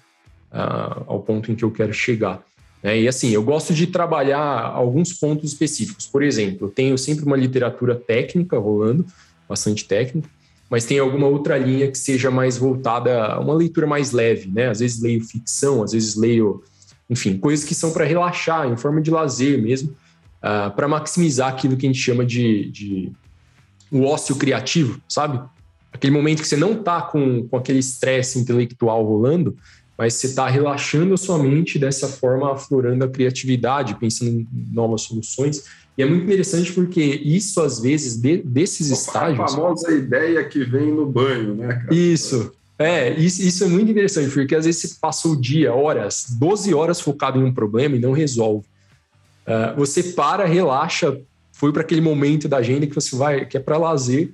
uh, 0.52 1.04
ao 1.06 1.20
ponto 1.20 1.50
em 1.50 1.54
que 1.54 1.64
eu 1.64 1.70
quero 1.70 1.92
chegar. 1.92 2.42
É, 2.82 3.00
e 3.00 3.08
assim, 3.08 3.30
eu 3.30 3.42
gosto 3.42 3.74
de 3.74 3.88
trabalhar 3.88 4.40
alguns 4.40 5.12
pontos 5.12 5.50
específicos. 5.50 6.06
Por 6.06 6.22
exemplo, 6.22 6.68
eu 6.68 6.70
tenho 6.70 6.96
sempre 6.96 7.24
uma 7.24 7.36
literatura 7.36 7.96
técnica 7.96 8.56
rolando, 8.56 9.04
bastante 9.48 9.84
técnica, 9.84 10.28
mas 10.70 10.84
tem 10.84 10.98
alguma 10.98 11.26
outra 11.26 11.58
linha 11.58 11.90
que 11.90 11.98
seja 11.98 12.30
mais 12.30 12.56
voltada 12.56 13.24
a 13.24 13.40
uma 13.40 13.54
leitura 13.54 13.86
mais 13.86 14.12
leve, 14.12 14.48
né? 14.48 14.68
Às 14.68 14.78
vezes 14.78 15.02
leio 15.02 15.24
ficção, 15.24 15.82
às 15.82 15.92
vezes 15.92 16.14
leio 16.14 16.62
enfim, 17.10 17.38
coisas 17.38 17.64
que 17.64 17.74
são 17.74 17.90
para 17.90 18.04
relaxar, 18.04 18.68
em 18.68 18.76
forma 18.76 19.00
de 19.00 19.10
lazer 19.10 19.60
mesmo, 19.60 19.96
uh, 20.42 20.70
para 20.74 20.86
maximizar 20.86 21.48
aquilo 21.48 21.76
que 21.76 21.86
a 21.86 21.88
gente 21.88 22.00
chama 22.00 22.24
de, 22.24 22.70
de 22.70 23.12
o 23.90 24.04
ócio 24.04 24.36
criativo, 24.36 25.00
sabe? 25.08 25.40
Aquele 25.92 26.12
momento 26.12 26.42
que 26.42 26.48
você 26.48 26.56
não 26.56 26.72
está 26.72 27.02
com, 27.02 27.46
com 27.48 27.56
aquele 27.56 27.78
estresse 27.78 28.38
intelectual 28.38 29.04
rolando, 29.04 29.56
mas 29.96 30.14
você 30.14 30.28
está 30.28 30.48
relaxando 30.48 31.14
a 31.14 31.16
sua 31.16 31.38
mente 31.38 31.78
dessa 31.78 32.06
forma, 32.06 32.52
aflorando 32.52 33.04
a 33.04 33.08
criatividade, 33.08 33.96
pensando 33.96 34.30
em 34.30 34.46
novas 34.72 35.02
soluções. 35.02 35.64
E 35.96 36.02
é 36.02 36.06
muito 36.06 36.22
interessante 36.22 36.72
porque 36.72 37.02
isso, 37.02 37.60
às 37.60 37.80
vezes, 37.80 38.16
de, 38.16 38.36
desses 38.36 38.90
estágios. 38.90 39.52
A 39.52 39.56
famosa 39.56 39.90
ideia 39.90 40.44
que 40.44 40.62
vem 40.62 40.92
no 40.92 41.04
banho, 41.04 41.56
né, 41.56 41.74
cara? 41.74 41.92
Isso. 41.92 42.52
É, 42.78 43.12
isso, 43.18 43.42
isso, 43.42 43.64
é 43.64 43.66
muito 43.66 43.90
interessante, 43.90 44.32
porque 44.32 44.54
às 44.54 44.64
vezes 44.64 44.82
você 44.82 44.96
passou 45.00 45.32
o 45.32 45.40
dia, 45.40 45.74
horas, 45.74 46.26
12 46.38 46.72
horas 46.72 47.00
focado 47.00 47.40
em 47.40 47.42
um 47.42 47.52
problema 47.52 47.96
e 47.96 47.98
não 47.98 48.12
resolve. 48.12 48.64
Uh, 49.44 49.76
você 49.76 50.00
para, 50.00 50.44
relaxa, 50.44 51.18
foi 51.50 51.72
para 51.72 51.82
aquele 51.82 52.00
momento 52.00 52.46
da 52.46 52.58
agenda 52.58 52.86
que 52.86 52.94
você 52.94 53.16
vai, 53.16 53.46
que 53.46 53.56
é 53.56 53.60
para 53.60 53.76
lazer, 53.76 54.30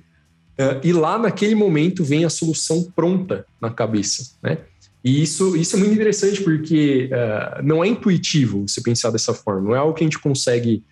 e 0.83 0.93
lá 0.93 1.17
naquele 1.17 1.55
momento 1.55 2.03
vem 2.03 2.23
a 2.23 2.29
solução 2.29 2.83
pronta 2.95 3.45
na 3.59 3.69
cabeça, 3.69 4.35
né? 4.41 4.59
E 5.03 5.21
isso, 5.21 5.55
isso 5.55 5.75
é 5.75 5.79
muito 5.79 5.93
interessante 5.93 6.41
porque 6.41 7.09
uh, 7.11 7.61
não 7.61 7.83
é 7.83 7.87
intuitivo 7.87 8.67
você 8.67 8.81
pensar 8.81 9.11
dessa 9.11 9.33
forma, 9.33 9.61
não 9.61 9.75
é 9.75 9.77
algo 9.77 9.93
que 9.93 10.03
a 10.03 10.07
gente 10.07 10.17
consegue, 10.17 10.83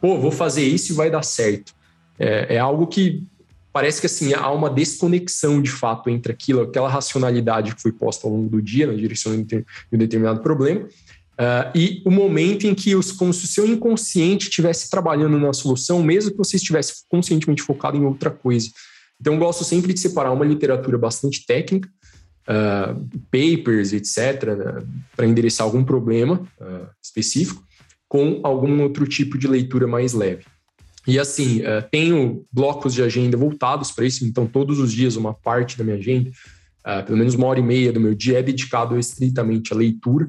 pô, 0.00 0.18
vou 0.18 0.32
fazer 0.32 0.64
isso 0.64 0.92
e 0.92 0.96
vai 0.96 1.10
dar 1.10 1.22
certo. 1.22 1.72
É, 2.18 2.56
é 2.56 2.58
algo 2.58 2.88
que 2.88 3.22
parece 3.72 4.00
que 4.00 4.06
assim 4.06 4.34
há 4.34 4.50
uma 4.50 4.68
desconexão 4.68 5.62
de 5.62 5.70
fato 5.70 6.10
entre 6.10 6.32
aquilo, 6.32 6.62
aquela 6.62 6.88
racionalidade 6.88 7.74
que 7.74 7.80
foi 7.80 7.92
posta 7.92 8.26
ao 8.26 8.32
longo 8.32 8.48
do 8.48 8.60
dia 8.60 8.86
na 8.86 8.94
direção 8.94 9.40
de 9.40 9.64
um 9.92 9.98
determinado 9.98 10.40
problema 10.40 10.88
uh, 11.40 11.70
e 11.74 12.02
o 12.04 12.10
momento 12.10 12.66
em 12.66 12.74
que 12.74 12.94
os, 12.94 13.10
como 13.10 13.32
se 13.32 13.44
o 13.44 13.48
seu 13.48 13.66
inconsciente 13.66 14.48
estivesse 14.48 14.90
trabalhando 14.90 15.38
na 15.38 15.52
solução, 15.52 16.02
mesmo 16.02 16.30
que 16.30 16.36
você 16.36 16.56
estivesse 16.56 17.04
conscientemente 17.08 17.62
focado 17.62 17.96
em 17.96 18.04
outra 18.04 18.30
coisa. 18.30 18.68
Então, 19.18 19.38
gosto 19.38 19.64
sempre 19.64 19.92
de 19.92 20.00
separar 20.00 20.32
uma 20.32 20.44
literatura 20.44 20.98
bastante 20.98 21.44
técnica, 21.46 21.88
uh, 22.48 23.08
papers, 23.30 23.92
etc., 23.92 24.56
né, 24.56 24.86
para 25.16 25.26
endereçar 25.26 25.64
algum 25.64 25.82
problema 25.82 26.46
uh, 26.60 26.86
específico, 27.02 27.62
com 28.08 28.40
algum 28.42 28.82
outro 28.82 29.06
tipo 29.06 29.38
de 29.38 29.46
leitura 29.46 29.86
mais 29.86 30.12
leve. 30.12 30.44
E 31.06 31.18
assim, 31.18 31.62
tenho 31.90 32.44
blocos 32.52 32.92
de 32.92 33.02
agenda 33.02 33.36
voltados 33.36 33.90
para 33.90 34.04
isso, 34.04 34.24
então 34.24 34.46
todos 34.46 34.78
os 34.78 34.92
dias 34.92 35.16
uma 35.16 35.32
parte 35.32 35.78
da 35.78 35.82
minha 35.82 35.96
agenda, 35.96 36.30
pelo 37.06 37.16
menos 37.16 37.34
uma 37.34 37.46
hora 37.46 37.58
e 37.58 37.62
meia 37.62 37.90
do 37.90 37.98
meu 37.98 38.14
dia, 38.14 38.38
é 38.38 38.42
dedicado 38.42 38.98
estritamente 38.98 39.72
à 39.72 39.76
leitura. 39.76 40.28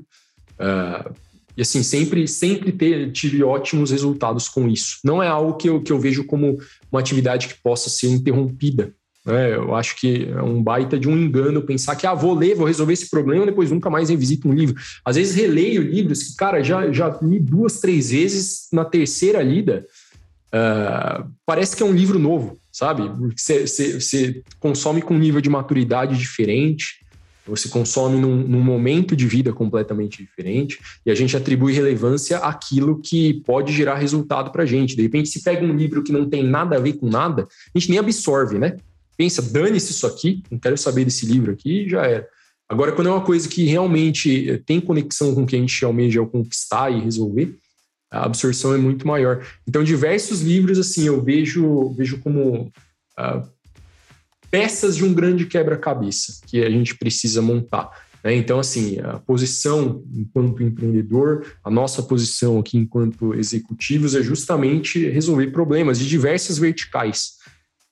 Uh, 0.59 1.13
e 1.55 1.61
assim, 1.61 1.83
sempre, 1.83 2.27
sempre 2.27 2.71
ter, 2.71 3.11
tive 3.11 3.43
ótimos 3.43 3.91
resultados 3.91 4.47
com 4.47 4.67
isso. 4.67 4.99
Não 5.03 5.21
é 5.21 5.27
algo 5.27 5.57
que 5.57 5.69
eu, 5.69 5.81
que 5.81 5.91
eu 5.91 5.99
vejo 5.99 6.23
como 6.23 6.57
uma 6.91 6.99
atividade 6.99 7.47
que 7.47 7.61
possa 7.61 7.89
ser 7.89 8.07
interrompida. 8.07 8.93
Né? 9.25 9.53
Eu 9.53 9.75
acho 9.75 9.99
que 9.99 10.29
é 10.29 10.41
um 10.41 10.63
baita 10.63 10.97
de 10.97 11.09
um 11.09 11.17
engano 11.17 11.61
pensar 11.61 11.95
que, 11.95 12.07
ah, 12.07 12.13
vou 12.13 12.33
ler, 12.33 12.55
vou 12.55 12.65
resolver 12.65 12.93
esse 12.93 13.09
problema, 13.09 13.45
depois 13.45 13.69
nunca 13.69 13.89
mais 13.89 14.09
revisito 14.09 14.47
um 14.47 14.53
livro. 14.53 14.75
Às 15.03 15.17
vezes 15.17 15.35
releio 15.35 15.81
livros 15.81 16.23
que, 16.23 16.35
cara, 16.35 16.63
já, 16.63 16.91
já 16.91 17.19
li 17.21 17.39
duas, 17.39 17.79
três 17.79 18.11
vezes, 18.11 18.67
na 18.71 18.85
terceira 18.85 19.43
lida, 19.43 19.85
Uh, 20.53 21.31
parece 21.45 21.75
que 21.77 21.81
é 21.81 21.85
um 21.85 21.93
livro 21.93 22.19
novo, 22.19 22.59
sabe? 22.71 23.03
Você, 23.37 24.43
consome 24.59 25.01
com 25.01 25.13
um 25.13 25.19
nível 25.19 25.39
de 25.39 25.49
maturidade 25.49 26.17
diferente, 26.17 27.00
você 27.51 27.67
consome 27.69 28.17
num, 28.17 28.35
num, 28.35 28.61
momento 28.61 29.15
de 29.15 29.27
vida 29.27 29.51
completamente 29.51 30.23
diferente, 30.23 30.79
e 31.05 31.11
a 31.11 31.15
gente 31.15 31.35
atribui 31.35 31.73
relevância 31.73 32.37
àquilo 32.37 32.99
que 32.99 33.35
pode 33.45 33.73
gerar 33.73 33.95
resultado 33.95 34.51
para 34.51 34.63
a 34.63 34.65
gente. 34.65 34.95
De 34.95 35.01
repente, 35.01 35.29
se 35.29 35.43
pega 35.43 35.65
um 35.65 35.75
livro 35.75 36.03
que 36.03 36.11
não 36.11 36.29
tem 36.29 36.43
nada 36.43 36.77
a 36.77 36.79
ver 36.79 36.93
com 36.93 37.07
nada, 37.07 37.47
a 37.75 37.79
gente 37.79 37.89
nem 37.89 37.99
absorve, 37.99 38.57
né? 38.57 38.77
Pensa, 39.17 39.41
dane-se 39.41 39.91
isso 39.91 40.07
aqui, 40.07 40.41
não 40.49 40.57
quero 40.57 40.77
saber 40.77 41.05
desse 41.05 41.25
livro 41.25 41.51
aqui, 41.51 41.87
já 41.87 42.05
era. 42.05 42.27
Agora, 42.69 42.93
quando 42.93 43.07
é 43.07 43.11
uma 43.11 43.23
coisa 43.23 43.49
que 43.49 43.65
realmente 43.65 44.63
tem 44.65 44.79
conexão 44.79 45.35
com 45.35 45.43
o 45.43 45.45
que 45.45 45.57
a 45.57 45.59
gente 45.59 45.83
almeja 45.83 46.25
conquistar 46.25 46.89
e 46.89 47.01
resolver, 47.01 47.57
a 48.09 48.25
absorção 48.25 48.73
é 48.73 48.77
muito 48.77 49.05
maior. 49.05 49.45
Então, 49.67 49.83
diversos 49.83 50.41
livros, 50.41 50.79
assim, 50.79 51.05
eu 51.05 51.21
vejo, 51.21 51.89
vejo 51.91 52.19
como 52.19 52.71
uh, 53.19 53.49
peças 54.51 54.97
de 54.97 55.05
um 55.05 55.13
grande 55.13 55.45
quebra-cabeça 55.45 56.41
que 56.45 56.63
a 56.63 56.69
gente 56.69 56.95
precisa 56.95 57.41
montar. 57.41 57.89
Né? 58.23 58.35
Então, 58.35 58.59
assim, 58.59 58.99
a 58.99 59.17
posição 59.17 60.03
enquanto 60.13 60.61
empreendedor, 60.61 61.45
a 61.63 61.71
nossa 61.71 62.03
posição 62.03 62.59
aqui 62.59 62.77
enquanto 62.77 63.33
executivos 63.33 64.13
é 64.13 64.21
justamente 64.21 65.09
resolver 65.09 65.47
problemas 65.47 65.97
de 65.97 66.07
diversas 66.07 66.57
verticais. 66.57 67.39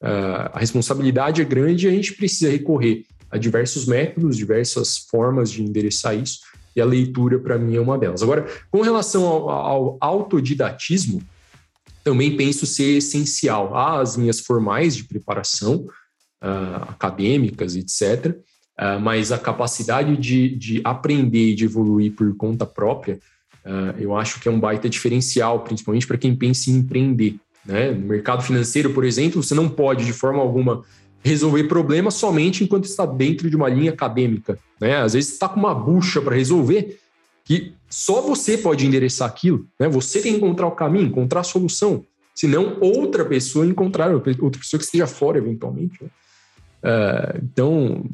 Uh, 0.02 0.52
a 0.54 0.60
responsabilidade 0.60 1.42
é 1.42 1.46
grande 1.46 1.88
e 1.88 1.90
a 1.90 1.94
gente 1.94 2.14
precisa 2.14 2.52
recorrer 2.52 3.06
a 3.32 3.38
diversos 3.38 3.86
métodos, 3.86 4.38
diversas 4.38 4.98
formas 4.98 5.52
de 5.52 5.64
endereçar 5.64 6.16
isso 6.16 6.40
e 6.76 6.82
a 6.82 6.86
leitura, 6.86 7.40
para 7.40 7.58
mim, 7.58 7.76
é 7.76 7.82
uma 7.82 7.98
delas. 7.98 8.24
Agora, 8.24 8.48
com 8.72 8.82
relação 8.82 9.26
ao, 9.26 9.50
ao 9.50 9.98
autodidatismo, 10.00 11.22
também 12.04 12.36
penso 12.36 12.66
ser 12.66 12.98
essencial. 12.98 13.76
As 13.76 14.16
linhas 14.16 14.40
formais 14.40 14.96
de 14.96 15.04
preparação, 15.04 15.86
uh, 16.44 16.84
acadêmicas, 16.90 17.76
etc., 17.76 18.36
uh, 18.36 18.44
ah, 18.78 19.00
mas 19.00 19.32
a 19.32 19.38
capacidade 19.38 20.16
de, 20.16 20.56
de 20.56 20.82
aprender 20.84 21.52
e 21.52 21.56
de 21.56 21.66
evoluir 21.66 22.14
por 22.14 22.34
conta 22.38 22.66
própria, 22.66 23.20
uh, 23.66 24.00
eu 24.00 24.16
acho 24.16 24.40
que 24.40 24.48
é 24.48 24.52
um 24.52 24.60
baita 24.60 24.90
diferencial, 24.90 25.62
principalmente 25.64 26.08
para 26.08 26.18
quem 26.18 26.36
pensa 26.36 26.70
em 26.70 26.76
empreender. 26.76 27.36
Né? 27.66 27.92
No 27.92 28.08
mercado 28.08 28.42
financeiro, 28.42 28.94
por 28.94 29.04
exemplo, 29.04 29.44
você 29.44 29.54
não 29.54 29.70
pode, 29.70 30.06
de 30.06 30.14
forma 30.14 30.40
alguma, 30.40 30.84
resolver 31.24 31.66
problemas 31.66 32.14
somente 32.14 32.64
enquanto 32.64 32.86
está 32.86 33.06
dentro 33.06 33.50
de 33.50 33.56
uma 33.56 33.70
linha 33.70 33.92
acadêmica. 33.92 34.58
Né? 34.80 34.98
Às 34.98 35.14
vezes 35.14 35.34
está 35.34 35.50
com 35.50 35.60
uma 35.60 35.76
bucha 35.76 36.22
para 36.22 36.36
resolver 36.36 36.98
que 37.44 37.74
só 37.90 38.22
você 38.22 38.58
pode 38.58 38.86
endereçar 38.86 39.28
aquilo. 39.28 39.68
Né? 39.80 39.90
Você 39.90 40.22
tem 40.22 40.34
que 40.34 40.38
encontrar 40.38 40.68
o 40.68 40.72
caminho, 40.72 41.08
encontrar 41.08 41.42
a 41.42 41.44
solução. 41.44 42.06
Senão, 42.34 42.78
outra 42.80 43.26
pessoa 43.26 43.66
encontrar, 43.66 44.14
outra 44.14 44.34
pessoa 44.34 44.80
que 44.80 44.86
esteja 44.86 45.08
fora, 45.08 45.40
eventualmente. 45.40 46.02
Né? 46.02 46.10
Uh, 46.84 47.40
então, 47.44 48.06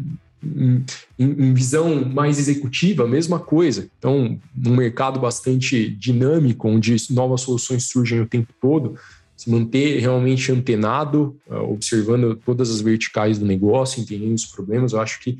em, 0.43 0.83
em, 1.17 1.53
visão 1.53 2.05
mais 2.05 2.37
executiva, 2.37 3.07
mesma 3.07 3.39
coisa. 3.39 3.89
Então, 3.97 4.39
num 4.55 4.75
mercado 4.75 5.19
bastante 5.19 5.89
dinâmico, 5.89 6.67
onde 6.67 6.95
novas 7.11 7.41
soluções 7.41 7.85
surgem 7.85 8.21
o 8.21 8.27
tempo 8.27 8.53
todo, 8.61 8.95
se 9.35 9.49
manter 9.49 9.99
realmente 9.99 10.51
antenado, 10.51 11.35
uh, 11.47 11.71
observando 11.71 12.35
todas 12.35 12.69
as 12.69 12.81
verticais 12.81 13.37
do 13.37 13.45
negócio, 13.45 14.01
entendendo 14.01 14.35
os 14.35 14.45
problemas. 14.45 14.93
Eu 14.93 15.01
acho 15.01 15.19
que 15.19 15.31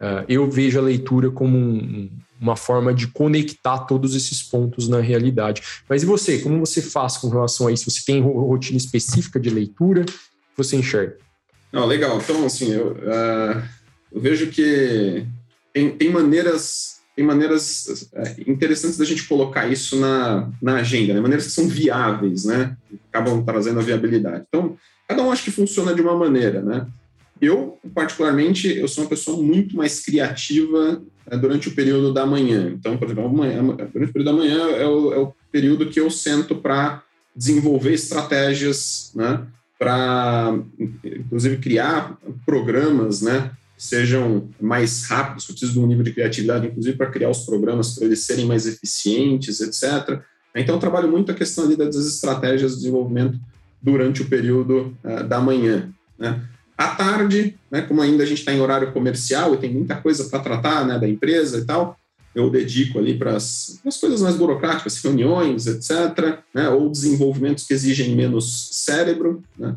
uh, 0.00 0.24
eu 0.28 0.50
vejo 0.50 0.78
a 0.78 0.82
leitura 0.82 1.30
como 1.30 1.56
um, 1.56 2.10
uma 2.40 2.56
forma 2.56 2.92
de 2.92 3.06
conectar 3.06 3.78
todos 3.80 4.14
esses 4.14 4.42
pontos 4.42 4.88
na 4.88 5.00
realidade. 5.00 5.62
Mas 5.88 6.02
e 6.02 6.06
você? 6.06 6.38
Como 6.38 6.58
você 6.58 6.82
faz 6.82 7.16
com 7.16 7.28
relação 7.28 7.68
a 7.68 7.72
isso? 7.72 7.90
Você 7.90 8.02
tem 8.04 8.20
rotina 8.20 8.76
específica 8.76 9.38
de 9.38 9.50
leitura? 9.50 10.04
Você 10.56 10.76
enxerga? 10.76 11.25
Não, 11.76 11.84
legal. 11.84 12.18
Então, 12.18 12.46
assim, 12.46 12.72
eu, 12.72 12.92
uh, 12.92 13.62
eu 14.10 14.20
vejo 14.20 14.46
que 14.46 15.26
tem, 15.74 15.90
tem 15.90 16.10
maneiras 16.10 16.96
tem 17.14 17.24
maneiras 17.24 18.10
é, 18.12 18.34
interessantes 18.46 18.98
da 18.98 19.04
gente 19.04 19.26
colocar 19.26 19.66
isso 19.66 19.98
na, 19.98 20.50
na 20.60 20.76
agenda, 20.76 21.14
né? 21.14 21.20
maneiras 21.20 21.46
que 21.46 21.52
são 21.52 21.66
viáveis, 21.66 22.44
né? 22.44 22.76
Acabam 23.08 23.42
trazendo 23.42 23.80
a 23.80 23.82
viabilidade. 23.82 24.44
Então, 24.46 24.76
cada 25.08 25.22
um 25.22 25.32
acha 25.32 25.42
que 25.42 25.50
funciona 25.50 25.94
de 25.94 26.02
uma 26.02 26.14
maneira, 26.14 26.60
né? 26.60 26.86
Eu, 27.40 27.78
particularmente, 27.94 28.68
eu 28.68 28.86
sou 28.86 29.04
uma 29.04 29.08
pessoa 29.08 29.42
muito 29.42 29.74
mais 29.74 30.00
criativa 30.00 31.02
é, 31.30 31.38
durante 31.38 31.68
o 31.68 31.74
período 31.74 32.12
da 32.12 32.26
manhã. 32.26 32.70
Então, 32.70 32.98
por 32.98 33.06
exemplo, 33.06 33.24
amanhã, 33.24 33.62
durante 33.64 34.10
o 34.10 34.12
período 34.12 34.24
da 34.24 34.32
manhã 34.34 34.70
é 34.72 34.86
o, 34.86 35.14
é 35.14 35.18
o 35.18 35.32
período 35.50 35.88
que 35.88 35.98
eu 35.98 36.10
sento 36.10 36.56
para 36.56 37.02
desenvolver 37.34 37.94
estratégias, 37.94 39.10
né? 39.14 39.46
Para, 39.78 40.58
inclusive, 41.04 41.58
criar 41.58 42.16
programas, 42.44 43.20
né? 43.20 43.50
sejam 43.76 44.48
mais 44.60 45.06
rápidos, 45.06 45.44
eu 45.44 45.54
preciso 45.54 45.72
de 45.74 45.78
um 45.80 45.86
nível 45.86 46.02
de 46.02 46.12
criatividade, 46.12 46.66
inclusive, 46.66 46.96
para 46.96 47.10
criar 47.10 47.30
os 47.30 47.44
programas, 47.44 47.94
para 47.94 48.06
eles 48.06 48.24
serem 48.24 48.46
mais 48.46 48.66
eficientes, 48.66 49.60
etc. 49.60 50.20
Então, 50.54 50.76
eu 50.76 50.80
trabalho 50.80 51.10
muito 51.10 51.30
a 51.30 51.34
questão 51.34 51.64
ali 51.64 51.76
das 51.76 51.94
estratégias 51.94 52.72
de 52.72 52.78
desenvolvimento 52.78 53.38
durante 53.82 54.22
o 54.22 54.28
período 54.28 54.96
uh, 55.04 55.22
da 55.24 55.40
manhã. 55.40 55.90
Né? 56.18 56.42
À 56.76 56.88
tarde, 56.88 57.58
né, 57.70 57.82
como 57.82 58.00
ainda 58.00 58.22
a 58.22 58.26
gente 58.26 58.38
está 58.38 58.52
em 58.52 58.60
horário 58.60 58.92
comercial 58.92 59.54
e 59.54 59.58
tem 59.58 59.72
muita 59.72 59.96
coisa 59.96 60.24
para 60.24 60.40
tratar 60.40 60.86
né, 60.86 60.98
da 60.98 61.08
empresa 61.08 61.58
e 61.58 61.64
tal, 61.64 61.98
eu 62.36 62.50
dedico 62.50 62.98
ali 62.98 63.16
para 63.16 63.34
as 63.34 63.80
coisas 63.98 64.20
mais 64.20 64.36
burocráticas, 64.36 65.02
reuniões, 65.02 65.66
etc., 65.66 66.40
né, 66.54 66.68
ou 66.68 66.90
desenvolvimentos 66.90 67.64
que 67.64 67.72
exigem 67.72 68.14
menos 68.14 68.68
cérebro. 68.72 69.42
Né? 69.58 69.74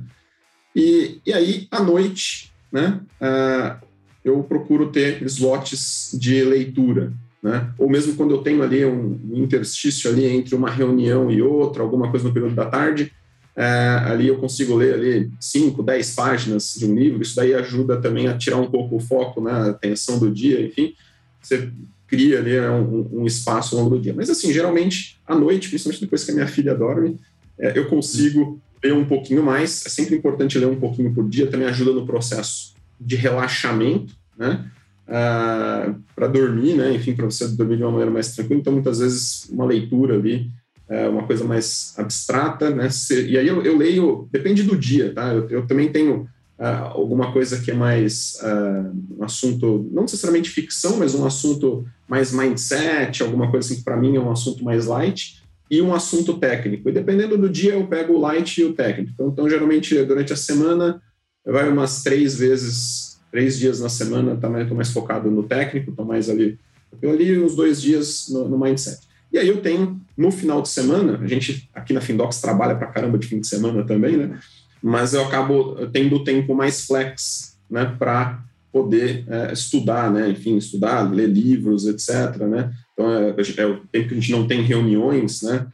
E, 0.75 1.21
e 1.25 1.31
aí, 1.31 1.67
à 1.71 1.81
noite, 1.81 2.51
né, 2.69 2.99
uh, 3.21 3.87
eu 4.25 4.43
procuro 4.43 4.91
ter 4.91 5.23
slots 5.23 6.11
de 6.13 6.43
leitura. 6.43 7.13
né? 7.41 7.73
Ou 7.77 7.89
mesmo 7.89 8.15
quando 8.15 8.31
eu 8.31 8.39
tenho 8.39 8.61
ali 8.61 8.85
um, 8.85 9.17
interstício 9.35 10.11
ali 10.11 10.25
entre 10.25 10.53
uma 10.53 10.69
reunião 10.69 11.31
e 11.31 11.41
outra, 11.41 11.81
alguma 11.81 12.11
coisa 12.11 12.27
no 12.27 12.33
período 12.33 12.55
da 12.55 12.65
tarde, 12.65 13.13
é, 13.55 14.01
ali 14.05 14.27
eu 14.27 14.37
consigo 14.37 14.75
ler 14.75 14.95
ali 14.95 15.31
5, 15.39 15.81
10 15.81 16.13
páginas 16.13 16.75
de 16.77 16.85
um 16.85 16.93
livro, 16.93 17.21
isso 17.21 17.37
daí 17.37 17.53
ajuda 17.53 18.01
também 18.01 18.27
a 18.27 18.37
tirar 18.37 18.57
um 18.57 18.69
pouco 18.69 18.97
o 18.97 18.99
foco, 18.99 19.41
né, 19.41 19.51
a 19.51 19.69
atenção 19.69 20.19
do 20.19 20.29
dia, 20.29 20.61
enfim, 20.61 20.93
você 21.41 21.71
cria 22.09 22.39
ali 22.39 22.59
né, 22.59 22.69
um, 22.69 23.21
um, 23.21 23.25
espaço 23.25 23.75
ao 23.75 23.83
longo 23.83 23.95
do 23.95 24.01
dia. 24.01 24.13
Mas 24.13 24.29
assim, 24.29 24.51
geralmente, 24.51 25.17
à 25.27 25.35
noite, 25.35 25.69
principalmente 25.69 26.01
depois 26.01 26.23
que 26.23 26.31
a 26.31 26.33
minha 26.33 26.47
filha 26.47 26.75
dorme, 26.75 27.17
é, 27.57 27.77
eu 27.77 27.87
consigo 27.87 28.59
ler 28.83 28.93
um 28.93 29.05
pouquinho 29.05 29.43
mais, 29.43 29.85
é 29.85 29.89
sempre 29.89 30.15
importante 30.15 30.57
ler 30.57 30.67
um 30.67 30.79
pouquinho 30.79 31.13
por 31.13 31.27
dia, 31.29 31.47
também 31.47 31.67
ajuda 31.67 31.91
no 31.91 32.05
processo 32.05 32.73
de 32.99 33.15
relaxamento, 33.15 34.13
né, 34.37 34.65
ah, 35.07 35.95
para 36.15 36.27
dormir, 36.27 36.75
né? 36.75 36.93
Enfim, 36.93 37.15
para 37.15 37.25
você 37.25 37.47
dormir 37.47 37.77
de 37.77 37.83
uma 37.83 37.91
maneira 37.91 38.11
mais 38.11 38.35
tranquila. 38.35 38.59
Então, 38.59 38.73
muitas 38.73 38.99
vezes, 38.99 39.49
uma 39.49 39.65
leitura 39.65 40.13
ali, 40.13 40.51
é 40.87 41.07
uma 41.07 41.23
coisa 41.23 41.43
mais 41.43 41.93
abstrata, 41.97 42.69
né? 42.69 42.89
e 43.27 43.37
aí 43.37 43.47
eu, 43.47 43.63
eu, 43.63 43.77
leio, 43.77 44.27
depende 44.31 44.63
do 44.63 44.75
dia, 44.75 45.13
tá? 45.13 45.33
Eu, 45.33 45.47
eu 45.49 45.67
também 45.67 45.91
tenho 45.91 46.27
uh, 46.59 46.91
alguma 46.93 47.31
coisa 47.31 47.59
que 47.59 47.71
é 47.71 47.73
mais 47.73 48.37
uh, 48.41 49.17
um 49.17 49.23
assunto, 49.23 49.89
não 49.91 50.03
necessariamente 50.03 50.49
ficção, 50.49 50.97
mas 50.97 51.15
um 51.15 51.25
assunto 51.25 51.85
mais 52.07 52.31
mindset, 52.31 53.23
alguma 53.23 53.49
coisa 53.49 53.65
assim 53.65 53.77
que 53.77 53.83
para 53.83 53.97
mim 53.97 54.15
é 54.15 54.19
um 54.19 54.31
assunto 54.31 54.63
mais 54.63 54.85
light, 54.85 55.41
e 55.71 55.81
um 55.81 55.93
assunto 55.93 56.37
técnico. 56.39 56.89
E 56.89 56.91
dependendo 56.91 57.37
do 57.37 57.47
dia, 57.47 57.73
eu 57.73 57.85
pego 57.85 58.13
o 58.13 58.19
light 58.19 58.59
e 58.59 58.65
o 58.65 58.73
técnico. 58.73 59.11
Então, 59.13 59.27
então 59.29 59.49
geralmente, 59.49 60.03
durante 60.03 60.33
a 60.33 60.35
semana, 60.35 60.99
vai 61.45 61.69
umas 61.69 62.01
três 62.01 62.35
vezes 62.35 63.09
três 63.31 63.57
dias 63.57 63.79
na 63.79 63.89
semana 63.89 64.33
estou 64.33 64.75
mais 64.75 64.89
focado 64.89 65.29
no 65.29 65.43
técnico, 65.43 65.91
estou 65.91 66.05
mais 66.05 66.29
ali, 66.29 66.57
eu 67.01 67.11
ali 67.11 67.39
uns 67.39 67.55
dois 67.55 67.81
dias 67.81 68.27
no, 68.29 68.47
no, 68.47 68.59
mindset. 68.59 68.99
E 69.31 69.37
aí 69.37 69.47
eu 69.47 69.61
tenho, 69.61 70.01
no 70.17 70.31
final 70.31 70.61
de 70.61 70.69
semana, 70.69 71.19
a 71.21 71.27
gente 71.27 71.69
aqui 71.73 71.93
na 71.93 72.01
Findox 72.01 72.41
trabalha 72.41 72.75
para 72.75 72.87
caramba 72.87 73.17
de 73.17 73.27
fim 73.27 73.39
de 73.39 73.47
semana 73.47 73.85
também, 73.85 74.17
né? 74.17 74.39
Mas 74.81 75.13
eu 75.13 75.25
acabo 75.25 75.75
tendo 75.87 76.23
tempo 76.23 76.55
mais 76.55 76.85
flex, 76.85 77.57
né, 77.69 77.95
para 77.97 78.43
poder 78.71 79.25
é, 79.27 79.51
estudar, 79.51 80.11
né? 80.11 80.29
Enfim, 80.29 80.57
estudar, 80.57 81.11
ler 81.11 81.27
livros, 81.27 81.87
etc, 81.87 82.37
né? 82.47 82.71
Então, 82.93 83.11
é, 83.11 83.35
é 83.57 83.65
o 83.65 83.77
tempo 83.91 84.09
que 84.09 84.13
a 84.13 84.19
gente 84.19 84.31
não 84.31 84.47
tem 84.47 84.61
reuniões, 84.61 85.41
né? 85.41 85.67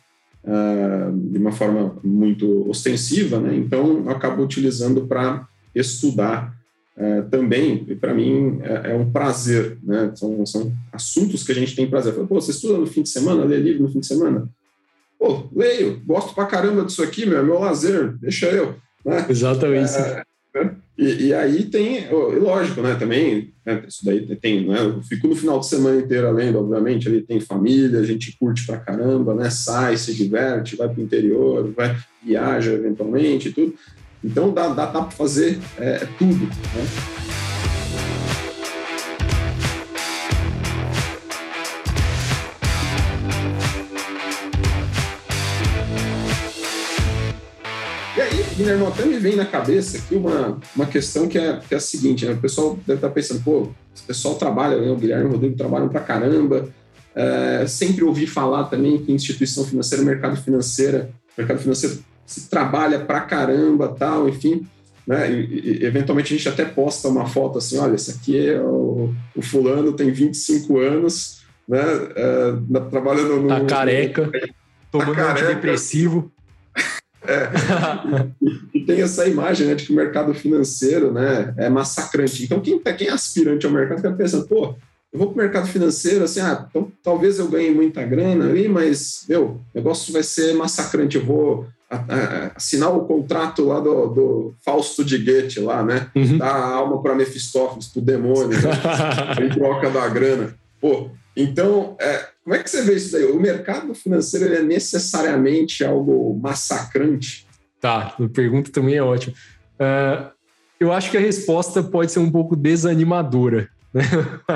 Uh, 0.44 1.32
de 1.32 1.40
uma 1.40 1.52
forma 1.52 1.98
muito 2.04 2.70
ostensiva, 2.70 3.40
né? 3.40 3.56
Então, 3.56 4.04
eu 4.06 4.10
acabo 4.10 4.44
utilizando 4.44 5.08
para 5.08 5.48
estudar 5.74 6.56
é, 6.98 7.24
também, 7.24 7.84
para 8.00 8.14
mim, 8.14 8.60
é, 8.62 8.92
é, 8.92 8.96
um 8.96 9.12
prazer, 9.12 9.78
né? 9.84 10.12
São, 10.16 10.46
são 10.46 10.72
assuntos 10.94 11.44
que 11.44 11.52
a 11.52 11.56
gente 11.56 11.76
tem 11.76 11.90
prazer. 11.90 12.14
Pô, 12.14 12.26
você 12.26 12.52
estuda 12.52 12.78
no 12.78 12.88
fim 12.88 13.02
de 13.02 13.10
semana, 13.10 13.44
lê 13.44 13.58
livro 13.58 13.84
no 13.84 13.92
fim 13.92 14.00
de 14.00 14.08
semana? 14.08 14.48
Pô, 15.20 15.50
leio, 15.54 16.02
gosto 16.06 16.34
pra 16.34 16.46
caramba 16.46 16.86
disso 16.86 17.04
aqui, 17.04 17.26
meu, 17.26 17.40
é 17.40 17.44
meu 17.44 17.60
lazer, 17.60 18.16
deixa 18.18 18.46
eu. 18.46 18.76
Né? 19.06 19.26
Exatamente. 19.30 19.94
É, 19.96 20.24
né? 20.56 20.76
e, 20.98 21.28
e, 21.28 21.34
aí 21.34 21.66
tem, 21.66 22.10
lógico, 22.10 22.82
né, 22.82 22.96
também, 22.96 23.54
né, 23.66 23.84
isso 23.88 24.06
daí 24.06 24.26
tem, 24.38 24.66
né, 24.66 24.80
eu 24.80 25.04
fico 25.04 25.28
no 25.28 25.36
final 25.36 25.60
de 25.60 25.68
semana 25.68 26.00
inteiro 26.00 26.32
lendo, 26.32 26.60
obviamente, 26.60 27.08
ali 27.08 27.22
tem 27.22 27.40
família, 27.40 28.00
a 28.00 28.06
gente 28.06 28.38
curte 28.40 28.66
pra 28.66 28.80
caramba, 28.80 29.36
né, 29.36 29.50
sai, 29.50 29.98
se 29.98 30.14
diverte, 30.14 30.78
vai 30.78 30.88
pro 30.88 31.02
interior, 31.02 31.72
vai, 31.76 31.96
viaja 32.24 32.72
eventualmente 32.72 33.50
e 33.50 33.52
tudo, 33.52 33.76
então 34.24 34.54
dá, 34.54 34.70
dá, 34.70 34.86
dá 34.86 35.02
para 35.02 35.12
fazer 35.12 35.60
é, 35.78 36.00
tudo. 36.18 36.46
Né? 36.46 37.25
Guilherme, 48.56 48.86
até 48.86 49.06
me 49.06 49.18
vem 49.20 49.36
na 49.36 49.46
cabeça 49.46 49.98
aqui 49.98 50.16
uma, 50.16 50.60
uma 50.76 50.86
questão 50.86 51.28
que 51.28 51.38
é, 51.38 51.60
que 51.68 51.74
é 51.74 51.78
a 51.78 51.80
seguinte, 51.80 52.26
né? 52.26 52.34
O 52.34 52.38
pessoal 52.38 52.78
deve 52.88 53.00
estar 53.00 53.10
pensando, 53.10 53.44
pô, 53.44 53.70
esse 53.94 54.04
pessoal 54.04 54.36
trabalha, 54.36 54.80
né? 54.80 54.90
o 54.90 54.96
Guilherme 54.96 55.26
e 55.26 55.28
o 55.28 55.32
Rodrigo 55.32 55.58
trabalham 55.58 55.90
pra 55.90 56.00
caramba. 56.00 56.70
É, 57.14 57.66
sempre 57.68 58.04
ouvi 58.04 58.28
falar 58.28 58.66
também 58.66 58.98
que 58.98 59.12
instituição 59.12 59.66
financeira, 59.66 60.04
mercado 60.04 60.38
financeiro, 60.38 61.08
mercado 61.38 61.60
financeiro 61.60 62.00
se 62.26 62.50
trabalha 62.50 63.00
pra 63.00 63.22
caramba, 63.22 63.90
tal, 63.90 64.28
enfim 64.28 64.66
né? 65.06 65.32
E, 65.32 65.80
e, 65.82 65.86
eventualmente 65.86 66.34
a 66.34 66.38
gente 66.38 66.50
até 66.50 66.66
posta 66.66 67.08
uma 67.08 67.26
foto 67.26 67.58
assim, 67.58 67.78
olha, 67.78 67.96
esse 67.96 68.12
aqui 68.12 68.50
é 68.50 68.60
o, 68.60 69.14
o 69.36 69.42
fulano, 69.42 69.94
tem 69.94 70.12
25 70.12 70.80
anos, 70.80 71.42
né? 71.68 71.82
É, 72.16 72.54
trabalhando 72.90 73.42
no... 73.42 73.48
Tá 73.48 73.66
careca, 73.66 74.30
tá 74.32 74.40
tomando 74.92 75.16
careca. 75.16 75.48
antidepressivo. 75.48 76.32
É. 77.28 77.50
e, 78.74 78.82
tem 78.86 79.02
essa 79.02 79.28
imagem 79.28 79.68
né, 79.68 79.76
de 79.76 79.86
que 79.86 79.92
o 79.92 79.96
mercado 79.96 80.34
financeiro 80.34 81.12
né, 81.12 81.54
é 81.58 81.70
massacrante. 81.70 82.44
Então, 82.44 82.60
quem, 82.60 82.80
tá, 82.80 82.94
quem 82.94 83.08
é 83.08 83.12
aspirante 83.12 83.66
ao 83.66 83.72
mercado 83.72 83.98
fica 83.98 84.12
pensando, 84.12 84.48
pô, 84.48 84.76
eu 85.12 85.20
vou 85.20 85.28
para 85.30 85.36
o 85.36 85.44
mercado 85.44 85.68
financeiro, 85.68 86.26
assim, 86.26 86.42
ah, 86.42 86.66
então 86.70 86.92
talvez 87.02 87.40
eu 87.40 87.48
ganhe 87.48 87.72
muita 87.72 88.04
grana 88.04 88.46
ali, 88.46 88.68
mas, 88.68 89.26
meu, 89.30 89.44
o 89.46 89.62
negócio 89.74 90.12
vai 90.12 90.24
ser 90.24 90.54
massacrante, 90.54 91.18
eu 91.18 91.26
vou 91.26 91.68
assinar 92.56 92.96
o 92.96 93.06
contrato 93.06 93.64
lá 93.64 93.80
do, 93.80 94.08
do 94.08 94.54
Fausto 94.64 95.06
de 95.06 95.18
Goethe 95.18 95.60
lá, 95.60 95.84
né? 95.84 96.08
Uhum. 96.16 96.38
Dar 96.38 96.48
a 96.48 96.74
alma 96.74 97.02
para 97.02 97.16
Mefistófeles, 97.16 97.88
para 97.88 98.02
o 98.02 98.06
demônio, 98.06 98.50
né? 98.50 98.72
em 99.46 99.50
troca 99.50 99.90
da 99.90 100.08
grana. 100.10 100.56
Pô, 100.82 101.10
então, 101.36 101.96
é, 102.00 102.28
como 102.46 102.56
é 102.56 102.62
que 102.62 102.70
você 102.70 102.84
vê 102.84 102.94
isso 102.94 103.12
daí? 103.12 103.26
O 103.26 103.40
mercado 103.40 103.96
financeiro 103.96 104.54
é 104.54 104.62
necessariamente 104.62 105.84
algo 105.84 106.40
massacrante? 106.40 107.48
Tá, 107.82 108.16
a 108.20 108.30
pergunta 108.30 108.72
também 108.72 108.94
é 108.94 109.02
ótima. 109.02 109.36
Uh, 109.80 110.30
eu 110.80 110.94
acho 110.94 111.10
que 111.10 111.18
a 111.18 111.20
resposta 111.20 111.82
pode 111.82 112.12
ser 112.12 112.20
um 112.20 112.30
pouco 112.30 112.56
desanimadora. 112.56 113.68
Né? 113.92 114.04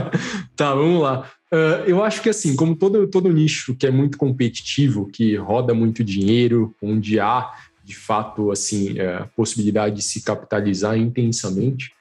tá, 0.56 0.76
vamos 0.76 1.02
lá. 1.02 1.32
Uh, 1.52 1.82
eu 1.88 2.04
acho 2.04 2.22
que 2.22 2.30
assim, 2.30 2.56
como 2.56 2.76
todo, 2.76 3.08
todo 3.08 3.34
nicho 3.34 3.76
que 3.76 3.88
é 3.88 3.92
muito 3.92 4.20
competitivo, 4.20 5.10
que 5.12 5.36
roda 5.36 5.74
muito 5.74 6.04
dinheiro, 6.04 6.76
onde 6.80 7.20
há 7.20 7.52
de 7.84 7.96
fato 7.96 8.52
assim 8.52 9.00
a 9.00 9.24
uh, 9.24 9.30
possibilidade 9.36 9.96
de 9.96 10.04
se 10.04 10.22
capitalizar 10.22 10.96
intensamente, 10.96 11.92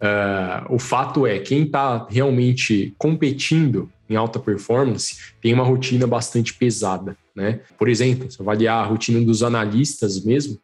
uh, 0.00 0.72
o 0.72 0.78
fato 0.78 1.26
é 1.26 1.40
quem 1.40 1.64
está 1.64 2.06
realmente 2.08 2.94
competindo 2.96 3.90
em 4.12 4.16
alta 4.16 4.38
performance 4.38 5.34
tem 5.40 5.54
uma 5.54 5.64
rotina 5.64 6.06
bastante 6.06 6.54
pesada, 6.54 7.16
né? 7.34 7.60
Por 7.78 7.88
exemplo, 7.88 8.30
se 8.30 8.40
avaliar 8.40 8.84
a 8.84 8.86
rotina 8.86 9.20
dos 9.20 9.42
analistas 9.42 10.22
mesmo, 10.24 10.60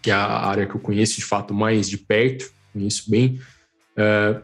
que 0.00 0.10
é 0.10 0.14
a 0.14 0.46
área 0.46 0.66
que 0.66 0.74
eu 0.74 0.80
conheço 0.80 1.16
de 1.16 1.24
fato 1.24 1.52
mais 1.52 1.88
de 1.88 1.98
perto, 1.98 2.50
conheço 2.72 3.10
bem, 3.10 3.40
uh, 3.96 4.42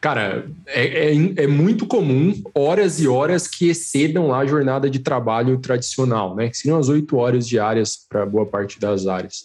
Cara, 0.00 0.48
é, 0.66 1.10
é, 1.10 1.42
é, 1.42 1.46
muito 1.48 1.84
comum 1.84 2.32
horas 2.54 3.00
e 3.00 3.08
horas 3.08 3.48
que 3.48 3.68
excedam 3.68 4.28
lá 4.28 4.38
a 4.38 4.46
jornada 4.46 4.88
de 4.88 5.00
trabalho 5.00 5.58
tradicional, 5.58 6.36
né? 6.36 6.48
Que 6.48 6.56
seriam 6.56 6.78
as 6.78 6.88
oito 6.88 7.16
horas 7.16 7.48
diárias 7.48 8.06
para 8.08 8.24
boa 8.24 8.46
parte 8.46 8.78
das 8.78 9.08
áreas. 9.08 9.40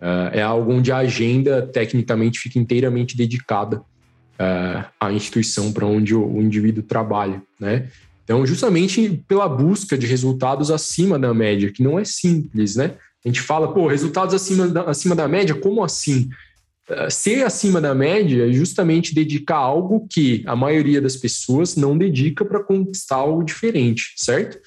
Uh, 0.00 0.28
é 0.32 0.42
algo 0.42 0.72
onde 0.72 0.90
a 0.90 0.98
agenda, 0.98 1.62
tecnicamente, 1.62 2.40
fica 2.40 2.58
inteiramente 2.58 3.16
dedicada 3.16 3.80
uh, 4.40 4.84
à 5.00 5.12
instituição 5.12 5.72
para 5.72 5.86
onde 5.86 6.14
o, 6.14 6.40
indivíduo 6.40 6.82
trabalha, 6.82 7.42
né? 7.60 7.88
Então, 8.24 8.44
justamente 8.44 9.22
pela 9.28 9.48
busca 9.48 9.96
de 9.96 10.06
resultados 10.06 10.70
acima 10.70 11.18
da 11.18 11.32
média, 11.32 11.70
que 11.70 11.82
não 11.82 11.98
é 11.98 12.04
simples, 12.04 12.74
né? 12.74 12.94
A 13.24 13.28
gente 13.28 13.40
fala, 13.40 13.72
pô, 13.72 13.86
resultados 13.86 14.34
acima 14.34 14.66
da, 14.66 14.82
acima 14.82 15.14
da 15.14 15.28
média, 15.28 15.54
como 15.54 15.82
assim? 15.82 16.28
Eh, 16.88 17.10
ser 17.10 17.44
acima 17.44 17.80
da 17.80 17.94
média 17.94 18.48
é 18.48 18.52
justamente 18.52 19.14
dedicar 19.14 19.56
algo 19.56 20.06
que 20.10 20.42
a 20.46 20.54
maioria 20.56 21.00
das 21.00 21.16
pessoas 21.16 21.76
não 21.76 21.96
dedica 21.96 22.44
para 22.44 22.62
conquistar 22.62 23.16
algo 23.16 23.44
diferente, 23.44 24.14
certo? 24.16 24.58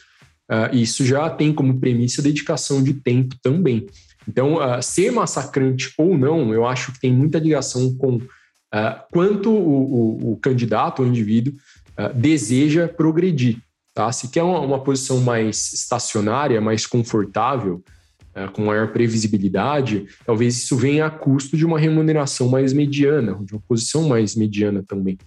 Uh, 0.50 0.76
isso 0.76 1.06
já 1.06 1.30
tem 1.30 1.54
como 1.54 1.80
premissa 1.80 2.24
dedicação 2.24 2.82
de 2.82 2.94
tempo 2.94 3.36
também. 3.44 3.86
Então, 4.28 4.58
ser 4.82 5.12
massacrante 5.12 5.94
ou 5.98 6.18
não, 6.18 6.54
eu 6.54 6.66
acho 6.66 6.92
que 6.92 7.00
tem 7.00 7.14
muita 7.14 7.38
ligação 7.38 7.96
com 7.96 8.20
uh, 8.74 9.02
quanto 9.12 9.50
o, 9.52 9.54
o, 9.56 10.34
o, 10.34 10.38
candidato, 10.38 11.04
o 11.04 11.08
indivíduo, 11.08 11.54
deseja 12.16 12.88
progredir. 12.88 13.58
Tá? 13.94 14.10
Se 14.12 14.30
quer 14.30 14.44
uma, 14.44 14.60
uma 14.62 14.80
posição 14.82 15.20
mais 15.20 15.74
estacionária, 15.74 16.62
mais 16.62 16.88
confortável, 16.88 17.84
é, 18.34 18.48
com 18.48 18.64
maior 18.64 18.94
previsibilidade, 18.94 20.08
talvez 20.26 20.58
isso 20.58 20.78
venha 20.78 21.08
a 21.08 21.10
custo 21.10 21.58
de 21.58 21.66
uma 21.66 21.80
remuneração 21.80 22.48
mais 22.48 22.72
mediana, 22.72 23.38
de 23.44 23.54
uma 23.54 23.62
posição 23.68 24.08
mais 24.08 24.36
mediana 24.36 24.84
também. 24.88 25.18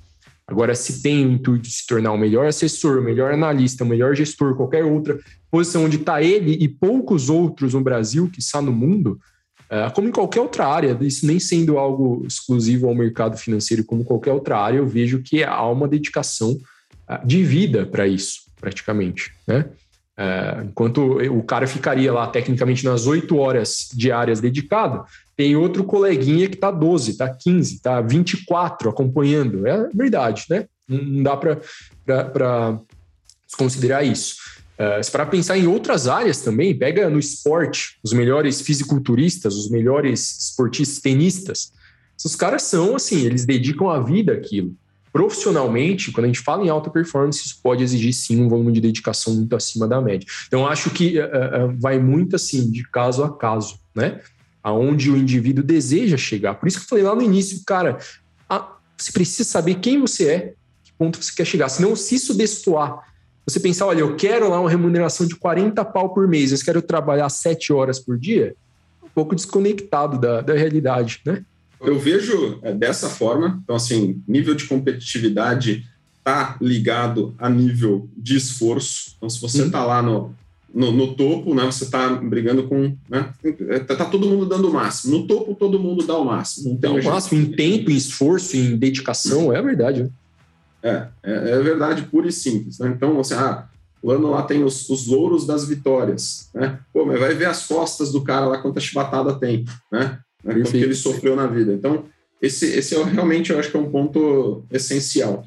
Agora, 0.47 0.75
se 0.75 1.03
tem 1.03 1.27
o 1.27 1.33
intuito 1.33 1.69
de 1.69 1.75
se 1.75 1.87
tornar 1.87 2.13
o 2.13 2.19
melhor 2.19 2.47
assessor, 2.47 2.99
o 2.99 3.03
melhor 3.03 3.33
analista, 3.33 3.85
o 3.85 3.87
melhor 3.87 4.15
gestor, 4.15 4.55
qualquer 4.55 4.85
outra 4.85 5.19
posição 5.51 5.85
onde 5.85 5.97
está 5.97 6.23
ele 6.23 6.53
e 6.53 6.69
poucos 6.69 7.29
outros 7.29 7.75
no 7.75 7.83
Brasil, 7.83 8.31
que 8.31 8.41
está 8.41 8.63
no 8.63 8.73
mundo, 8.73 9.19
como 9.95 10.09
em 10.09 10.13
qualquer 10.13 10.41
outra 10.41 10.67
área, 10.67 10.97
isso 11.01 11.27
nem 11.27 11.41
sendo 11.41 11.79
algo 11.79 12.25
exclusivo 12.27 12.89
ao 12.89 12.95
mercado 12.95 13.37
financeiro, 13.37 13.85
como 13.85 14.05
qualquer 14.05 14.33
outra 14.33 14.59
área, 14.59 14.79
eu 14.79 14.87
vejo 14.87 15.23
que 15.23 15.43
há 15.43 15.67
uma 15.67 15.89
dedicação 15.89 16.59
de 17.25 17.43
vida 17.43 17.87
para 17.87 18.07
isso, 18.07 18.43
praticamente, 18.61 19.33
né? 19.47 19.67
É, 20.15 20.63
enquanto 20.65 21.17
o 21.17 21.43
cara 21.43 21.67
ficaria 21.67 22.13
lá 22.13 22.27
tecnicamente 22.27 22.85
nas 22.85 23.07
oito 23.07 23.39
horas 23.39 23.89
diárias 23.95 24.41
dedicado, 24.41 25.05
tem 25.35 25.57
outro 25.57 25.85
coleguinha 25.85 26.49
que 26.49 26.55
está 26.55 26.71
12, 26.71 27.13
está 27.13 27.29
15, 27.29 27.77
está 27.77 28.01
24 28.01 28.91
acompanhando. 28.91 29.67
É 29.67 29.89
verdade, 29.89 30.45
né? 30.51 30.67
Não 30.87 31.23
dá 31.23 31.37
para 31.37 32.79
considerar 33.57 34.03
isso. 34.05 34.37
Uh, 34.83 35.13
para 35.13 35.25
pensar 35.25 35.57
em 35.57 35.69
outras 35.69 36.09
áreas 36.09 36.41
também, 36.41 36.77
pega 36.77 37.09
no 37.09 37.17
esporte, 37.17 37.99
os 38.03 38.13
melhores 38.13 38.61
fisiculturistas, 38.61 39.55
os 39.55 39.71
melhores 39.71 40.49
esportistas, 40.49 40.99
tenistas. 40.99 41.73
Esses 42.19 42.35
caras 42.35 42.63
são 42.63 42.97
assim, 42.97 43.25
eles 43.25 43.45
dedicam 43.45 43.89
a 43.89 44.01
vida 44.01 44.33
àquilo. 44.33 44.75
Profissionalmente, 45.13 46.11
quando 46.11 46.25
a 46.25 46.27
gente 46.27 46.41
fala 46.41 46.65
em 46.65 46.69
alta 46.69 46.91
performance, 46.91 47.47
isso 47.47 47.61
pode 47.63 47.85
exigir 47.85 48.13
sim 48.13 48.43
um 48.43 48.49
volume 48.49 48.73
de 48.73 48.81
dedicação 48.81 49.35
muito 49.35 49.55
acima 49.55 49.87
da 49.87 50.01
média. 50.01 50.27
Então, 50.49 50.67
acho 50.67 50.91
que 50.91 51.17
uh, 51.17 51.27
uh, 51.27 51.77
vai 51.79 52.01
muito 52.01 52.35
assim, 52.35 52.69
de 52.69 52.83
caso 52.91 53.23
a 53.23 53.37
caso, 53.37 53.79
né? 53.95 54.21
Aonde 54.65 55.13
o 55.13 55.17
indivíduo 55.17 55.63
deseja 55.63 56.17
chegar. 56.17 56.55
Por 56.55 56.67
isso 56.67 56.79
que 56.79 56.85
eu 56.85 56.89
falei 56.89 57.05
lá 57.05 57.15
no 57.15 57.23
início, 57.23 57.63
cara, 57.65 57.99
a, 58.49 58.77
você 58.97 59.13
precisa 59.13 59.49
saber 59.49 59.77
quem 59.77 60.01
você 60.01 60.29
é, 60.29 60.55
que 60.83 60.93
ponto 60.99 61.23
você 61.23 61.33
quer 61.33 61.45
chegar. 61.45 61.69
Senão, 61.69 61.95
se 61.95 62.17
isso 62.17 62.35
destoar 62.35 63.12
você 63.47 63.59
pensar, 63.59 63.87
olha, 63.87 64.01
eu 64.01 64.17
quero 64.17 64.49
lá 64.49 64.61
uma 64.61 64.71
remuneração 64.71 65.27
de 65.27 65.35
40 65.37 65.85
pau 65.85 66.15
por 66.15 66.29
mês, 66.29 66.53
eu 66.53 66.59
quero 66.65 66.81
trabalhar 66.81 67.29
7 67.29 67.73
horas 67.73 67.99
por 67.99 68.19
dia, 68.19 68.55
um 69.03 69.09
pouco 69.09 69.35
desconectado 69.35 70.19
da, 70.19 70.41
da 70.41 70.55
realidade, 70.55 71.21
né? 71.27 71.45
Eu 71.81 71.99
vejo 71.99 72.61
é, 72.63 72.73
dessa 72.73 73.09
forma, 73.09 73.61
então 73.65 73.75
assim, 73.75 74.23
nível 74.27 74.55
de 74.55 74.67
competitividade 74.67 75.85
está 76.19 76.57
ligado 76.61 77.35
a 77.37 77.51
nível 77.51 78.09
de 78.17 78.37
esforço. 78.37 79.15
Então, 79.17 79.29
se 79.29 79.41
você 79.41 79.65
está 79.65 79.83
uhum. 79.83 79.89
lá 79.89 80.03
no, 80.03 80.35
no, 80.73 80.93
no, 80.93 81.15
topo, 81.15 81.53
né, 81.55 81.65
você 81.65 81.83
está 81.83 82.09
brigando 82.11 82.69
com. 82.69 82.97
Né, 83.09 83.33
tá, 83.87 83.97
tá, 83.97 84.05
todo 84.05 84.29
mundo 84.29 84.47
dando 84.47 84.69
o 84.69 84.73
máximo. 84.73 85.19
No 85.19 85.27
topo, 85.27 85.57
todo 85.57 85.81
mundo 85.81 86.07
dá 86.07 86.17
o 86.17 86.25
máximo. 86.25 86.71
Não 86.71 86.77
tem 86.77 87.01
o 87.01 87.05
máximo 87.05 87.41
em 87.41 87.51
tempo, 87.51 87.91
em 87.91 87.97
esforço, 87.97 88.57
em 88.57 88.77
dedicação, 88.77 89.53
é 89.53 89.61
verdade. 89.61 90.09
Né? 90.83 91.09
É, 91.23 91.33
é, 91.33 91.51
é, 91.51 91.61
verdade 91.61 92.03
pura 92.03 92.29
e 92.29 92.33
simples. 92.33 92.79
Né? 92.79 92.93
Então, 92.95 93.15
você, 93.15 93.35
ah, 93.35 93.69
o 94.03 94.11
ano 94.11 94.31
lá 94.31 94.43
tem 94.43 94.65
os, 94.65 94.89
os 94.89 95.07
louros 95.07 95.47
das 95.47 95.65
vitórias, 95.65 96.51
né? 96.53 96.81
Pô, 96.93 97.07
mas 97.07 97.21
vai 97.21 97.35
ver 97.35 97.45
as 97.45 97.67
costas 97.67 98.11
do 98.11 98.23
cara 98.23 98.47
lá, 98.47 98.59
quanta 98.59 98.81
chibatada 98.81 99.39
tem, 99.39 99.65
né? 99.91 100.19
né? 100.43 100.55
Quanto 100.55 100.73
que 100.73 100.77
ele 100.79 100.95
sofreu 100.95 101.37
na 101.37 101.47
vida. 101.47 101.73
Então, 101.73 102.07
esse, 102.41 102.67
esse 102.67 102.97
é 102.97 103.05
realmente, 103.05 103.53
eu 103.53 103.59
acho 103.59 103.71
que 103.71 103.77
é 103.77 103.81
um 103.81 103.91
ponto 103.91 104.65
essencial. 104.73 105.45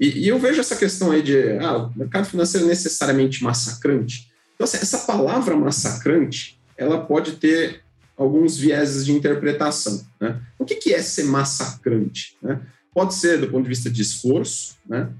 E, 0.00 0.20
e 0.20 0.28
eu 0.28 0.38
vejo 0.38 0.60
essa 0.60 0.76
questão 0.76 1.10
aí 1.10 1.22
de, 1.22 1.58
ah, 1.58 1.90
o 1.94 1.98
mercado 1.98 2.24
financeiro 2.24 2.64
é 2.64 2.70
necessariamente 2.70 3.44
massacrante. 3.44 4.30
Então, 4.54 4.64
assim, 4.64 4.78
essa 4.78 5.00
palavra 5.00 5.54
massacrante, 5.54 6.58
ela 6.78 7.04
pode 7.04 7.32
ter 7.32 7.82
alguns 8.16 8.56
vieses 8.56 9.04
de 9.04 9.12
interpretação, 9.12 10.02
né? 10.18 10.40
O 10.58 10.64
que, 10.64 10.76
que 10.76 10.94
é 10.94 11.02
ser 11.02 11.24
massacrante, 11.24 12.36
né? 12.42 12.60
Pode 12.94 13.14
ser 13.14 13.38
do 13.38 13.48
ponto 13.48 13.62
de 13.62 13.68
vista 13.68 13.90
de 13.90 14.02
esforço, 14.02 14.76
né? 14.88 15.10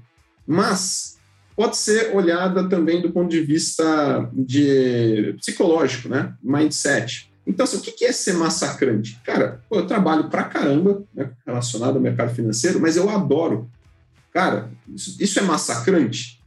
mas 0.45 1.17
pode 1.55 1.77
ser 1.77 2.15
olhada 2.15 2.67
também 2.67 3.01
do 3.01 3.11
ponto 3.11 3.29
de 3.29 3.41
vista 3.41 4.29
de 4.33 5.35
psicológico, 5.39 6.09
né? 6.09 6.33
mindset. 6.41 7.31
Então, 7.45 7.63
assim, 7.63 7.77
o 7.77 7.81
que 7.81 8.05
é 8.05 8.11
ser 8.11 8.33
massacrante? 8.33 9.19
Cara, 9.23 9.61
pô, 9.67 9.77
eu 9.77 9.87
trabalho 9.87 10.29
pra 10.29 10.43
caramba 10.43 11.03
né, 11.13 11.31
relacionado 11.45 11.95
ao 11.95 12.01
mercado 12.01 12.33
financeiro, 12.33 12.79
mas 12.79 12.95
eu 12.95 13.09
adoro. 13.09 13.69
Cara, 14.31 14.69
isso, 14.87 15.17
isso 15.19 15.39
é 15.39 15.41
massacrante? 15.41 16.39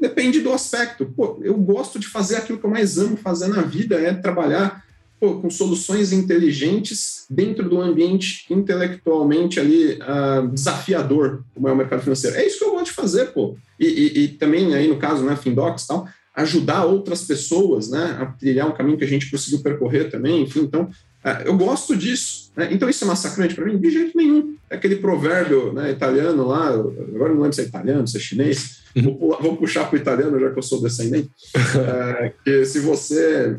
Depende 0.00 0.40
do 0.40 0.52
aspecto. 0.52 1.06
Pô, 1.06 1.40
eu 1.42 1.56
gosto 1.56 1.98
de 1.98 2.06
fazer 2.06 2.36
aquilo 2.36 2.58
que 2.58 2.64
eu 2.64 2.70
mais 2.70 2.96
amo 2.98 3.16
fazer 3.16 3.48
na 3.48 3.62
vida, 3.62 3.96
é 3.96 4.14
trabalhar 4.14 4.85
pô, 5.18 5.40
com 5.40 5.50
soluções 5.50 6.12
inteligentes 6.12 7.26
dentro 7.30 7.68
do 7.68 7.80
ambiente 7.80 8.44
intelectualmente 8.50 9.58
ali 9.58 9.94
uh, 9.94 10.48
desafiador, 10.48 11.42
como 11.54 11.68
é 11.68 11.72
o 11.72 11.76
mercado 11.76 12.02
financeiro. 12.02 12.36
É 12.36 12.46
isso 12.46 12.58
que 12.58 12.64
eu 12.64 12.72
gosto 12.72 12.86
de 12.86 12.92
fazer, 12.92 13.26
pô. 13.26 13.56
E, 13.80 13.86
e, 13.86 14.24
e 14.24 14.28
também 14.28 14.74
aí 14.74 14.88
no 14.88 14.96
caso, 14.96 15.24
né, 15.24 15.36
Findocs 15.36 15.84
e 15.84 15.88
tal, 15.88 16.08
ajudar 16.34 16.84
outras 16.84 17.22
pessoas, 17.22 17.90
né, 17.90 18.18
a 18.20 18.26
trilhar 18.26 18.68
um 18.68 18.74
caminho 18.74 18.98
que 18.98 19.04
a 19.04 19.08
gente 19.08 19.30
conseguiu 19.30 19.62
percorrer 19.62 20.10
também, 20.10 20.42
enfim, 20.42 20.60
então 20.60 20.82
uh, 20.82 21.42
eu 21.46 21.56
gosto 21.56 21.96
disso. 21.96 22.52
Né? 22.54 22.68
Então 22.70 22.88
isso 22.88 23.04
é 23.04 23.06
massacrante 23.06 23.54
para 23.54 23.64
mim? 23.64 23.78
De 23.78 23.90
jeito 23.90 24.16
nenhum. 24.16 24.54
É 24.68 24.76
aquele 24.76 24.96
provérbio 24.96 25.72
né, 25.72 25.90
italiano 25.90 26.46
lá, 26.46 26.68
agora 26.68 27.32
não 27.32 27.40
lembro 27.40 27.54
se 27.54 27.62
é 27.62 27.64
italiano, 27.64 28.06
se 28.06 28.18
é 28.18 28.20
chinês, 28.20 28.82
uhum. 28.94 29.16
vou, 29.18 29.38
vou 29.40 29.56
puxar 29.56 29.86
para 29.86 29.96
o 29.96 30.00
italiano, 30.00 30.38
já 30.38 30.50
que 30.50 30.58
eu 30.58 30.62
sou 30.62 30.82
descendente, 30.82 31.30
uh, 31.56 32.32
que 32.44 32.66
se 32.66 32.80
você 32.80 33.56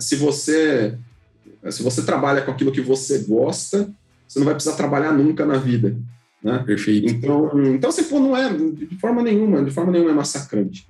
se 0.00 0.16
você 0.16 0.98
se 1.70 1.82
você 1.82 2.02
trabalha 2.02 2.42
com 2.42 2.50
aquilo 2.50 2.72
que 2.72 2.80
você 2.80 3.18
gosta, 3.18 3.88
você 4.26 4.38
não 4.38 4.44
vai 4.44 4.54
precisar 4.54 4.76
trabalhar 4.76 5.12
nunca 5.12 5.46
na 5.46 5.56
vida. 5.56 5.96
Né? 6.42 6.58
Perfeito. 6.58 7.10
Então, 7.10 7.64
então 7.66 7.90
se 7.90 8.04
for, 8.04 8.20
não 8.20 8.36
é 8.36 8.52
de 8.52 8.98
forma 8.98 9.22
nenhuma, 9.22 9.64
de 9.64 9.70
forma 9.70 9.90
nenhuma 9.90 10.10
é 10.10 10.14
massacrante. 10.14 10.86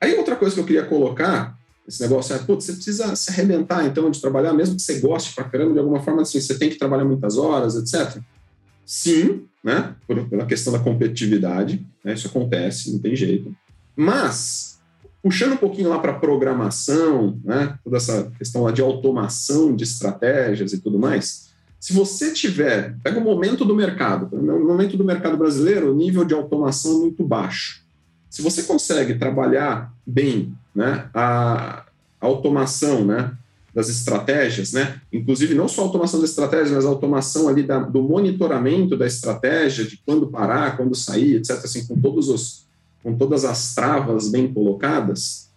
Aí 0.00 0.14
outra 0.14 0.36
coisa 0.36 0.54
que 0.54 0.60
eu 0.60 0.64
queria 0.64 0.84
colocar, 0.84 1.58
esse 1.86 2.00
negócio 2.00 2.34
é, 2.34 2.38
putz, 2.38 2.64
você 2.64 2.72
precisa 2.74 3.16
se 3.16 3.30
arrebentar 3.30 3.84
então 3.84 4.10
de 4.10 4.20
trabalhar, 4.20 4.52
mesmo 4.52 4.76
que 4.76 4.82
você 4.82 5.00
goste 5.00 5.34
pra 5.34 5.44
caramba, 5.44 5.72
de 5.72 5.78
alguma 5.80 6.00
forma 6.00 6.22
assim, 6.22 6.40
você 6.40 6.56
tem 6.56 6.70
que 6.70 6.78
trabalhar 6.78 7.04
muitas 7.04 7.36
horas, 7.36 7.74
etc. 7.74 8.22
Sim, 8.86 9.44
né? 9.62 9.94
Por, 10.06 10.28
pela 10.28 10.46
questão 10.46 10.72
da 10.72 10.78
competitividade, 10.78 11.84
né? 12.04 12.14
isso 12.14 12.28
acontece, 12.28 12.92
não 12.92 12.98
tem 13.00 13.16
jeito. 13.16 13.54
Mas 13.96 14.71
Puxando 15.22 15.52
um 15.52 15.56
pouquinho 15.56 15.88
lá 15.88 15.98
para 15.98 16.14
programação, 16.14 17.38
né, 17.44 17.78
toda 17.84 17.96
essa 17.96 18.32
questão 18.36 18.62
lá 18.62 18.72
de 18.72 18.82
automação 18.82 19.74
de 19.74 19.84
estratégias 19.84 20.72
e 20.72 20.78
tudo 20.78 20.98
mais, 20.98 21.52
se 21.82 21.92
você 21.92 22.32
tiver, 22.32 22.96
pega 23.02 23.18
o 23.18 23.24
momento 23.24 23.64
do 23.64 23.74
mercado, 23.74 24.28
no 24.36 24.64
momento 24.64 24.96
do 24.96 25.04
mercado 25.04 25.36
brasileiro, 25.36 25.92
o 25.92 25.96
nível 25.96 26.24
de 26.24 26.32
automação 26.32 26.92
é 26.92 26.98
muito 27.00 27.24
baixo. 27.24 27.82
Se 28.30 28.40
você 28.40 28.62
consegue 28.62 29.16
trabalhar 29.16 29.92
bem 30.06 30.54
né, 30.74 31.08
a 31.12 31.84
automação 32.20 33.04
né, 33.04 33.32
das 33.74 33.88
estratégias, 33.88 34.72
né, 34.72 35.00
inclusive 35.12 35.54
não 35.54 35.66
só 35.66 35.82
a 35.82 35.84
automação 35.84 36.20
das 36.20 36.30
estratégias, 36.30 36.70
mas 36.70 36.84
a 36.84 36.88
automação 36.88 37.48
ali 37.48 37.64
da, 37.64 37.80
do 37.80 38.02
monitoramento 38.02 38.96
da 38.96 39.06
estratégia, 39.06 39.84
de 39.84 39.96
quando 40.06 40.28
parar, 40.28 40.76
quando 40.76 40.94
sair, 40.94 41.36
etc., 41.36 41.56
assim, 41.64 41.84
com 41.86 42.00
todos 42.00 42.28
os 42.28 42.64
com 43.02 43.16
todas 43.16 43.44
as 43.44 43.74
travas 43.74 44.30
bem 44.30 44.52
colocadas, 44.52 45.50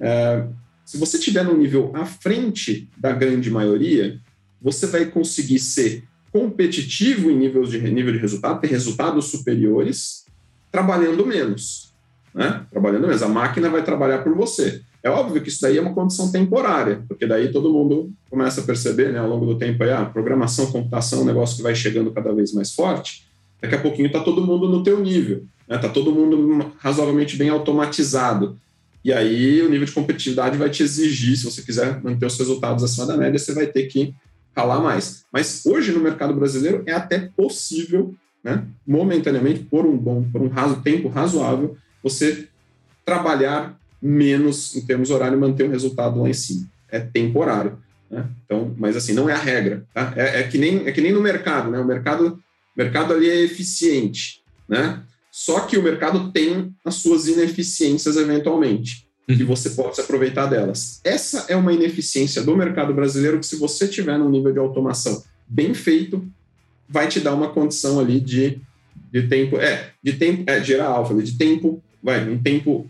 é, 0.00 0.46
se 0.84 0.98
você 0.98 1.16
estiver 1.16 1.44
no 1.44 1.56
nível 1.56 1.90
à 1.94 2.04
frente 2.04 2.88
da 2.96 3.12
grande 3.12 3.50
maioria, 3.50 4.20
você 4.60 4.86
vai 4.86 5.06
conseguir 5.06 5.58
ser 5.58 6.04
competitivo 6.32 7.30
em 7.30 7.36
nível 7.36 7.62
de, 7.62 7.78
nível 7.80 8.12
de 8.12 8.18
resultado, 8.18 8.60
ter 8.60 8.68
resultados 8.68 9.26
superiores, 9.26 10.24
trabalhando 10.70 11.24
menos. 11.24 11.92
Né? 12.34 12.66
Trabalhando 12.70 13.06
menos. 13.06 13.22
A 13.22 13.28
máquina 13.28 13.70
vai 13.70 13.84
trabalhar 13.84 14.18
por 14.18 14.34
você. 14.34 14.82
É 15.02 15.10
óbvio 15.10 15.42
que 15.42 15.48
isso 15.48 15.60
daí 15.60 15.76
é 15.78 15.80
uma 15.80 15.94
condição 15.94 16.32
temporária, 16.32 17.04
porque 17.06 17.26
daí 17.26 17.52
todo 17.52 17.72
mundo 17.72 18.10
começa 18.30 18.62
a 18.62 18.64
perceber 18.64 19.12
né, 19.12 19.18
ao 19.18 19.28
longo 19.28 19.46
do 19.46 19.58
tempo 19.58 19.84
aí, 19.84 19.90
a 19.90 20.00
ah, 20.00 20.06
programação, 20.06 20.72
computação, 20.72 21.22
um 21.22 21.26
negócio 21.26 21.56
que 21.56 21.62
vai 21.62 21.74
chegando 21.74 22.10
cada 22.10 22.32
vez 22.32 22.52
mais 22.52 22.74
forte. 22.74 23.26
Daqui 23.60 23.74
a 23.74 23.80
pouquinho 23.80 24.06
está 24.06 24.20
todo 24.20 24.44
mundo 24.44 24.68
no 24.68 24.82
teu 24.82 25.00
nível. 25.00 25.44
Está 25.64 25.76
né? 25.76 25.78
Tá 25.78 25.88
todo 25.88 26.12
mundo 26.12 26.72
razoavelmente 26.78 27.36
bem 27.36 27.48
automatizado. 27.48 28.58
E 29.04 29.12
aí 29.12 29.60
o 29.60 29.68
nível 29.68 29.86
de 29.86 29.92
competitividade 29.92 30.56
vai 30.56 30.70
te 30.70 30.82
exigir, 30.82 31.36
se 31.36 31.44
você 31.44 31.60
quiser 31.60 32.02
manter 32.02 32.24
os 32.24 32.38
resultados 32.38 32.82
acima 32.82 33.06
da 33.06 33.16
média, 33.16 33.38
você 33.38 33.52
vai 33.52 33.66
ter 33.66 33.84
que 33.84 34.14
ralar 34.56 34.80
mais. 34.80 35.24
Mas 35.32 35.66
hoje 35.66 35.92
no 35.92 36.00
mercado 36.00 36.32
brasileiro 36.34 36.82
é 36.86 36.92
até 36.92 37.30
possível, 37.36 38.14
né, 38.42 38.64
momentaneamente, 38.86 39.60
por 39.60 39.84
um 39.84 39.96
bom, 39.96 40.22
por 40.30 40.40
um 40.40 40.50
tempo 40.80 41.08
razoável, 41.08 41.76
você 42.02 42.48
trabalhar 43.04 43.78
menos 44.00 44.74
em 44.76 44.80
termos 44.82 45.10
horário 45.10 45.36
e 45.36 45.40
manter 45.40 45.64
um 45.64 45.70
resultado 45.70 46.20
lá 46.20 46.28
em 46.28 46.34
cima. 46.34 46.66
É 46.90 47.00
temporário. 47.00 47.78
Né? 48.10 48.26
Então, 48.44 48.74
mas 48.78 48.96
assim, 48.96 49.12
não 49.12 49.28
é 49.28 49.32
a 49.32 49.38
regra. 49.38 49.84
Tá? 49.92 50.12
É, 50.16 50.40
é, 50.40 50.42
que 50.44 50.58
nem, 50.58 50.86
é 50.86 50.92
que 50.92 51.00
nem 51.00 51.12
no 51.12 51.20
mercado, 51.20 51.70
né? 51.70 51.78
O 51.78 51.86
mercado, 51.86 52.38
o 52.74 52.78
mercado 52.78 53.12
ali 53.12 53.28
é 53.28 53.42
eficiente. 53.42 54.42
Né? 54.68 55.00
Só 55.36 55.58
que 55.62 55.76
o 55.76 55.82
mercado 55.82 56.30
tem 56.30 56.72
as 56.84 56.94
suas 56.94 57.26
ineficiências 57.26 58.16
eventualmente, 58.16 59.08
uhum. 59.28 59.36
que 59.36 59.42
você 59.42 59.70
pode 59.70 59.96
se 59.96 60.00
aproveitar 60.00 60.46
delas. 60.46 61.00
Essa 61.02 61.46
é 61.48 61.56
uma 61.56 61.72
ineficiência 61.72 62.40
do 62.40 62.56
mercado 62.56 62.94
brasileiro 62.94 63.40
que, 63.40 63.46
se 63.46 63.56
você 63.56 63.88
tiver 63.88 64.16
num 64.16 64.30
nível 64.30 64.52
de 64.52 64.60
automação 64.60 65.24
bem 65.48 65.74
feito, 65.74 66.24
vai 66.88 67.08
te 67.08 67.18
dar 67.18 67.34
uma 67.34 67.50
condição 67.50 67.98
ali 67.98 68.20
de, 68.20 68.60
de 69.10 69.26
tempo, 69.26 69.56
é, 69.56 69.90
de 70.00 70.12
tempo, 70.12 70.48
é, 70.48 70.62
gerar 70.62 70.86
alfa, 70.86 71.12
de 71.20 71.36
tempo, 71.36 71.82
vai, 72.00 72.30
um 72.30 72.40
tempo 72.40 72.88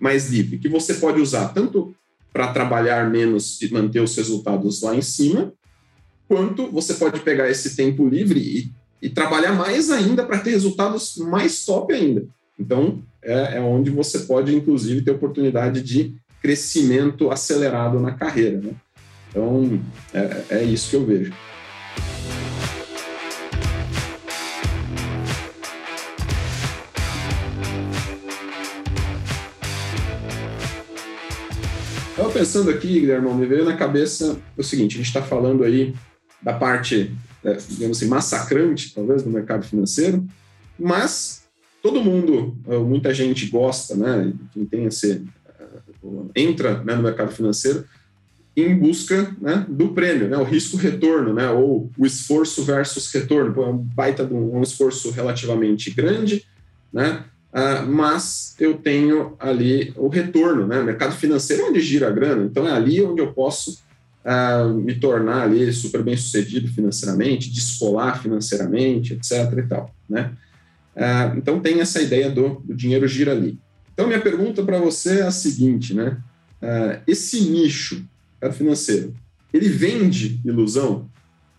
mais 0.00 0.30
livre, 0.30 0.58
que 0.58 0.68
você 0.68 0.94
pode 0.94 1.20
usar 1.20 1.48
tanto 1.48 1.92
para 2.32 2.52
trabalhar 2.52 3.10
menos 3.10 3.60
e 3.60 3.68
manter 3.72 3.98
os 3.98 4.14
resultados 4.14 4.80
lá 4.80 4.94
em 4.94 5.02
cima, 5.02 5.52
quanto 6.28 6.70
você 6.70 6.94
pode 6.94 7.18
pegar 7.18 7.50
esse 7.50 7.74
tempo 7.74 8.08
livre 8.08 8.38
e 8.38 8.83
e 9.04 9.10
trabalhar 9.10 9.52
mais 9.52 9.90
ainda 9.90 10.24
para 10.24 10.38
ter 10.38 10.52
resultados 10.52 11.18
mais 11.18 11.62
top 11.66 11.92
ainda. 11.92 12.26
Então, 12.58 13.02
é, 13.22 13.58
é 13.58 13.60
onde 13.60 13.90
você 13.90 14.20
pode, 14.20 14.56
inclusive, 14.56 15.02
ter 15.02 15.10
oportunidade 15.10 15.82
de 15.82 16.16
crescimento 16.40 17.30
acelerado 17.30 18.00
na 18.00 18.12
carreira. 18.12 18.62
Né? 18.62 18.70
Então, 19.28 19.78
é, 20.14 20.44
é 20.48 20.64
isso 20.64 20.88
que 20.88 20.96
eu 20.96 21.04
vejo. 21.04 21.34
Estava 32.08 32.30
pensando 32.30 32.70
aqui, 32.70 33.00
Guilherme, 33.00 33.34
me 33.34 33.44
veio 33.44 33.66
na 33.66 33.76
cabeça 33.76 34.38
o 34.56 34.62
seguinte: 34.62 34.94
a 34.94 34.96
gente 34.96 35.08
está 35.08 35.20
falando 35.20 35.62
aí 35.62 35.94
da 36.40 36.54
parte, 36.54 37.14
é, 37.44 37.56
digamos 37.68 37.98
assim, 37.98 38.08
massacrante, 38.08 38.94
talvez, 38.94 39.22
do 39.22 39.30
mercado 39.30 39.64
financeiro, 39.64 40.26
mas 40.78 41.44
todo 41.82 42.02
mundo, 42.02 42.56
muita 42.86 43.12
gente 43.12 43.46
gosta, 43.46 43.94
né? 43.94 44.32
Quem 44.52 44.64
tem 44.64 44.84
esse, 44.86 45.22
é, 45.46 46.40
entra 46.40 46.82
né, 46.82 46.94
no 46.94 47.02
mercado 47.02 47.30
financeiro 47.30 47.84
em 48.56 48.74
busca 48.74 49.34
né, 49.40 49.66
do 49.68 49.88
prêmio, 49.88 50.28
né, 50.28 50.36
o 50.36 50.44
risco-retorno, 50.44 51.34
né, 51.34 51.50
ou 51.50 51.90
o 51.98 52.06
esforço 52.06 52.62
versus 52.62 53.12
retorno. 53.12 53.62
É 53.62 53.66
um 53.66 53.76
baita 53.76 54.24
um 54.24 54.62
esforço 54.62 55.10
relativamente 55.10 55.90
grande, 55.90 56.46
né, 56.92 57.24
Uh, 57.54 57.86
mas 57.86 58.56
eu 58.58 58.74
tenho 58.74 59.36
ali 59.38 59.94
o 59.96 60.08
retorno, 60.08 60.66
né? 60.66 60.82
Mercado 60.82 61.14
financeiro 61.14 61.62
é 61.62 61.66
onde 61.66 61.80
gira 61.80 62.08
a 62.08 62.10
grana, 62.10 62.44
então 62.44 62.66
é 62.66 62.72
ali 62.72 63.00
onde 63.00 63.20
eu 63.20 63.32
posso 63.32 63.78
uh, 64.24 64.72
me 64.74 64.94
tornar 64.94 65.42
ali 65.42 65.72
super 65.72 66.02
bem 66.02 66.16
sucedido 66.16 66.68
financeiramente, 66.68 67.50
descolar 67.50 68.22
financeiramente, 68.22 69.14
etc. 69.14 69.52
e 69.58 69.62
tal, 69.62 69.94
né? 70.08 70.32
Uh, 70.96 71.38
então 71.38 71.60
tem 71.60 71.80
essa 71.80 72.00
ideia 72.00 72.30
do, 72.30 72.62
do, 72.64 72.74
dinheiro 72.74 73.06
gira 73.06 73.32
ali. 73.32 73.58
Então 73.92 74.06
minha 74.06 74.20
pergunta 74.20 74.62
para 74.62 74.78
você 74.78 75.20
é 75.20 75.22
a 75.22 75.30
seguinte, 75.30 75.94
né? 75.94 76.18
esse 77.06 77.42
nicho, 77.42 78.02
mercado 78.40 78.56
financeiro, 78.56 79.14
ele 79.52 79.68
vende 79.68 80.40
ilusão? 80.44 81.10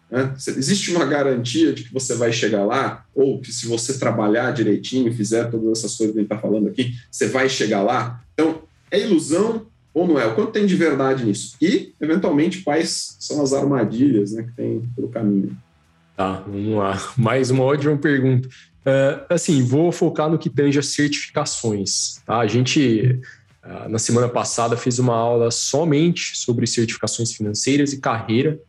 Né? 0.10 0.34
Existe 0.38 0.92
uma 0.92 1.06
garantia 1.06 1.74
de 1.74 1.84
que 1.84 1.94
você 1.94 2.16
vai 2.16 2.32
chegar 2.32 2.66
lá, 2.66 3.06
ou 3.14 3.40
que 3.40 3.52
se 3.52 3.68
você 3.68 3.98
trabalhar 3.98 4.52
direitinho, 4.52 5.14
fizer 5.14 5.50
todas 5.50 5.80
essas 5.80 5.96
coisas 5.96 6.14
que 6.14 6.20
a 6.20 6.22
gente 6.22 6.32
está 6.32 6.42
falando 6.42 6.68
aqui, 6.68 6.94
você 7.10 7.28
vai 7.28 7.50
chegar 7.50 7.82
lá? 7.82 8.24
Então, 8.34 8.64
é 8.92 9.00
ilusão 9.00 9.68
ou 9.96 10.06
não 10.06 10.20
é? 10.20 10.28
O 10.28 10.36
quanto 10.36 10.52
tem 10.52 10.66
de 10.66 10.76
verdade 10.76 11.24
nisso? 11.24 11.56
E, 11.62 11.94
eventualmente, 12.02 12.62
quais 12.62 13.16
são 13.18 13.42
as 13.42 13.54
armadilhas 13.54 14.34
né, 14.34 14.44
que 14.44 14.52
tem 14.52 14.82
pelo 14.94 15.08
caminho? 15.08 15.58
Tá, 16.18 16.44
vamos 16.46 16.76
lá. 16.76 17.02
Mais 17.16 17.50
uma 17.50 17.64
ótima 17.64 17.98
pergunta. 17.98 18.50
Uh, 18.50 19.26
assim, 19.30 19.64
vou 19.64 19.94
focar 19.94 20.30
no 20.30 20.38
que 20.38 20.50
tange 20.50 20.78
as 20.78 20.88
certificações. 20.88 22.22
Tá? 22.26 22.40
A 22.40 22.46
gente, 22.46 23.22
uh, 23.64 23.88
na 23.88 23.98
semana 23.98 24.28
passada, 24.28 24.76
fez 24.76 25.00
uma 25.00 25.16
aula 25.16 25.50
somente 25.50 26.38
sobre 26.38 26.68
certificações 26.68 27.32
financeiras 27.32 27.94
e 27.94 28.02
carreira. 28.02 28.60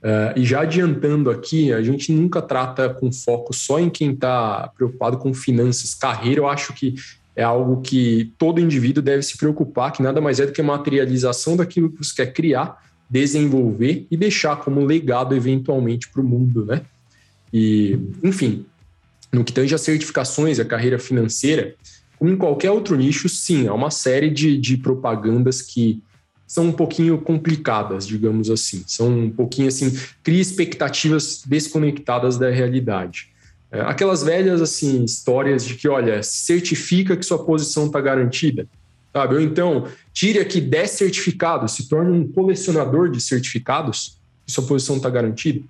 Uh, 0.00 0.38
e 0.38 0.44
já 0.44 0.60
adiantando 0.60 1.30
aqui, 1.30 1.72
a 1.72 1.82
gente 1.82 2.12
nunca 2.12 2.40
trata 2.40 2.88
com 2.88 3.12
foco 3.12 3.52
só 3.52 3.80
em 3.80 3.90
quem 3.90 4.12
está 4.12 4.68
preocupado 4.68 5.18
com 5.18 5.34
finanças. 5.34 5.96
Carreira, 5.96 6.40
eu 6.40 6.48
acho 6.48 6.72
que 6.74 6.94
é 7.34 7.42
algo 7.42 7.80
que 7.80 8.32
todo 8.38 8.60
indivíduo 8.60 9.02
deve 9.02 9.22
se 9.22 9.36
preocupar, 9.36 9.92
que 9.92 10.02
nada 10.02 10.20
mais 10.20 10.40
é 10.40 10.46
do 10.46 10.52
que 10.52 10.60
a 10.60 10.64
materialização 10.64 11.56
daquilo 11.56 11.90
que 11.90 12.04
você 12.04 12.14
quer 12.16 12.32
criar, 12.32 12.82
desenvolver 13.08 14.06
e 14.10 14.16
deixar 14.16 14.56
como 14.56 14.84
legado 14.84 15.34
eventualmente 15.34 16.08
para 16.08 16.20
o 16.20 16.24
mundo, 16.24 16.64
né? 16.64 16.82
E, 17.52 17.98
enfim, 18.22 18.66
no 19.32 19.44
que 19.44 19.52
tange 19.52 19.74
as 19.74 19.80
certificações, 19.80 20.60
a 20.60 20.64
carreira 20.64 20.98
financeira, 20.98 21.74
como 22.18 22.30
em 22.30 22.36
qualquer 22.36 22.70
outro 22.70 22.96
nicho, 22.96 23.28
sim, 23.28 23.66
há 23.66 23.74
uma 23.74 23.90
série 23.90 24.30
de, 24.30 24.58
de 24.58 24.76
propagandas 24.76 25.62
que 25.62 26.02
são 26.46 26.66
um 26.66 26.72
pouquinho 26.72 27.16
complicadas, 27.18 28.06
digamos 28.06 28.50
assim. 28.50 28.82
São 28.86 29.08
um 29.08 29.30
pouquinho 29.30 29.68
assim, 29.68 29.96
cria 30.22 30.40
expectativas 30.40 31.42
desconectadas 31.46 32.36
da 32.36 32.50
realidade. 32.50 33.30
É, 33.72 33.80
aquelas 33.82 34.22
velhas 34.22 34.60
assim 34.60 35.04
histórias 35.04 35.64
de 35.64 35.74
que, 35.74 35.88
olha, 35.88 36.22
certifica 36.22 37.16
que 37.16 37.24
sua 37.24 37.44
posição 37.44 37.86
está 37.86 38.00
garantida, 38.00 38.66
sabe? 39.12 39.34
Ou 39.34 39.40
então, 39.40 39.86
tire 40.12 40.40
aqui 40.40 40.60
10 40.60 40.90
certificados, 40.90 41.72
se 41.72 41.88
torne 41.88 42.10
um 42.10 42.26
colecionador 42.26 43.10
de 43.10 43.20
certificados, 43.20 44.18
que 44.44 44.52
sua 44.52 44.64
posição 44.64 44.96
está 44.96 45.08
garantida. 45.08 45.60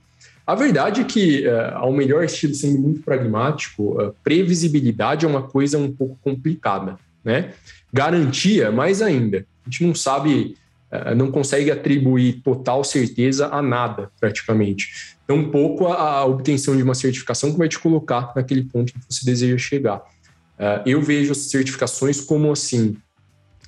A 0.46 0.54
verdade 0.54 1.02
é 1.02 1.04
que, 1.04 1.46
é, 1.46 1.72
ao 1.74 1.92
melhor 1.92 2.24
estilo, 2.24 2.54
sendo 2.54 2.78
muito 2.78 3.02
pragmático, 3.02 4.00
a 4.00 4.12
previsibilidade 4.24 5.26
é 5.26 5.28
uma 5.28 5.42
coisa 5.42 5.78
um 5.78 5.92
pouco 5.92 6.18
complicada, 6.22 6.98
né? 7.22 7.52
Garantia, 7.92 8.72
mais 8.72 9.02
ainda. 9.02 9.44
A 9.66 9.70
gente 9.70 9.84
não 9.84 9.94
sabe 9.94 10.56
é, 10.90 11.14
não 11.14 11.30
consegue 11.30 11.70
atribuir 11.70 12.40
total 12.42 12.82
certeza 12.82 13.46
a 13.46 13.62
nada, 13.62 14.10
praticamente. 14.18 15.16
Então, 15.30 15.48
pouco 15.48 15.86
a, 15.86 15.94
a, 15.94 16.24
obtenção 16.24 16.76
de 16.76 16.82
uma 16.82 16.92
certificação 16.92 17.52
que 17.52 17.58
vai 17.58 17.68
te 17.68 17.78
colocar 17.78 18.32
naquele 18.34 18.64
ponto 18.64 18.92
que 18.92 18.98
você 19.08 19.24
deseja 19.24 19.56
chegar. 19.56 20.02
É, 20.58 20.82
eu 20.84 21.00
vejo 21.00 21.30
as 21.30 21.38
certificações 21.38 22.20
como, 22.20 22.50
assim, 22.50 22.96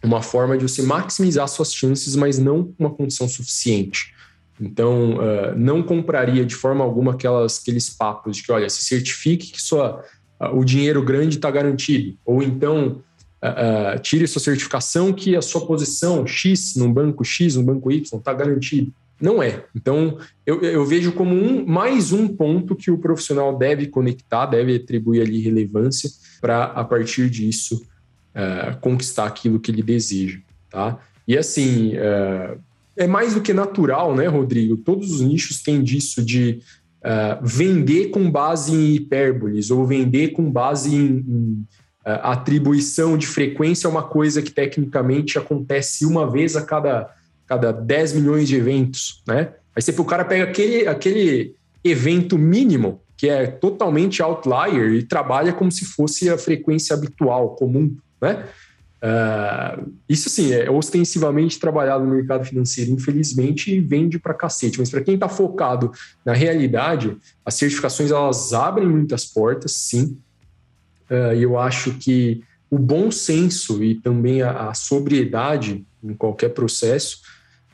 uma 0.03 0.21
forma 0.21 0.59
de 0.59 0.69
você 0.69 0.83
maximizar 0.83 1.47
suas 1.47 1.73
chances, 1.73 2.17
mas 2.17 2.37
não 2.37 2.75
uma 2.77 2.91
condição 2.91 3.29
suficiente. 3.29 4.13
Então, 4.61 5.15
uh, 5.15 5.57
não 5.57 5.85
compraria 5.85 6.45
de 6.45 6.57
forma 6.57 6.83
alguma 6.83 7.13
aquelas, 7.13 7.61
aqueles 7.61 7.89
papos 7.89 8.39
de 8.39 8.43
que, 8.43 8.51
olha, 8.51 8.69
se 8.69 8.83
certifique 8.83 9.53
que 9.53 9.63
sua, 9.63 10.05
uh, 10.41 10.59
o 10.59 10.65
dinheiro 10.65 11.01
grande 11.05 11.37
está 11.37 11.51
garantido. 11.51 12.19
Ou 12.25 12.43
então, 12.43 13.01
uh, 13.41 13.99
tire 14.01 14.27
sua 14.27 14.43
certificação 14.43 15.13
que 15.13 15.37
a 15.37 15.43
sua 15.43 15.65
posição 15.65 16.27
X 16.27 16.75
no 16.75 16.93
banco 16.93 17.25
X, 17.25 17.55
no 17.55 17.63
banco 17.63 17.93
Y, 17.93 18.19
está 18.19 18.35
garantido. 18.35 18.93
Não 19.23 19.41
é. 19.41 19.65
Então, 19.73 20.19
eu, 20.45 20.61
eu, 20.63 20.85
vejo 20.85 21.13
como 21.13 21.33
um, 21.33 21.65
mais 21.65 22.13
um 22.13 22.27
ponto 22.27 22.75
que 22.75 22.91
o 22.91 22.99
profissional 22.99 23.57
deve 23.57 23.87
conectar, 23.87 24.47
deve 24.47 24.75
atribuir 24.75 25.23
ali 25.23 25.41
relevância 25.41 26.11
para, 26.41 26.65
a 26.65 26.83
partir 26.83 27.31
disso, 27.31 27.81
uh, 28.35 28.77
conquistar 28.81 29.27
aquilo 29.27 29.61
que 29.61 29.71
ele 29.71 29.81
deseja. 29.81 30.41
Tá? 30.69 30.99
E 31.27 31.39
assim, 31.39 31.93
uh, 31.95 32.59
é 32.97 33.07
mais 33.07 33.35
do 33.35 33.41
que 33.41 33.53
natural, 33.53 34.17
né, 34.17 34.27
Rodrigo? 34.27 34.77
Todos 34.77 35.13
os 35.13 35.21
nichos 35.21 35.63
têm 35.63 35.85
disso 35.85 36.25
de 36.25 36.59
uh, 37.05 37.47
vender 37.47 38.09
com 38.09 38.29
base 38.29 38.75
em 38.75 38.97
hipérboles 38.97 39.71
ou 39.71 39.87
vender 39.87 40.31
com 40.31 40.51
base 40.51 40.93
em, 40.93 41.25
em 41.29 41.65
a 42.05 42.33
atribuição 42.33 43.17
de 43.17 43.29
frequência 43.29 43.87
é 43.87 43.91
uma 43.91 44.03
coisa 44.03 44.43
que 44.43 44.51
tecnicamente 44.51 45.39
acontece 45.39 46.05
uma 46.05 46.29
vez 46.29 46.57
a 46.57 46.63
cada, 46.63 47.09
cada 47.47 47.73
10 47.73 48.15
milhões 48.15 48.49
de 48.49 48.57
eventos, 48.57 49.23
né? 49.27 49.53
Aí 49.75 49.83
você, 49.83 49.91
o 49.99 50.05
cara 50.05 50.25
pega 50.25 50.45
aquele, 50.45 50.87
aquele 50.87 51.55
evento 51.83 52.39
mínimo, 52.39 53.01
que 53.17 53.29
é 53.29 53.47
totalmente 53.47 54.23
outlier, 54.23 54.93
e 54.93 55.03
trabalha 55.03 55.53
como 55.53 55.71
se 55.71 55.85
fosse 55.85 56.29
a 56.29 56.37
frequência 56.37 56.95
habitual, 56.95 57.57
comum, 57.57 57.97
né? 58.21 58.45
Uh, 59.03 59.93
isso 60.09 60.31
sim, 60.31 60.53
é 60.53 60.71
ostensivamente 60.71 61.59
trabalhado 61.59 62.05
no 62.05 62.15
mercado 62.15 62.45
financeiro, 62.45 62.93
infelizmente, 62.93 63.81
vende 63.81 64.17
para 64.17 64.33
cacete. 64.33 64.79
Mas 64.79 64.91
para 64.91 65.01
quem 65.01 65.15
está 65.15 65.29
focado 65.29 65.91
na 66.25 66.33
realidade, 66.33 67.17
as 67.45 67.55
certificações 67.55 68.13
elas 68.13 68.53
abrem 68.53 68.89
muitas 68.89 69.25
portas, 69.25 69.73
sim. 69.73 70.17
Uh, 71.11 71.35
eu 71.35 71.59
acho 71.59 71.95
que 71.95 72.45
o 72.71 72.79
bom 72.79 73.11
senso 73.11 73.83
e 73.83 73.97
também 73.97 74.41
a, 74.41 74.69
a 74.69 74.75
sobriedade 74.75 75.85
em 76.03 76.15
qualquer 76.15 76.51
processo 76.51 77.21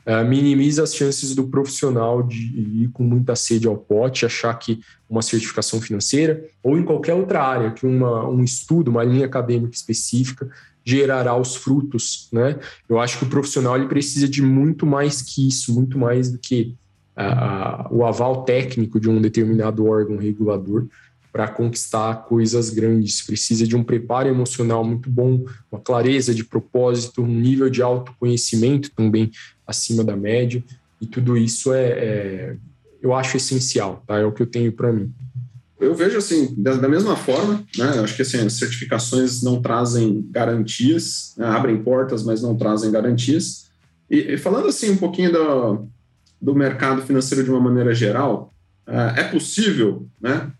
uh, 0.05 0.25
minimiza 0.27 0.83
as 0.83 0.95
chances 0.95 1.35
do 1.35 1.47
profissional 1.47 2.23
de 2.23 2.83
ir 2.83 2.89
com 2.93 3.03
muita 3.03 3.35
sede 3.35 3.67
ao 3.67 3.77
pote, 3.77 4.25
achar 4.25 4.53
que 4.55 4.79
uma 5.09 5.21
certificação 5.21 5.79
financeira 5.79 6.43
ou 6.63 6.77
em 6.77 6.83
qualquer 6.83 7.13
outra 7.13 7.43
área, 7.43 7.71
que 7.71 7.85
uma, 7.85 8.27
um 8.27 8.43
estudo, 8.43 8.89
uma 8.89 9.03
linha 9.03 9.25
acadêmica 9.25 9.75
específica 9.75 10.49
gerará 10.83 11.35
os 11.35 11.55
frutos, 11.55 12.29
né? 12.31 12.57
Eu 12.87 12.99
acho 12.99 13.19
que 13.19 13.25
o 13.25 13.29
profissional 13.29 13.75
ele 13.75 13.87
precisa 13.87 14.27
de 14.27 14.41
muito 14.41 14.85
mais 14.85 15.21
que 15.21 15.47
isso, 15.47 15.73
muito 15.73 15.99
mais 15.99 16.31
do 16.31 16.39
que 16.39 16.75
uh, 17.17 17.93
o 17.93 18.05
aval 18.05 18.43
técnico 18.43 18.99
de 18.99 19.09
um 19.09 19.21
determinado 19.21 19.85
órgão 19.85 20.17
regulador 20.17 20.87
para 21.31 21.47
conquistar 21.47 22.23
coisas 22.25 22.69
grandes. 22.69 23.21
Precisa 23.21 23.67
de 23.67 23.75
um 23.75 23.83
preparo 23.83 24.27
emocional 24.27 24.83
muito 24.83 25.09
bom, 25.09 25.45
uma 25.71 25.79
clareza 25.79 26.33
de 26.33 26.43
propósito, 26.43 27.21
um 27.21 27.27
nível 27.27 27.69
de 27.69 27.81
autoconhecimento 27.81 28.91
também 28.91 29.31
acima 29.65 30.03
da 30.03 30.15
média. 30.15 30.63
E 30.99 31.05
tudo 31.05 31.37
isso 31.37 31.73
é, 31.73 31.87
é 31.87 32.55
eu 33.01 33.13
acho 33.13 33.37
essencial, 33.37 34.03
tá? 34.05 34.17
É 34.17 34.25
o 34.25 34.31
que 34.31 34.41
eu 34.41 34.47
tenho 34.47 34.71
para 34.71 34.91
mim. 34.91 35.11
Eu 35.79 35.95
vejo 35.95 36.17
assim, 36.17 36.53
da, 36.57 36.75
da 36.75 36.89
mesma 36.89 37.15
forma, 37.15 37.63
né? 37.77 37.87
Acho 38.03 38.15
que 38.15 38.21
assim, 38.21 38.39
as 38.39 38.53
certificações 38.53 39.41
não 39.41 39.61
trazem 39.61 40.27
garantias, 40.29 41.33
né? 41.37 41.47
abrem 41.47 41.81
portas, 41.81 42.23
mas 42.23 42.41
não 42.41 42.57
trazem 42.57 42.91
garantias. 42.91 43.69
E, 44.11 44.33
e 44.33 44.37
falando 44.37 44.67
assim 44.67 44.89
um 44.89 44.97
pouquinho 44.97 45.31
do, 45.31 45.87
do 46.41 46.53
mercado 46.53 47.01
financeiro 47.01 47.45
de 47.45 47.49
uma 47.49 47.61
maneira 47.61 47.93
geral, 47.93 48.53
uh, 48.85 49.17
é 49.17 49.23
possível, 49.23 50.05
né? 50.19 50.51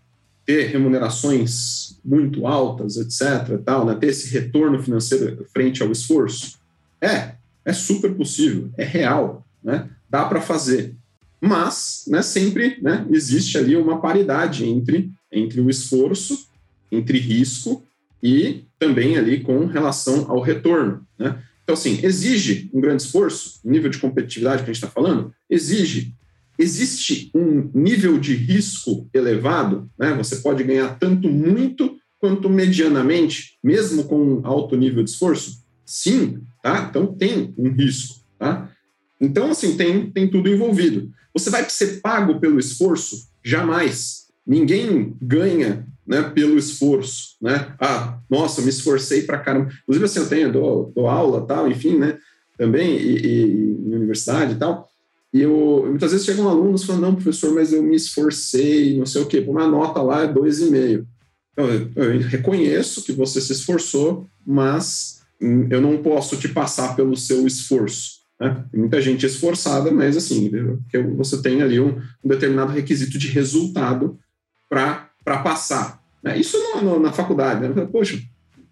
Ter 0.50 0.66
remunerações 0.66 1.96
muito 2.04 2.44
altas, 2.44 2.96
etc., 2.96 3.56
tal, 3.64 3.86
né? 3.86 3.94
ter 3.94 4.08
esse 4.08 4.32
retorno 4.32 4.82
financeiro 4.82 5.46
frente 5.52 5.80
ao 5.80 5.92
esforço? 5.92 6.58
É, 7.00 7.34
é 7.64 7.72
super 7.72 8.12
possível, 8.14 8.68
é 8.76 8.82
real, 8.82 9.46
né? 9.62 9.88
dá 10.08 10.24
para 10.24 10.40
fazer. 10.40 10.96
Mas 11.40 12.04
né, 12.08 12.20
sempre 12.20 12.78
né, 12.82 13.06
existe 13.12 13.56
ali 13.56 13.76
uma 13.76 14.00
paridade 14.00 14.64
entre, 14.64 15.12
entre 15.30 15.60
o 15.60 15.70
esforço, 15.70 16.48
entre 16.90 17.18
risco 17.18 17.84
e 18.20 18.64
também 18.76 19.16
ali 19.16 19.38
com 19.40 19.66
relação 19.66 20.28
ao 20.28 20.40
retorno. 20.40 21.06
Né? 21.16 21.40
Então, 21.62 21.74
assim, 21.74 22.00
exige 22.02 22.68
um 22.74 22.80
grande 22.80 23.04
esforço, 23.04 23.60
nível 23.64 23.88
de 23.88 23.98
competitividade 23.98 24.64
que 24.64 24.70
a 24.70 24.72
gente 24.72 24.82
está 24.82 24.88
falando, 24.88 25.32
exige. 25.48 26.12
Existe 26.60 27.30
um 27.34 27.70
nível 27.72 28.18
de 28.18 28.34
risco 28.34 29.08
elevado, 29.14 29.90
né? 29.98 30.12
Você 30.12 30.36
pode 30.36 30.62
ganhar 30.62 30.98
tanto 30.98 31.26
muito 31.26 31.96
quanto 32.18 32.50
medianamente, 32.50 33.58
mesmo 33.64 34.04
com 34.04 34.22
um 34.22 34.46
alto 34.46 34.76
nível 34.76 35.02
de 35.02 35.08
esforço? 35.08 35.64
Sim, 35.86 36.42
tá? 36.62 36.86
Então 36.90 37.06
tem 37.06 37.54
um 37.56 37.70
risco, 37.70 38.20
tá? 38.38 38.70
Então, 39.18 39.50
assim, 39.50 39.74
tem, 39.74 40.10
tem 40.10 40.30
tudo 40.30 40.50
envolvido. 40.50 41.10
Você 41.32 41.48
vai 41.48 41.68
ser 41.70 42.02
pago 42.02 42.38
pelo 42.38 42.58
esforço? 42.58 43.30
Jamais. 43.42 44.26
Ninguém 44.46 45.16
ganha 45.18 45.86
né, 46.06 46.22
pelo 46.22 46.58
esforço, 46.58 47.36
né? 47.40 47.74
Ah, 47.80 48.18
nossa, 48.28 48.60
me 48.60 48.68
esforcei 48.68 49.22
para 49.22 49.38
caramba. 49.38 49.70
Inclusive, 49.82 50.04
assim, 50.04 50.18
eu 50.18 50.28
tenho, 50.28 50.52
dou, 50.52 50.92
dou 50.94 51.08
aula, 51.08 51.46
tal, 51.46 51.70
enfim, 51.70 51.96
né? 51.96 52.18
Também, 52.58 52.98
e, 52.98 53.16
e, 53.16 53.42
em 53.88 53.94
universidade 53.94 54.52
e 54.52 54.56
tal. 54.56 54.90
E 55.32 55.42
eu, 55.42 55.84
muitas 55.86 56.10
vezes 56.10 56.26
chegam 56.26 56.48
alunos 56.48 56.84
falando, 56.84 57.02
não, 57.02 57.14
professor, 57.14 57.54
mas 57.54 57.72
eu 57.72 57.82
me 57.82 57.94
esforcei, 57.94 58.98
não 58.98 59.06
sei 59.06 59.22
o 59.22 59.26
quê. 59.26 59.44
Uma 59.46 59.66
nota 59.66 60.02
lá 60.02 60.24
é 60.24 60.32
dois 60.32 60.60
e 60.60 60.70
meio. 60.70 61.06
Então, 61.52 61.68
eu, 61.68 61.90
eu 61.94 62.20
reconheço 62.20 63.04
que 63.04 63.12
você 63.12 63.40
se 63.40 63.52
esforçou, 63.52 64.26
mas 64.44 65.22
eu 65.40 65.80
não 65.80 66.02
posso 66.02 66.36
te 66.36 66.48
passar 66.48 66.96
pelo 66.96 67.16
seu 67.16 67.46
esforço. 67.46 68.20
Né? 68.40 68.64
Tem 68.70 68.80
muita 68.80 69.00
gente 69.00 69.24
esforçada, 69.24 69.90
mas 69.90 70.16
assim, 70.16 70.50
que 70.88 70.98
você 70.98 71.40
tem 71.40 71.62
ali 71.62 71.78
um, 71.78 72.00
um 72.24 72.28
determinado 72.28 72.72
requisito 72.72 73.18
de 73.18 73.28
resultado 73.28 74.18
para 74.68 75.10
passar. 75.44 76.02
Né? 76.22 76.38
Isso 76.38 76.58
no, 76.58 76.82
no, 76.82 77.00
na 77.00 77.12
faculdade, 77.12 77.68
né? 77.68 77.88
Poxa, 77.90 78.20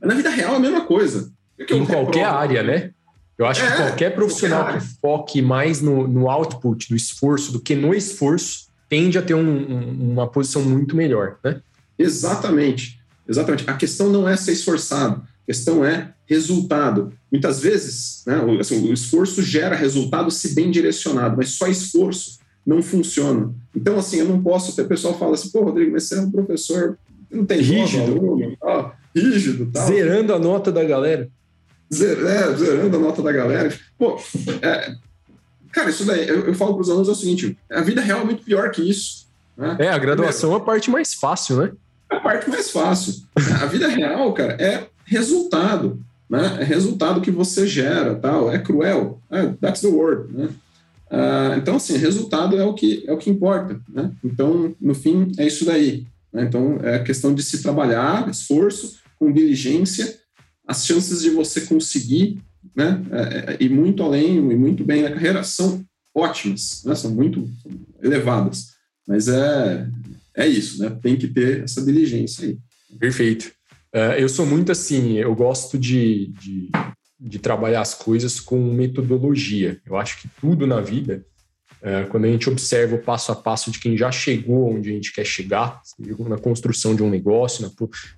na 0.00 0.14
vida 0.14 0.30
real 0.30 0.54
é 0.54 0.56
a 0.56 0.60
mesma 0.60 0.84
coisa. 0.84 1.32
em 1.58 1.86
qualquer 1.86 2.24
área, 2.24 2.62
né? 2.62 2.92
Eu 3.38 3.46
acho 3.46 3.62
é, 3.62 3.70
que 3.70 3.76
qualquer 3.76 4.14
profissional 4.14 4.72
que 4.72 4.80
foque 5.00 5.40
mais 5.40 5.80
no, 5.80 6.08
no 6.08 6.28
output, 6.28 6.90
no 6.90 6.96
esforço, 6.96 7.52
do 7.52 7.60
que 7.60 7.74
no 7.74 7.94
esforço, 7.94 8.66
tende 8.88 9.16
a 9.16 9.22
ter 9.22 9.34
um, 9.34 9.40
um, 9.40 10.12
uma 10.12 10.26
posição 10.26 10.62
muito 10.62 10.96
melhor, 10.96 11.38
né? 11.44 11.60
Exatamente. 11.96 12.98
Exatamente. 13.28 13.68
A 13.68 13.74
questão 13.74 14.10
não 14.10 14.28
é 14.28 14.36
ser 14.36 14.52
esforçado, 14.52 15.22
a 15.22 15.46
questão 15.46 15.84
é 15.84 16.12
resultado. 16.26 17.12
Muitas 17.30 17.60
vezes, 17.60 18.22
né, 18.26 18.38
o, 18.38 18.58
assim, 18.58 18.90
o 18.90 18.92
esforço 18.92 19.42
gera 19.42 19.76
resultado 19.76 20.30
se 20.30 20.54
bem 20.54 20.70
direcionado, 20.70 21.36
mas 21.36 21.50
só 21.50 21.68
esforço 21.68 22.38
não 22.66 22.82
funciona. 22.82 23.54
Então, 23.74 23.98
assim, 23.98 24.18
eu 24.18 24.26
não 24.26 24.42
posso 24.42 24.74
ter 24.74 24.84
pessoal 24.84 25.18
fala 25.18 25.34
assim, 25.34 25.50
pô, 25.50 25.62
Rodrigo, 25.62 25.92
mas 25.92 26.04
você 26.04 26.16
é 26.16 26.20
um 26.20 26.30
professor 26.30 26.98
não 27.30 27.44
tem 27.44 27.60
rígido, 27.60 28.04
aluno, 28.04 28.56
tal, 28.58 28.96
rígido, 29.14 29.70
tal. 29.72 29.86
Zerando 29.86 30.32
a 30.32 30.38
nota 30.38 30.72
da 30.72 30.82
galera. 30.82 31.28
Zer, 31.92 32.18
é, 32.24 32.54
zerando 32.54 32.96
a 32.96 33.00
nota 33.00 33.22
da 33.22 33.32
galera. 33.32 33.72
Pô, 33.98 34.20
é, 34.62 34.94
cara, 35.72 35.90
isso 35.90 36.04
daí, 36.04 36.28
eu, 36.28 36.46
eu 36.46 36.54
falo 36.54 36.74
para 36.74 36.82
os 36.82 36.90
alunos 36.90 37.08
é 37.08 37.12
o 37.12 37.14
seguinte: 37.14 37.58
a 37.70 37.80
vida 37.80 38.00
é 38.00 38.04
realmente 38.04 38.42
pior 38.42 38.70
que 38.70 38.82
isso. 38.82 39.26
Né? 39.56 39.76
É, 39.80 39.88
a 39.88 39.98
graduação 39.98 40.52
é 40.52 40.56
a 40.56 40.60
parte 40.60 40.90
mais 40.90 41.14
fácil, 41.14 41.56
né? 41.56 41.72
É 42.10 42.16
a 42.16 42.20
parte 42.20 42.48
mais 42.48 42.70
fácil. 42.70 43.14
a 43.60 43.66
vida 43.66 43.88
real, 43.90 44.32
cara, 44.32 44.52
é 44.54 44.86
resultado. 45.04 46.00
Né? 46.28 46.58
É 46.60 46.64
resultado 46.64 47.22
que 47.22 47.30
você 47.30 47.66
gera, 47.66 48.14
tal. 48.14 48.52
É 48.52 48.58
cruel. 48.58 49.20
É, 49.30 49.46
that's 49.60 49.80
the 49.80 49.88
word, 49.88 50.32
né? 50.32 50.48
Uh, 51.10 51.56
então, 51.56 51.76
assim, 51.76 51.96
resultado 51.96 52.54
é 52.54 52.64
o 52.64 52.74
que 52.74 53.02
é 53.06 53.12
o 53.12 53.16
que 53.16 53.30
importa, 53.30 53.80
né? 53.88 54.12
Então, 54.22 54.74
no 54.78 54.94
fim, 54.94 55.32
é 55.38 55.46
isso 55.46 55.64
daí. 55.64 56.06
Né? 56.30 56.44
Então, 56.44 56.78
é 56.82 56.98
questão 56.98 57.34
de 57.34 57.42
se 57.42 57.62
trabalhar, 57.62 58.28
esforço, 58.28 58.98
com 59.18 59.32
diligência, 59.32 60.18
as 60.68 60.84
chances 60.84 61.22
de 61.22 61.30
você 61.30 61.62
conseguir 61.62 62.38
né, 62.76 63.02
é, 63.10 63.54
é, 63.54 63.56
ir 63.58 63.70
muito 63.70 64.02
além 64.02 64.36
e 64.36 64.56
muito 64.56 64.84
bem 64.84 65.02
na 65.02 65.10
carreira 65.10 65.42
são 65.42 65.82
ótimas, 66.14 66.82
né? 66.84 66.94
são 66.94 67.10
muito 67.10 67.48
elevadas. 68.02 68.66
Mas 69.06 69.28
é, 69.28 69.88
é 70.36 70.46
isso, 70.46 70.82
né? 70.82 70.90
tem 71.02 71.16
que 71.16 71.26
ter 71.26 71.64
essa 71.64 71.82
diligência 71.82 72.46
aí. 72.46 72.58
Perfeito. 72.98 73.50
Uh, 73.94 74.12
eu 74.18 74.28
sou 74.28 74.44
muito 74.44 74.70
assim, 74.70 75.14
eu 75.14 75.34
gosto 75.34 75.78
de, 75.78 76.26
de, 76.38 76.70
de 77.18 77.38
trabalhar 77.38 77.80
as 77.80 77.94
coisas 77.94 78.38
com 78.38 78.58
metodologia. 78.74 79.80
Eu 79.86 79.96
acho 79.96 80.20
que 80.20 80.28
tudo 80.38 80.66
na 80.66 80.82
vida 80.82 81.24
é, 81.80 82.04
quando 82.04 82.24
a 82.24 82.28
gente 82.28 82.48
observa 82.50 82.96
o 82.96 83.02
passo 83.02 83.30
a 83.30 83.36
passo 83.36 83.70
de 83.70 83.78
quem 83.78 83.96
já 83.96 84.10
chegou 84.10 84.74
onde 84.74 84.90
a 84.90 84.92
gente 84.92 85.12
quer 85.12 85.24
chegar, 85.24 85.80
na 86.28 86.36
construção 86.36 86.94
de 86.94 87.02
um 87.02 87.10
negócio, 87.10 87.70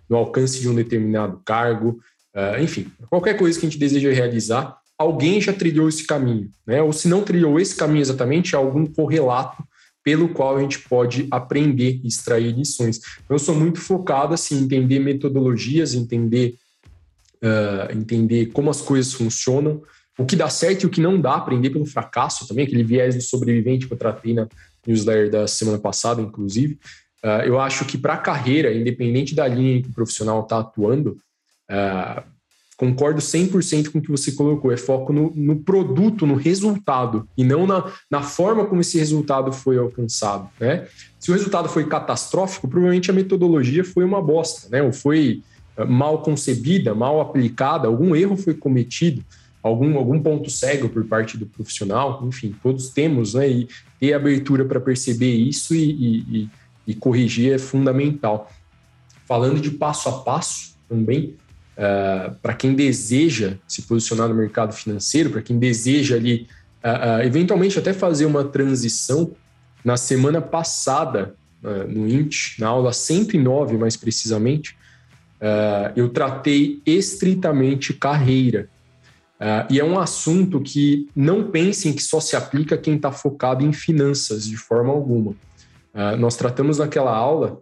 no 0.09 0.17
alcance 0.17 0.61
de 0.61 0.69
um 0.69 0.75
determinado 0.75 1.41
cargo, 1.45 2.01
é, 2.35 2.63
enfim, 2.63 2.91
qualquer 3.09 3.37
coisa 3.37 3.59
que 3.59 3.67
a 3.67 3.69
gente 3.69 3.79
deseja 3.79 4.13
realizar, 4.13 4.77
alguém 4.97 5.41
já 5.41 5.53
trilhou 5.53 5.89
esse 5.89 6.07
caminho, 6.07 6.51
né? 6.67 6.83
Ou 6.83 6.93
se 6.93 7.09
não 7.09 7.23
trilhou 7.23 7.59
esse 7.59 7.75
caminho 7.75 8.03
exatamente, 8.03 8.55
algum 8.55 8.85
correlato 8.87 9.65
pelo 10.05 10.29
qual 10.31 10.57
a 10.57 10.61
gente 10.61 10.79
pode 10.81 11.27
aprender 11.31 12.01
e 12.03 12.09
extrair 12.09 12.55
lições. 12.55 13.01
Eu 13.29 13.39
sou 13.39 13.55
muito 13.55 13.81
focado 13.81 14.35
assim, 14.35 14.59
em 14.59 14.65
entender 14.65 14.99
metodologias, 14.99 15.95
entender, 15.95 16.55
uh, 17.43 17.97
entender 17.97 18.47
como 18.47 18.71
as 18.71 18.81
coisas 18.81 19.13
funcionam, 19.13 19.83
o 20.19 20.25
que 20.25 20.37
dá 20.37 20.49
certo 20.49 20.83
e 20.83 20.87
o 20.87 20.91
que 20.91 21.01
não 21.01 21.21
dá, 21.21 21.35
aprender 21.35 21.71
pelo 21.71 21.87
fracasso 21.87 22.47
também, 22.47 22.67
aquele 22.67 22.85
viés 22.85 23.15
do 23.15 23.23
sobrevivente 23.23 23.87
que 23.87 23.93
eu 23.93 23.99
tratei 23.99 24.35
na 24.35 24.47
newsletter 24.87 25.31
da 25.31 25.47
semana 25.47 25.79
passada, 25.79 26.21
inclusive. 26.21 26.79
Uh, 27.25 27.45
eu 27.45 27.61
acho 27.61 27.85
que 27.85 27.99
para 27.99 28.15
a 28.15 28.19
carreira, 28.19 28.73
independente 28.73 29.35
da 29.35 29.47
linha 29.47 29.77
em 29.77 29.83
que 29.83 29.89
o 29.89 29.95
profissional 29.95 30.43
está 30.43 30.59
atuando, 30.59 31.19
uh, 31.71 32.23
concordo 32.77 33.21
100% 33.21 33.91
com 33.91 33.99
o 33.99 34.03
que 34.03 34.11
você 34.11 34.33
colocou, 34.33 34.73
é 34.73 34.77
foco 34.77 35.13
no, 35.13 35.31
no, 35.35 35.57
produto, 35.57 36.27
no 36.27 36.35
resultado, 36.35 37.29
e 37.37 37.45
não 37.45 37.67
na, 37.67 37.93
na 38.11 38.23
forma 38.23 38.65
como 38.67 38.81
esse 38.81 38.99
resultado 38.99 39.53
foi 39.53 39.77
alcançado. 39.77 40.49
Né? 40.59 40.87
Se 41.19 41.31
o 41.31 41.35
resultado 41.35 41.69
foi 41.69 41.87
catastrófico, 41.87 42.67
provavelmente 42.67 43.11
a 43.11 43.15
metodologia 43.15 43.85
foi 43.85 44.03
uma 44.03 44.23
bosta, 44.23 44.69
né? 44.71 44.83
ou 44.83 44.93
foi 44.93 45.43
ah, 45.77 45.85
mal 45.85 46.23
concebida, 46.23 46.95
mal 46.95 47.21
aplicada, 47.21 47.87
algum 47.87 48.17
erro 48.17 48.37
foi 48.37 48.55
cometido 48.55 49.23
algum, 49.63 49.97
algum 49.97 50.21
ponto 50.21 50.51
cego 50.51 50.89
por 50.89 51.05
parte 51.05 51.37
do 51.37 51.47
profissional, 51.47 52.23
enfim, 52.27 52.55
todos 52.63 52.89
temos, 52.89 53.35
né? 53.35 53.49
E 53.49 53.69
ter 53.99 54.15
abertura 54.15 54.65
para 54.65 54.81
perceber 54.81 55.35
isso 55.35 55.75
e, 55.75 55.91
e, 55.91 56.51
e, 56.87 56.95
corrigir 56.95 57.53
é 57.53 57.59
fundamental. 57.59 58.51
Falando 59.27 59.61
de 59.61 59.71
passo 59.71 60.09
a 60.09 60.13
passo 60.23 60.77
também, 60.89 61.37
uh, 61.77 62.35
para 62.43 62.55
quem 62.55 62.75
deseja 62.75 63.57
se 63.67 63.83
posicionar 63.83 64.29
no 64.29 64.35
mercado 64.35 64.73
financeiro, 64.73 65.31
para 65.31 65.43
quem 65.43 65.59
deseja 65.59 66.17
ali, 66.17 66.47
uh, 66.85 67.23
eventualmente 67.23 67.79
até 67.79 67.93
fazer 67.93 68.27
uma 68.27 68.45
transição, 68.45 69.33
na 69.83 69.97
semana 69.97 70.43
passada, 70.43 71.35
no 71.89 72.07
INT, 72.07 72.59
na 72.59 72.69
aula 72.69 72.93
109 72.93 73.79
mais 73.79 73.97
precisamente, 73.97 74.77
eu 75.97 76.11
tratei 76.11 76.83
estritamente 76.85 77.95
carreira 77.95 78.69
Uh, 79.41 79.65
e 79.71 79.81
é 79.81 79.85
um 79.85 79.99
assunto 79.99 80.61
que 80.61 81.09
não 81.17 81.51
pensem 81.51 81.95
que 81.95 82.03
só 82.03 82.21
se 82.21 82.37
aplica 82.37 82.77
quem 82.77 82.97
está 82.97 83.11
focado 83.11 83.65
em 83.65 83.73
finanças, 83.73 84.45
de 84.45 84.59
forma 84.59 84.93
alguma. 84.93 85.31
Uh, 85.95 86.15
nós 86.19 86.37
tratamos 86.37 86.77
naquela 86.77 87.17
aula, 87.17 87.59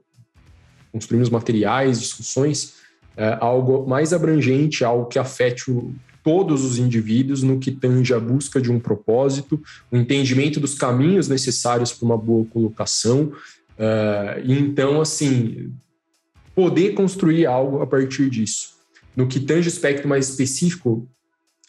construímos 0.91 1.31
materiais, 1.31 2.01
discussões, 2.01 2.78
uh, 3.19 3.37
algo 3.45 3.87
mais 3.87 4.12
abrangente, 4.12 4.85
algo 4.85 5.07
que 5.07 5.19
afete 5.19 5.71
o, 5.71 5.93
todos 6.23 6.64
os 6.64 6.79
indivíduos 6.79 7.43
no 7.43 7.59
que 7.59 7.71
tange 7.71 8.14
a 8.14 8.21
busca 8.21 8.61
de 8.61 8.71
um 8.71 8.79
propósito, 8.79 9.61
o 9.91 9.97
entendimento 9.97 10.61
dos 10.61 10.75
caminhos 10.75 11.29
necessários 11.29 11.93
para 11.93 12.07
uma 12.07 12.16
boa 12.16 12.45
colocação. 12.47 13.33
e 14.45 14.53
então, 14.53 15.01
assim, 15.01 15.73
poder 16.55 16.93
construir 16.93 17.47
algo 17.47 17.81
a 17.81 17.87
partir 17.87 18.29
disso. 18.29 18.79
No 19.16 19.27
que 19.27 19.41
tange 19.41 19.69
o 19.69 19.73
aspecto 19.73 20.07
mais 20.07 20.29
específico, 20.29 21.09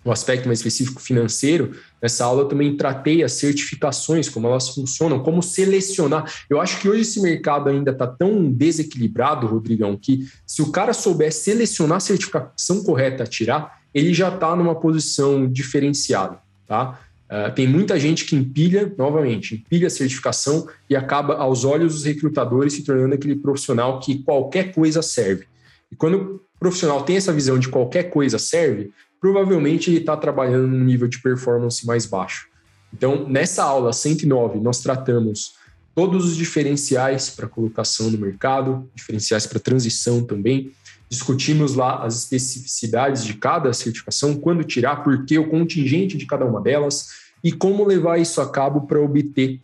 o 0.03 0.11
aspecto 0.11 0.45
mais 0.47 0.59
específico 0.59 1.01
financeiro, 1.01 1.75
nessa 2.01 2.23
aula 2.23 2.43
eu 2.43 2.47
também 2.47 2.75
tratei 2.77 3.23
as 3.23 3.33
certificações, 3.33 4.29
como 4.29 4.47
elas 4.47 4.69
funcionam, 4.69 5.19
como 5.19 5.43
selecionar. 5.43 6.31
Eu 6.49 6.61
acho 6.61 6.79
que 6.79 6.87
hoje 6.87 7.01
esse 7.01 7.21
mercado 7.21 7.69
ainda 7.69 7.91
está 7.91 8.07
tão 8.07 8.49
desequilibrado, 8.49 9.47
Rodrigão, 9.47 9.97
que 9.97 10.27
se 10.45 10.61
o 10.61 10.71
cara 10.71 10.93
souber 10.93 11.33
selecionar 11.33 11.97
a 11.97 12.01
certificação 12.01 12.83
correta 12.83 13.23
a 13.23 13.27
tirar, 13.27 13.79
ele 13.93 14.13
já 14.13 14.29
está 14.33 14.55
numa 14.55 14.75
posição 14.75 15.47
diferenciada, 15.51 16.39
tá? 16.65 16.99
Uh, 17.29 17.53
tem 17.53 17.67
muita 17.67 17.99
gente 17.99 18.25
que 18.25 18.35
empilha, 18.35 18.91
novamente, 18.97 19.55
empilha 19.55 19.85
a 19.85 19.91
certificação 19.91 20.67
e 20.89 20.95
acaba, 20.95 21.35
aos 21.35 21.63
olhos 21.63 21.93
dos 21.93 22.03
recrutadores, 22.03 22.73
se 22.73 22.83
tornando 22.83 23.13
aquele 23.13 23.35
profissional 23.35 23.99
que 23.99 24.23
qualquer 24.23 24.73
coisa 24.73 25.03
serve. 25.03 25.45
E 25.91 25.95
quando 25.95 26.15
o 26.15 26.41
profissional 26.59 27.03
tem 27.03 27.17
essa 27.17 27.31
visão 27.31 27.59
de 27.59 27.69
qualquer 27.69 28.09
coisa 28.09 28.39
serve, 28.39 28.91
provavelmente 29.19 29.89
ele 29.89 29.99
está 29.99 30.15
trabalhando 30.15 30.67
num 30.67 30.83
nível 30.83 31.07
de 31.07 31.21
performance 31.21 31.85
mais 31.85 32.05
baixo. 32.05 32.47
Então, 32.93 33.27
nessa 33.27 33.63
aula 33.63 33.93
109, 33.93 34.59
nós 34.59 34.79
tratamos 34.81 35.53
todos 35.93 36.25
os 36.25 36.35
diferenciais 36.35 37.29
para 37.29 37.47
colocação 37.47 38.09
no 38.09 38.17
mercado, 38.17 38.89
diferenciais 38.95 39.45
para 39.45 39.59
transição 39.59 40.23
também. 40.23 40.71
Discutimos 41.09 41.75
lá 41.75 42.03
as 42.03 42.23
especificidades 42.23 43.25
de 43.25 43.33
cada 43.33 43.73
certificação, 43.73 44.35
quando 44.35 44.63
tirar, 44.63 45.03
por 45.03 45.25
que, 45.25 45.37
o 45.37 45.49
contingente 45.49 46.17
de 46.17 46.25
cada 46.25 46.45
uma 46.45 46.61
delas 46.61 47.07
e 47.43 47.51
como 47.51 47.85
levar 47.85 48.17
isso 48.17 48.39
a 48.41 48.49
cabo 48.49 48.87
para 48.87 48.99
obter 48.99 49.59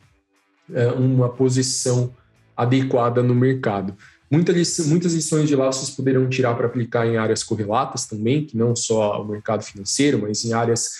é, 0.73 0.87
uma 0.87 1.29
posição 1.29 2.13
adequada 2.55 3.21
no 3.21 3.35
mercado. 3.35 3.95
Muitas, 4.35 4.79
muitas 4.79 5.13
lições 5.13 5.47
de 5.47 5.55
lá 5.55 5.67
vocês 5.67 5.89
poderão 5.89 6.27
tirar 6.27 6.53
para 6.55 6.67
aplicar 6.67 7.07
em 7.07 7.15
áreas 7.15 7.41
correlatas 7.41 8.05
também, 8.05 8.45
que 8.45 8.57
não 8.57 8.75
só 8.75 9.21
o 9.21 9.25
mercado 9.25 9.63
financeiro, 9.63 10.19
mas 10.21 10.43
em 10.43 10.51
áreas 10.51 10.91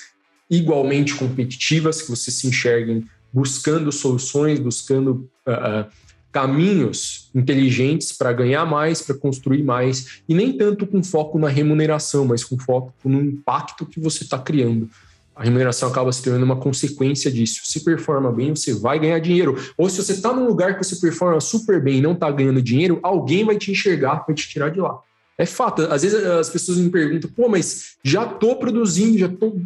igualmente 0.50 1.14
competitivas, 1.16 2.02
que 2.02 2.10
vocês 2.10 2.34
se 2.34 2.48
enxerguem 2.48 3.06
buscando 3.34 3.92
soluções, 3.92 4.58
buscando 4.58 5.30
uh, 5.46 5.82
uh, 5.84 5.92
caminhos 6.32 7.30
inteligentes 7.36 8.14
para 8.14 8.32
ganhar 8.32 8.66
mais, 8.66 9.02
para 9.02 9.18
construir 9.18 9.64
mais, 9.64 10.22
e 10.30 10.34
nem 10.34 10.58
tanto 10.58 10.88
com 10.88 11.04
foco 11.04 11.38
na 11.38 11.50
remuneração, 11.50 12.24
mas 12.24 12.42
com 12.42 12.58
foco 12.58 12.94
no 13.04 13.22
impacto 13.22 13.86
que 13.86 14.00
você 14.00 14.24
está 14.24 14.40
criando. 14.40 14.90
A 15.36 15.44
remuneração 15.44 15.90
acaba 15.90 16.12
se 16.12 16.24
tornando 16.24 16.46
uma 16.46 16.56
consequência 16.56 17.30
disso. 17.30 17.62
Se 17.66 17.84
performa 17.84 18.32
bem, 18.32 18.56
você 18.56 18.74
vai 18.74 18.98
ganhar 18.98 19.20
dinheiro. 19.20 19.58
Ou 19.78 19.90
se 19.90 20.02
você 20.02 20.14
está 20.14 20.32
num 20.32 20.48
lugar 20.48 20.78
que 20.78 20.84
você 20.84 20.96
performa 20.96 21.42
super 21.42 21.82
bem 21.82 21.98
e 21.98 22.02
não 22.02 22.14
está 22.14 22.32
ganhando 22.32 22.62
dinheiro, 22.62 23.00
alguém 23.04 23.44
vai 23.44 23.58
te 23.58 23.70
enxergar, 23.70 24.24
vai 24.26 24.34
te 24.34 24.48
tirar 24.48 24.70
de 24.70 24.80
lá. 24.80 24.98
É 25.38 25.46
fato. 25.46 25.82
Às 25.84 26.04
vezes 26.04 26.24
as 26.24 26.50
pessoas 26.50 26.78
me 26.78 26.90
perguntam, 26.90 27.30
pô, 27.36 27.50
mas 27.50 27.96
já 28.02 28.24
estou 28.24 28.56
produzindo, 28.56 29.18
já 29.18 29.26
estou 29.26 29.62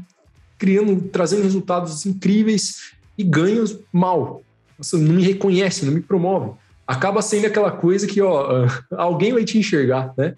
criando, 0.58 1.08
trazendo 1.10 1.44
resultados 1.44 2.06
incríveis 2.06 2.92
e 3.16 3.24
ganho 3.24 3.64
mal. 3.94 4.42
Você 4.78 4.98
não 4.98 5.14
me 5.14 5.24
reconhece, 5.24 5.86
não 5.86 5.94
me 5.94 6.02
promove. 6.02 6.52
Acaba 6.88 7.22
sendo 7.22 7.46
aquela 7.46 7.72
coisa 7.72 8.08
que 8.08 8.20
ó, 8.22 8.68
alguém 8.98 9.34
vai 9.34 9.44
te 9.44 9.58
enxergar, 9.58 10.14
né? 10.18 10.36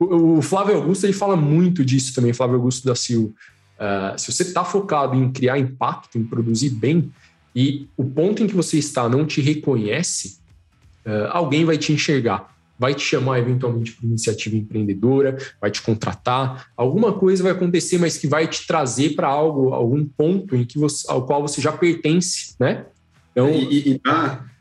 O, 0.00 0.42
Flávio 0.42 0.74
Augusto 0.74 1.04
ele 1.04 1.12
fala 1.12 1.36
muito 1.36 1.84
disso 1.84 2.12
também, 2.12 2.32
Flávio 2.32 2.56
Augusto 2.56 2.84
da 2.84 2.94
Silva. 2.96 3.32
Uh, 3.82 4.16
se 4.16 4.30
você 4.30 4.44
está 4.44 4.64
focado 4.64 5.16
em 5.16 5.32
criar 5.32 5.58
impacto, 5.58 6.16
em 6.16 6.24
produzir 6.24 6.70
bem, 6.70 7.12
e 7.54 7.88
o 7.96 8.04
ponto 8.04 8.42
em 8.42 8.46
que 8.46 8.54
você 8.54 8.78
está 8.78 9.08
não 9.08 9.26
te 9.26 9.40
reconhece, 9.40 10.38
uh, 11.04 11.26
alguém 11.30 11.64
vai 11.64 11.76
te 11.76 11.92
enxergar 11.92 12.52
vai 12.82 12.96
te 12.96 13.02
chamar 13.02 13.38
eventualmente 13.38 13.92
para 13.92 14.08
iniciativa 14.08 14.56
empreendedora, 14.56 15.38
vai 15.60 15.70
te 15.70 15.80
contratar, 15.80 16.66
alguma 16.76 17.12
coisa 17.12 17.40
vai 17.40 17.52
acontecer, 17.52 17.96
mas 17.96 18.18
que 18.18 18.26
vai 18.26 18.48
te 18.48 18.66
trazer 18.66 19.10
para 19.10 19.28
algo, 19.28 19.72
algum 19.72 20.04
ponto 20.04 20.56
em 20.56 20.64
que 20.64 20.80
você, 20.80 21.08
ao 21.08 21.24
qual 21.24 21.40
você 21.40 21.60
já 21.60 21.70
pertence, 21.70 22.56
né? 22.58 22.86
Então, 23.30 23.48
e, 23.50 23.92
e 23.92 24.00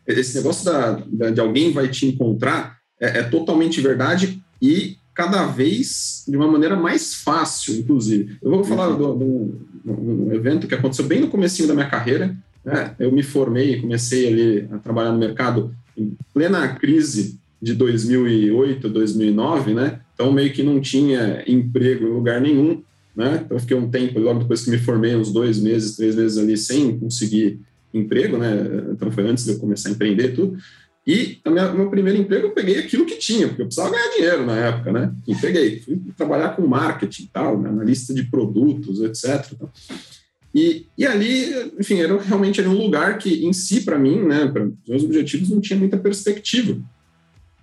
esse 0.05 0.37
negócio 0.37 0.65
da, 0.65 1.01
da, 1.07 1.29
de 1.31 1.41
alguém 1.41 1.73
vai 1.73 1.87
te 1.87 2.05
encontrar 2.05 2.77
é, 2.99 3.19
é, 3.19 3.23
totalmente 3.23 3.81
verdade 3.81 4.39
e 4.61 4.97
cada 5.13 5.45
vez 5.45 6.23
de 6.27 6.35
uma 6.37 6.47
maneira 6.47 6.75
mais 6.75 7.15
fácil, 7.15 7.75
inclusive. 7.75 8.37
Eu 8.41 8.51
vou 8.51 8.63
falar 8.63 8.95
de 8.95 9.03
um 9.03 10.29
evento 10.33 10.67
que 10.67 10.75
aconteceu 10.75 11.05
bem 11.05 11.21
no 11.21 11.27
comecinho 11.27 11.67
da 11.67 11.73
minha 11.73 11.89
carreira. 11.89 12.35
Né? 12.63 12.95
Eu 12.99 13.11
me 13.11 13.23
formei, 13.23 13.81
comecei 13.81 14.27
ali 14.27 14.67
a 14.71 14.77
trabalhar 14.77 15.11
no 15.11 15.19
mercado 15.19 15.75
em 15.97 16.15
plena 16.33 16.75
crise 16.75 17.39
de 17.61 17.73
2008, 17.73 18.89
2009, 18.89 19.73
né? 19.73 19.99
Então 20.13 20.31
meio 20.31 20.51
que 20.51 20.63
não 20.63 20.79
tinha 20.79 21.43
emprego 21.45 22.07
em 22.07 22.13
lugar 22.13 22.41
nenhum, 22.41 22.81
né? 23.15 23.41
Então 23.45 23.59
fiquei 23.59 23.77
um 23.77 23.89
tempo, 23.89 24.19
logo 24.19 24.39
depois 24.39 24.63
que 24.63 24.71
me 24.71 24.77
formei, 24.77 25.15
uns 25.15 25.31
dois 25.31 25.59
meses, 25.59 25.95
três 25.95 26.15
meses 26.15 26.37
ali 26.37 26.57
sem 26.57 26.97
conseguir 26.97 27.59
emprego, 27.93 28.37
né? 28.37 28.51
Então 28.91 29.11
foi 29.11 29.27
antes 29.27 29.45
de 29.45 29.51
eu 29.51 29.59
começar 29.59 29.89
a 29.89 29.91
empreender 29.91 30.29
tudo. 30.29 30.57
E 31.05 31.39
o 31.45 31.51
meu 31.51 31.89
primeiro 31.89 32.19
emprego 32.19 32.47
eu 32.47 32.51
peguei 32.51 32.77
aquilo 32.77 33.05
que 33.05 33.15
tinha, 33.15 33.47
porque 33.47 33.63
eu 33.63 33.65
precisava 33.65 33.91
ganhar 33.91 34.11
dinheiro 34.15 34.45
na 34.45 34.55
época, 34.55 34.91
né? 34.91 35.13
E 35.27 35.35
peguei, 35.35 35.79
fui 35.79 35.99
trabalhar 36.15 36.55
com 36.55 36.67
marketing 36.67 37.29
tal, 37.33 37.59
né? 37.59 37.69
analista 37.69 38.13
de 38.13 38.23
produtos, 38.23 39.01
etc. 39.01 39.53
E, 40.53 40.85
e 40.97 41.07
ali, 41.07 41.71
enfim, 41.79 41.99
era 41.99 42.21
realmente 42.21 42.59
era 42.59 42.69
um 42.69 42.77
lugar 42.77 43.17
que 43.17 43.45
em 43.45 43.53
si, 43.53 43.81
para 43.81 43.97
mim, 43.97 44.21
né, 44.21 44.47
para 44.47 44.65
os 44.65 44.73
meus 44.87 45.03
objetivos, 45.03 45.49
não 45.49 45.61
tinha 45.61 45.79
muita 45.79 45.97
perspectiva 45.97 46.77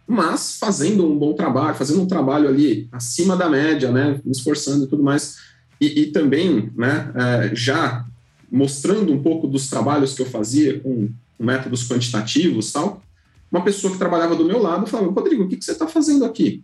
mas 0.09 0.57
fazendo 0.59 1.07
um 1.07 1.19
bom 1.19 1.35
trabalho, 1.35 1.77
fazendo 1.77 2.01
um 2.01 2.07
trabalho 2.07 2.49
ali 2.49 2.89
acima 2.91 3.37
da 3.37 3.47
média, 3.47 3.93
né, 3.93 4.19
me 4.25 4.33
esforçando 4.33 4.85
e 4.85 4.89
tudo 4.89 5.03
mais, 5.03 5.37
e, 5.79 6.01
e 6.01 6.07
também, 6.07 6.73
né, 6.75 7.13
é, 7.15 7.55
já 7.55 8.07
mostrando 8.51 9.13
um 9.13 9.23
pouco 9.23 9.47
dos 9.47 9.69
trabalhos 9.69 10.15
que 10.15 10.23
eu 10.23 10.27
fazia 10.27 10.81
com, 10.81 11.11
com 11.37 11.45
métodos 11.45 11.87
quantitativos 11.87 12.73
tal, 12.73 13.03
uma 13.51 13.63
pessoa 13.63 13.93
que 13.93 13.99
trabalhava 13.99 14.37
do 14.37 14.45
meu 14.45 14.61
lado 14.61 14.87
falava, 14.87 15.11
Rodrigo, 15.11 15.45
o 15.45 15.49
que, 15.49 15.57
que 15.57 15.65
você 15.65 15.73
está 15.73 15.87
fazendo 15.87 16.25
aqui? 16.25 16.63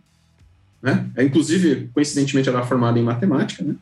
Né? 0.81 1.09
É, 1.15 1.23
inclusive, 1.23 1.89
coincidentemente, 1.93 2.47
ela 2.47 2.59
era 2.59 2.67
formada 2.67 2.99
em 2.99 3.03
matemática, 3.03 3.63
né? 3.63 3.75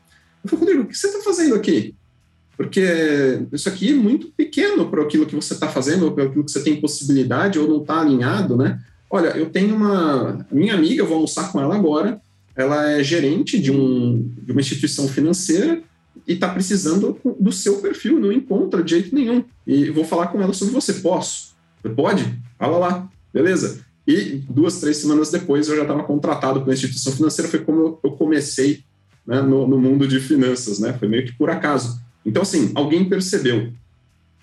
Eu 0.43 0.49
falei, 0.49 0.65
Rodrigo, 0.65 0.83
o 0.83 0.87
que 0.87 0.97
você 0.97 1.07
está 1.07 1.21
fazendo 1.21 1.55
aqui? 1.55 1.95
Porque 2.55 3.41
isso 3.51 3.67
aqui 3.67 3.91
é 3.91 3.95
muito 3.95 4.27
pequeno 4.27 4.89
para 4.89 5.01
aquilo 5.01 5.25
que 5.25 5.35
você 5.35 5.53
está 5.53 5.67
fazendo, 5.67 6.05
ou 6.05 6.11
para 6.11 6.25
aquilo 6.25 6.43
que 6.43 6.51
você 6.51 6.63
tem 6.63 6.79
possibilidade, 6.79 7.57
ou 7.59 7.67
não 7.67 7.81
está 7.81 7.99
alinhado, 7.99 8.55
né? 8.55 8.79
Olha, 9.09 9.29
eu 9.29 9.49
tenho 9.49 9.75
uma. 9.75 10.45
Minha 10.51 10.75
amiga, 10.75 11.01
eu 11.01 11.07
vou 11.07 11.15
almoçar 11.15 11.51
com 11.51 11.59
ela 11.59 11.75
agora. 11.75 12.21
Ela 12.55 12.91
é 12.91 13.03
gerente 13.03 13.59
de, 13.59 13.71
um, 13.71 14.31
de 14.43 14.51
uma 14.51 14.61
instituição 14.61 15.07
financeira 15.07 15.81
e 16.27 16.33
está 16.33 16.47
precisando 16.47 17.19
do 17.39 17.51
seu 17.51 17.79
perfil, 17.79 18.19
não 18.19 18.31
encontra 18.31 18.83
de 18.83 18.91
jeito 18.91 19.13
nenhum. 19.13 19.43
E 19.65 19.89
vou 19.89 20.05
falar 20.05 20.27
com 20.27 20.41
ela 20.41 20.53
sobre 20.53 20.73
você. 20.73 20.93
Posso? 20.93 21.52
Pode? 21.89 22.39
Fala 22.57 22.77
lá. 22.77 23.09
Beleza. 23.33 23.83
E 24.05 24.41
duas, 24.49 24.79
três 24.79 24.97
semanas 24.97 25.31
depois 25.31 25.67
eu 25.67 25.75
já 25.75 25.83
estava 25.83 26.03
contratado 26.03 26.61
pela 26.61 26.73
instituição 26.73 27.13
financeira. 27.13 27.49
Foi 27.49 27.59
como 27.59 27.99
eu 28.03 28.11
comecei 28.11 28.83
né, 29.25 29.41
no, 29.41 29.67
no, 29.67 29.79
mundo 29.79 30.07
de 30.07 30.19
finanças, 30.19 30.79
né? 30.79 30.93
Foi 30.93 31.07
meio 31.07 31.25
que 31.25 31.33
por 31.33 31.49
acaso. 31.49 32.01
Então, 32.25 32.41
assim, 32.41 32.71
alguém 32.75 33.07
percebeu. 33.07 33.71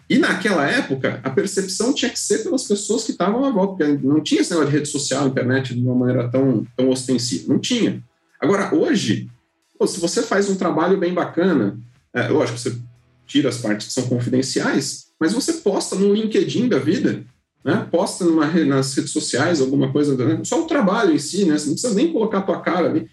E 0.08 0.18
naquela 0.18 0.68
época, 0.68 1.20
a 1.22 1.30
percepção 1.30 1.94
tinha 1.94 2.10
que 2.10 2.18
ser 2.18 2.38
pelas 2.42 2.64
pessoas 2.64 3.04
que 3.04 3.12
estavam 3.12 3.44
à 3.44 3.50
volta, 3.50 3.84
porque 3.84 4.06
não 4.06 4.20
tinha 4.20 4.40
esse 4.40 4.50
negócio 4.50 4.70
de 4.70 4.76
rede 4.76 4.88
social, 4.88 5.28
internet 5.28 5.74
de 5.74 5.80
uma 5.80 5.94
maneira 5.94 6.28
tão, 6.28 6.66
tão 6.76 6.88
ostensiva. 6.88 7.52
Não 7.52 7.60
tinha. 7.60 8.02
Agora, 8.40 8.74
hoje, 8.74 9.30
pô, 9.78 9.86
se 9.86 10.00
você 10.00 10.22
faz 10.22 10.48
um 10.48 10.56
trabalho 10.56 10.98
bem 10.98 11.14
bacana, 11.14 11.78
é, 12.12 12.26
lógico, 12.28 12.58
você 12.58 12.76
tira 13.26 13.50
as 13.50 13.58
partes 13.58 13.86
que 13.86 13.92
são 13.92 14.08
confidenciais, 14.08 15.09
mas 15.20 15.34
você 15.34 15.54
posta 15.54 15.94
no 15.94 16.14
LinkedIn 16.14 16.68
da 16.68 16.78
vida, 16.78 17.22
né? 17.62 17.86
posta 17.90 18.24
numa, 18.24 18.46
nas 18.64 18.94
redes 18.94 19.12
sociais 19.12 19.60
alguma 19.60 19.92
coisa, 19.92 20.16
né? 20.16 20.40
só 20.44 20.62
o 20.62 20.66
trabalho 20.66 21.14
em 21.14 21.18
si, 21.18 21.44
né? 21.44 21.58
você 21.58 21.66
não 21.66 21.74
precisa 21.74 21.94
nem 21.94 22.12
colocar 22.12 22.38
a 22.38 22.42
tua 22.42 22.60
cara 22.60 22.88
ali. 22.88 23.06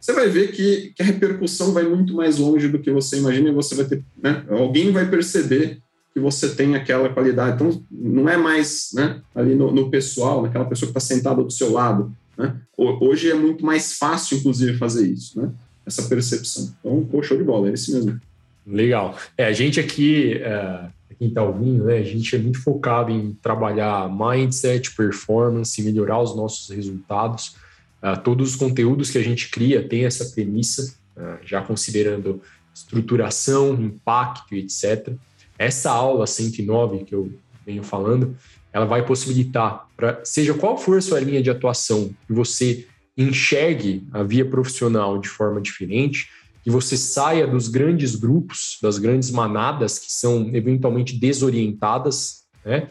Você 0.00 0.12
vai 0.12 0.28
ver 0.28 0.52
que, 0.52 0.92
que 0.94 1.02
a 1.02 1.04
repercussão 1.04 1.72
vai 1.72 1.82
muito 1.82 2.14
mais 2.14 2.38
longe 2.38 2.68
do 2.68 2.78
que 2.78 2.90
você 2.92 3.18
imagina 3.18 3.48
e 3.48 3.52
você 3.52 3.74
vai 3.74 3.84
ter, 3.84 4.04
né? 4.22 4.44
alguém 4.48 4.92
vai 4.92 5.10
perceber 5.10 5.80
que 6.14 6.20
você 6.20 6.48
tem 6.50 6.76
aquela 6.76 7.08
qualidade. 7.08 7.56
Então, 7.56 7.84
não 7.90 8.28
é 8.28 8.36
mais 8.36 8.90
né, 8.94 9.20
ali 9.34 9.54
no, 9.54 9.72
no 9.72 9.90
pessoal, 9.90 10.42
naquela 10.42 10.64
pessoa 10.64 10.90
que 10.90 10.96
está 10.96 11.14
sentada 11.14 11.42
do 11.42 11.50
seu 11.50 11.72
lado. 11.72 12.12
Né? 12.36 12.54
Hoje 12.76 13.30
é 13.30 13.34
muito 13.34 13.66
mais 13.66 13.94
fácil, 13.94 14.38
inclusive, 14.38 14.78
fazer 14.78 15.06
isso, 15.06 15.40
né? 15.40 15.50
essa 15.84 16.02
percepção. 16.02 16.72
Então, 16.78 17.04
pô, 17.10 17.22
show 17.22 17.36
de 17.36 17.42
bola, 17.44 17.68
é 17.68 17.72
esse 17.72 17.92
mesmo. 17.92 18.20
Legal. 18.66 19.16
É, 19.36 19.46
a 19.46 19.52
gente 19.52 19.80
aqui, 19.80 20.34
é, 20.34 20.88
quem 21.18 21.28
está 21.28 21.42
ouvindo, 21.42 21.84
né, 21.84 21.98
a 21.98 22.02
gente 22.02 22.34
é 22.34 22.38
muito 22.38 22.62
focado 22.62 23.10
em 23.10 23.32
trabalhar 23.42 24.08
mindset, 24.08 24.94
performance, 24.94 25.82
melhorar 25.82 26.20
os 26.20 26.36
nossos 26.36 26.70
resultados. 26.70 27.56
Uh, 28.00 28.20
todos 28.22 28.50
os 28.50 28.56
conteúdos 28.56 29.10
que 29.10 29.18
a 29.18 29.22
gente 29.22 29.50
cria 29.50 29.86
tem 29.86 30.04
essa 30.04 30.26
premissa, 30.26 30.94
uh, 31.16 31.38
já 31.44 31.60
considerando 31.60 32.40
estruturação, 32.72 33.74
impacto, 33.74 34.54
etc. 34.54 35.12
Essa 35.58 35.90
aula 35.90 36.26
109 36.26 37.04
que 37.04 37.14
eu 37.14 37.32
venho 37.66 37.82
falando, 37.82 38.36
ela 38.72 38.86
vai 38.86 39.04
possibilitar, 39.04 39.88
para 39.96 40.24
seja 40.24 40.54
qual 40.54 40.78
for 40.78 40.98
a 40.98 41.00
sua 41.00 41.18
linha 41.18 41.42
de 41.42 41.50
atuação, 41.50 42.14
que 42.26 42.32
você 42.32 42.86
enxergue 43.16 44.06
a 44.12 44.22
via 44.22 44.44
profissional 44.44 45.18
de 45.18 45.28
forma 45.28 45.60
diferente, 45.60 46.30
que 46.68 46.72
você 46.72 46.98
saia 46.98 47.46
dos 47.46 47.66
grandes 47.66 48.14
grupos, 48.14 48.76
das 48.82 48.98
grandes 48.98 49.30
manadas 49.30 49.98
que 49.98 50.12
são 50.12 50.50
eventualmente 50.52 51.18
desorientadas, 51.18 52.42
né? 52.62 52.90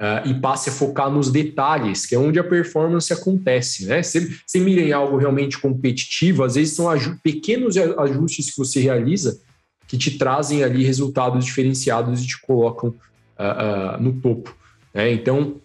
Uh, 0.00 0.30
e 0.30 0.40
passe 0.40 0.70
a 0.70 0.72
focar 0.72 1.10
nos 1.10 1.30
detalhes, 1.30 2.06
que 2.06 2.14
é 2.14 2.18
onde 2.18 2.38
a 2.38 2.44
performance 2.44 3.12
acontece, 3.12 3.84
né? 3.84 4.02
Se, 4.02 4.40
se 4.46 4.58
mira 4.58 4.80
em 4.80 4.92
algo 4.92 5.18
realmente 5.18 5.58
competitivo, 5.58 6.42
às 6.42 6.54
vezes 6.54 6.74
são 6.74 6.86
pequenos 7.22 7.76
ajustes 7.76 8.50
que 8.50 8.56
você 8.56 8.80
realiza 8.80 9.38
que 9.86 9.98
te 9.98 10.16
trazem 10.16 10.64
ali 10.64 10.82
resultados 10.82 11.44
diferenciados 11.44 12.22
e 12.22 12.26
te 12.26 12.40
colocam 12.40 12.88
uh, 12.88 13.98
uh, 13.98 14.02
no 14.02 14.14
topo. 14.22 14.56
Né? 14.94 15.12
Então, 15.12 15.56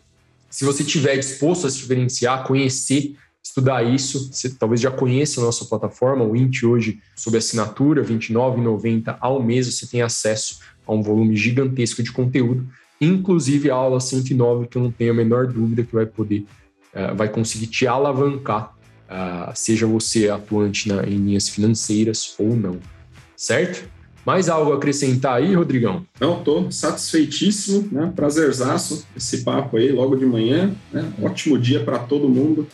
se 0.49 0.65
você 0.65 0.83
estiver 0.83 1.15
disposto 1.15 1.65
a 1.65 1.69
se 1.69 1.77
diferenciar, 1.77 2.43
conhecer, 2.43 3.15
estudar 3.43 3.83
isso, 3.83 4.31
você 4.31 4.49
talvez 4.49 4.79
já 4.79 4.89
conheça 4.89 5.41
a 5.41 5.43
nossa 5.43 5.65
plataforma, 5.65 6.23
o 6.23 6.35
Int 6.35 6.63
hoje, 6.63 6.99
sob 7.15 7.37
assinatura, 7.37 8.01
R$ 8.01 8.15
29,90 8.15 9.17
ao 9.19 9.43
mês, 9.43 9.67
você 9.67 9.85
tem 9.85 10.01
acesso 10.01 10.59
a 10.87 10.93
um 10.93 11.01
volume 11.01 11.35
gigantesco 11.35 12.01
de 12.01 12.11
conteúdo, 12.11 12.65
inclusive 13.01 13.69
a 13.69 13.75
aula 13.75 13.99
109, 13.99 14.67
que 14.67 14.77
eu 14.77 14.83
não 14.83 14.91
tenho 14.91 15.11
a 15.11 15.15
menor 15.15 15.47
dúvida 15.47 15.83
que 15.83 15.93
vai 15.93 16.05
poder, 16.05 16.45
uh, 16.93 17.13
vai 17.15 17.27
conseguir 17.27 17.67
te 17.67 17.85
alavancar, 17.85 18.73
uh, 19.09 19.51
seja 19.53 19.85
você 19.85 20.29
atuante 20.29 20.87
na, 20.87 21.03
em 21.03 21.17
linhas 21.17 21.49
financeiras 21.49 22.35
ou 22.39 22.55
não, 22.55 22.79
certo? 23.35 23.91
Mais 24.25 24.47
algo 24.47 24.71
a 24.71 24.77
acrescentar 24.77 25.35
aí, 25.35 25.53
Rodrigão? 25.53 26.05
Não, 26.17 26.37
estou 26.39 26.71
satisfeitíssimo, 26.71 27.89
né? 27.91 28.11
Prazerzaço 28.15 29.05
esse 29.17 29.43
papo 29.43 29.75
aí 29.75 29.91
logo 29.91 30.15
de 30.15 30.25
manhã, 30.25 30.73
né? 30.93 31.11
Ótimo 31.21 31.59
dia 31.59 31.83
para 31.83 31.99
todo 31.99 32.29
mundo. 32.29 32.65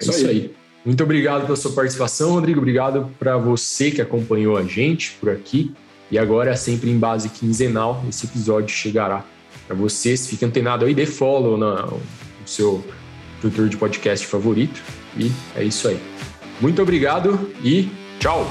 É 0.00 0.04
isso, 0.04 0.26
aí. 0.26 0.30
aí. 0.30 0.54
Muito 0.84 1.02
obrigado 1.02 1.46
pela 1.46 1.56
sua 1.56 1.72
participação, 1.72 2.32
Rodrigo. 2.32 2.60
Obrigado 2.60 3.10
para 3.18 3.36
você 3.38 3.90
que 3.90 4.02
acompanhou 4.02 4.56
a 4.56 4.62
gente 4.62 5.12
por 5.20 5.30
aqui. 5.30 5.72
E 6.10 6.18
agora, 6.18 6.54
sempre 6.56 6.90
em 6.90 6.98
base 6.98 7.30
quinzenal, 7.30 8.04
esse 8.08 8.26
episódio 8.26 8.68
chegará 8.68 9.24
para 9.66 9.74
vocês. 9.74 10.26
Fique 10.26 10.44
antenado 10.44 10.84
aí, 10.84 10.94
dê 10.94 11.06
follow 11.06 11.56
na, 11.56 11.86
no 11.86 12.00
seu 12.44 12.84
tutor 13.40 13.68
de 13.68 13.76
podcast 13.76 14.26
favorito. 14.26 14.82
E 15.16 15.32
é 15.56 15.64
isso 15.64 15.88
aí. 15.88 15.98
Muito 16.60 16.82
obrigado 16.82 17.50
e 17.62 17.88
tchau! 18.20 18.46